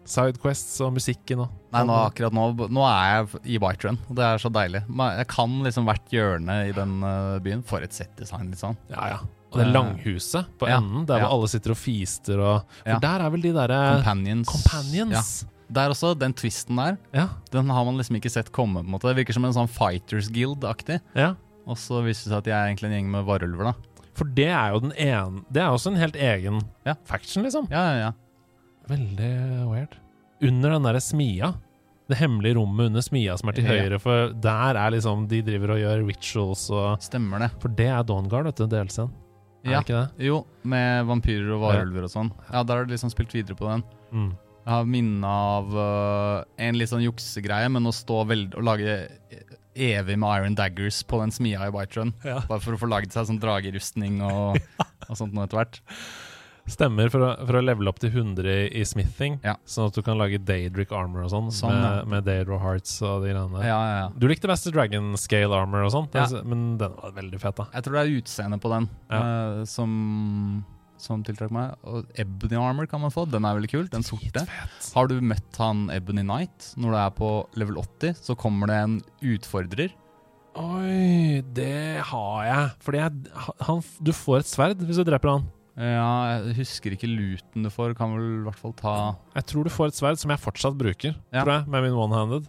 sidequests 0.08 0.78
og 0.84 0.94
musikken 0.96 1.42
og 1.44 1.54
Nei, 1.74 1.82
nå, 1.84 1.96
akkurat 2.08 2.32
nå, 2.32 2.44
nå 2.72 2.84
er 2.88 3.08
jeg 3.10 3.40
i 3.54 3.58
White 3.60 3.84
Run, 3.84 3.98
og 4.08 4.16
det 4.16 4.24
er 4.24 4.38
så 4.40 4.48
deilig. 4.52 4.80
Jeg 4.88 5.26
kan 5.28 5.56
liksom 5.66 5.84
hvert 5.84 6.14
hjørne 6.14 6.54
i 6.64 6.72
den 6.72 6.94
uh, 7.04 7.36
byen. 7.44 7.60
For 7.68 7.84
et 7.84 7.92
settdesign, 7.92 8.48
liksom. 8.54 8.78
Ja, 8.88 9.04
ja. 9.12 9.18
Og 9.52 9.58
det 9.60 9.66
er 9.66 9.72
langhuset 9.76 10.48
på 10.60 10.68
ja, 10.68 10.78
enden, 10.80 11.04
der 11.08 11.20
hvor 11.22 11.34
alle 11.38 11.48
sitter 11.52 11.72
og 11.72 11.78
fister 11.80 12.40
og 12.40 12.64
For 12.82 12.94
Ja. 12.94 12.98
der 13.04 13.22
er 13.26 13.30
vel 13.32 13.44
de 13.44 13.52
derre 13.56 13.78
Companions. 14.02 14.48
Companions. 14.48 15.30
Der 15.68 15.92
også, 15.92 16.14
den 16.18 16.32
twisten 16.36 16.76
der, 16.80 16.96
Ja. 17.12 17.26
den 17.52 17.68
har 17.68 17.84
man 17.84 17.96
liksom 18.00 18.16
ikke 18.16 18.30
sett 18.32 18.50
komme. 18.52 18.80
på 18.80 18.86
en 18.88 18.92
måte 18.96 19.08
Det 19.12 19.16
virker 19.20 19.36
som 19.36 19.44
en 19.44 19.52
sånn 19.52 19.68
Fighters 19.68 20.28
Guild-aktig. 20.32 21.00
ja. 21.14 21.34
Og 21.68 21.76
så 21.76 22.00
viser 22.00 22.24
det 22.24 22.32
seg 22.32 22.38
at 22.38 22.44
de 22.44 22.50
er 22.56 22.66
egentlig 22.70 22.88
en 22.88 22.96
gjeng 22.96 23.10
med 23.12 23.24
varulver, 23.28 23.64
da. 23.64 23.72
For 24.16 24.24
det 24.24 24.48
er 24.48 24.72
jo 24.72 24.80
den 24.80 24.92
ene 24.96 25.44
Det 25.52 25.60
er 25.62 25.68
også 25.68 25.92
en 25.92 26.00
helt 26.00 26.16
egen 26.16 26.62
Ja. 26.86 26.94
faction, 27.04 27.44
liksom. 27.44 27.68
Ja, 27.70 27.82
ja, 27.92 27.98
ja. 28.08 28.12
Veldig 28.88 29.32
weird. 29.68 29.96
Under 30.48 30.76
den 30.76 30.86
derre 30.86 31.02
smia. 31.02 31.52
Det 32.08 32.16
hemmelige 32.16 32.56
rommet 32.56 32.88
under 32.88 33.04
smia 33.04 33.36
som 33.36 33.50
er 33.50 33.58
til 33.58 33.66
Ja. 33.68 33.76
høyre, 33.76 34.00
for 34.00 34.32
der 34.32 34.78
er 34.80 34.90
liksom 34.94 35.26
De 35.28 35.42
driver 35.44 35.74
og 35.74 35.80
gjør 35.82 36.06
rituals 36.08 36.70
og 36.70 37.02
Stemmer 37.04 37.38
det. 37.44 37.50
For 37.60 37.68
det 37.68 37.88
er 37.92 38.02
Dawnguard, 38.02 38.48
vet 38.48 38.56
du, 38.56 38.66
delscenen. 38.66 39.12
Ja. 39.68 39.82
Jo, 40.16 40.46
med 40.64 41.04
vampyrer 41.04 41.50
og 41.52 41.60
varulver 41.60 42.06
og 42.06 42.10
sånn. 42.12 42.30
Ja, 42.52 42.62
der 42.62 42.76
har 42.76 42.84
du 42.86 42.94
liksom 42.94 43.10
spilt 43.12 43.34
videre 43.34 43.56
på 43.58 43.68
den. 43.68 43.82
Mm. 44.12 44.30
Jeg 44.64 44.72
har 44.72 44.84
minne 44.84 45.24
av 45.26 45.74
uh, 45.74 46.44
en 46.58 46.78
litt 46.78 46.88
sånn 46.88 47.04
juksegreie, 47.04 47.68
men 47.72 47.88
å 47.88 47.92
stå 47.92 48.22
veld 48.28 48.54
og 48.54 48.64
lage 48.68 49.08
evig 49.78 50.16
med 50.18 50.28
Iron 50.40 50.56
Daggers 50.58 51.02
på 51.06 51.20
den 51.22 51.32
smia 51.34 51.66
i 51.66 51.72
White 51.74 51.98
Run. 51.98 52.14
Ja. 52.24 52.40
Bare 52.48 52.60
for 52.60 52.76
å 52.76 52.80
få 52.80 52.88
laget 52.90 53.14
seg 53.14 53.28
sånn 53.28 53.40
dragerustning 53.42 54.20
og, 54.26 54.58
og 55.08 55.18
sånt 55.18 55.34
noe 55.36 55.46
etter 55.48 55.60
hvert. 55.60 55.80
Stemmer, 56.68 57.08
for 57.12 57.24
å, 57.24 57.30
for 57.48 57.58
å 57.58 57.62
levele 57.64 57.88
opp 57.90 57.98
til 58.02 58.10
100 58.12 58.68
i, 58.76 58.82
smithing, 58.86 59.38
Ja. 59.44 59.54
sånn 59.68 59.88
at 59.88 59.94
du 59.96 60.02
kan 60.06 60.18
lage 60.20 60.38
Daedric 60.44 60.92
armor 60.92 61.24
og 61.24 61.30
sånn, 61.32 61.50
Sånn, 61.54 61.72
ja. 61.74 61.90
med, 62.04 62.08
med 62.12 62.24
Daedro 62.28 62.58
hearts 62.62 62.98
og 63.02 63.22
de 63.24 63.32
greiene 63.32 63.56
der. 63.58 63.66
Ja, 63.70 63.78
ja, 63.88 63.98
ja. 64.04 64.08
Du 64.18 64.26
likte 64.28 64.48
best 64.50 64.68
Dragon 64.74 65.14
Scale 65.16 65.52
armor 65.56 65.86
og 65.86 65.92
sånt, 65.94 66.14
Ja. 66.14 66.26
men 66.44 66.76
den 66.80 66.92
var 67.00 67.12
veldig 67.16 67.40
fet, 67.40 67.56
da. 67.56 67.68
Jeg 67.74 67.84
tror 67.88 67.98
det 67.98 68.02
er 68.04 68.16
utseendet 68.20 68.60
på 68.64 68.72
den 68.74 68.88
uh, 69.10 69.64
som, 69.68 70.64
som 70.98 71.22
tiltrakk 71.24 71.50
meg. 71.54 71.74
Og 71.88 72.06
Ebony 72.18 72.56
Armor 72.60 72.86
kan 72.90 73.00
man 73.00 73.10
få. 73.14 73.24
Den 73.30 73.44
er 73.48 73.54
veldig 73.58 73.70
kul. 73.70 73.86
Den 73.92 74.02
sorte. 74.06 74.44
Har 74.94 75.08
du 75.08 75.18
møtt 75.20 75.56
han 75.62 75.88
Ebony 75.94 76.22
Knight? 76.26 76.72
Når 76.76 76.90
du 76.94 76.98
er 77.04 77.10
på 77.16 77.30
level 77.60 77.78
80, 77.84 78.18
så 78.28 78.36
kommer 78.38 78.66
det 78.70 78.80
en 78.84 78.98
utfordrer. 79.34 79.94
Oi, 80.58 81.38
det 81.54 82.00
har 82.08 82.40
jeg. 82.48 82.70
Fordi 82.82 82.98
jeg, 82.98 83.12
han, 83.68 83.82
du 84.02 84.10
får 84.16 84.40
et 84.42 84.48
sverd 84.50 84.80
hvis 84.88 84.98
du 84.98 85.04
dreper 85.06 85.36
han. 85.36 85.46
Ja, 85.78 86.40
jeg 86.42 86.56
husker 86.58 86.90
ikke 86.96 87.06
luten 87.06 87.62
du 87.62 87.70
får. 87.70 87.92
Kan 87.98 88.16
vel 88.16 88.40
i 88.40 88.44
hvert 88.48 88.58
fall 88.58 88.72
ta 88.74 88.94
Jeg 89.36 89.46
tror 89.46 89.64
du 89.68 89.70
får 89.70 89.92
et 89.92 89.98
sverd 90.00 90.18
som 90.18 90.32
jeg 90.34 90.40
fortsatt 90.42 90.76
bruker, 90.78 91.14
Ja. 91.32 91.44
tror 91.44 91.52
jeg, 91.60 91.68
med 91.68 91.82
min 91.86 91.94
one-handed. 91.94 92.48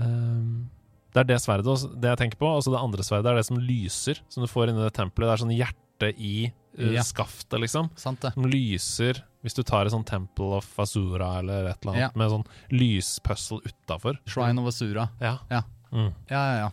Um, 0.00 0.70
det 1.14 1.20
er 1.22 1.28
det 1.28 1.36
sverdet 1.44 1.74
det 2.00 2.10
jeg 2.14 2.18
tenker 2.24 2.40
på. 2.40 2.48
Og 2.56 2.64
så 2.64 2.72
det 2.74 2.80
andre 2.82 3.04
sverdet 3.06 3.30
er 3.30 3.36
det 3.38 3.46
som 3.46 3.60
lyser, 3.60 4.20
som 4.32 4.42
du 4.42 4.48
får 4.50 4.72
inni 4.72 4.82
det 4.82 4.94
tempelet. 4.96 5.28
Det 5.28 5.34
er 5.36 5.42
sånn 5.44 5.54
hjerte 5.58 6.10
i 6.18 6.34
uh, 6.80 6.92
Ja. 6.96 7.02
skaftet, 7.06 7.60
liksom. 7.62 7.90
Sant 8.00 8.20
det. 8.24 8.32
Som 8.34 8.48
lyser 8.50 9.20
hvis 9.44 9.54
du 9.54 9.62
tar 9.62 9.84
et 9.86 9.92
sånn 9.92 10.06
Temple 10.08 10.56
of 10.56 10.66
Azura 10.80 11.38
eller 11.42 11.68
et 11.68 11.78
eller 11.84 11.92
annet 11.92 12.00
Ja. 12.00 12.10
med 12.16 12.30
sånn 12.32 12.46
lyspuzzle 12.72 13.60
utafor. 13.68 14.18
Shrine 14.26 14.58
of 14.58 14.72
Asura. 14.72 15.10
Ja. 15.20 15.38
Ja. 15.50 15.62
Mm. 15.92 16.12
Ja, 16.30 16.40
ja, 16.40 16.56
ja. 16.64 16.70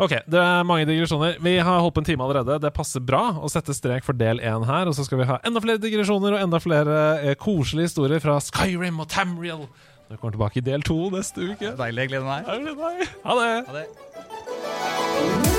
Ok, 0.00 0.14
det 0.32 0.40
er 0.40 0.64
mange 0.64 0.86
digresjoner. 0.88 1.34
Vi 1.44 1.58
har 1.60 1.82
holdt 1.84 1.94
på 1.98 2.00
en 2.00 2.08
time 2.08 2.24
allerede. 2.24 2.56
Det 2.62 2.70
passer 2.72 3.02
bra 3.04 3.36
å 3.36 3.50
sette 3.52 3.74
strek 3.76 4.06
for 4.06 4.16
del 4.16 4.40
én 4.40 4.64
her. 4.64 4.88
Og 4.88 4.96
så 4.96 5.04
skal 5.04 5.20
vi 5.20 5.28
ha 5.28 5.36
enda 5.44 5.60
flere 5.60 5.82
digresjoner 5.82 6.38
og 6.38 6.40
enda 6.46 6.60
flere 6.62 6.96
eh, 7.20 7.36
koselige 7.40 7.90
historier 7.90 8.22
fra 8.24 8.38
Skyrim 8.40 9.02
og 9.04 9.10
Tamriel. 9.12 9.68
Vi 10.08 10.16
kommer 10.16 10.32
tilbake 10.38 10.58
i 10.62 10.66
del 10.66 10.82
to 10.88 10.98
neste 11.12 11.52
uke. 11.52 11.76
Deilig. 11.76 12.08
Jeg 12.08 12.14
gleder 12.16 12.26
meg. 12.26 12.40
Ha 13.28 13.32
det! 13.42 13.52
Ha 13.68 13.72
det. 13.76 15.49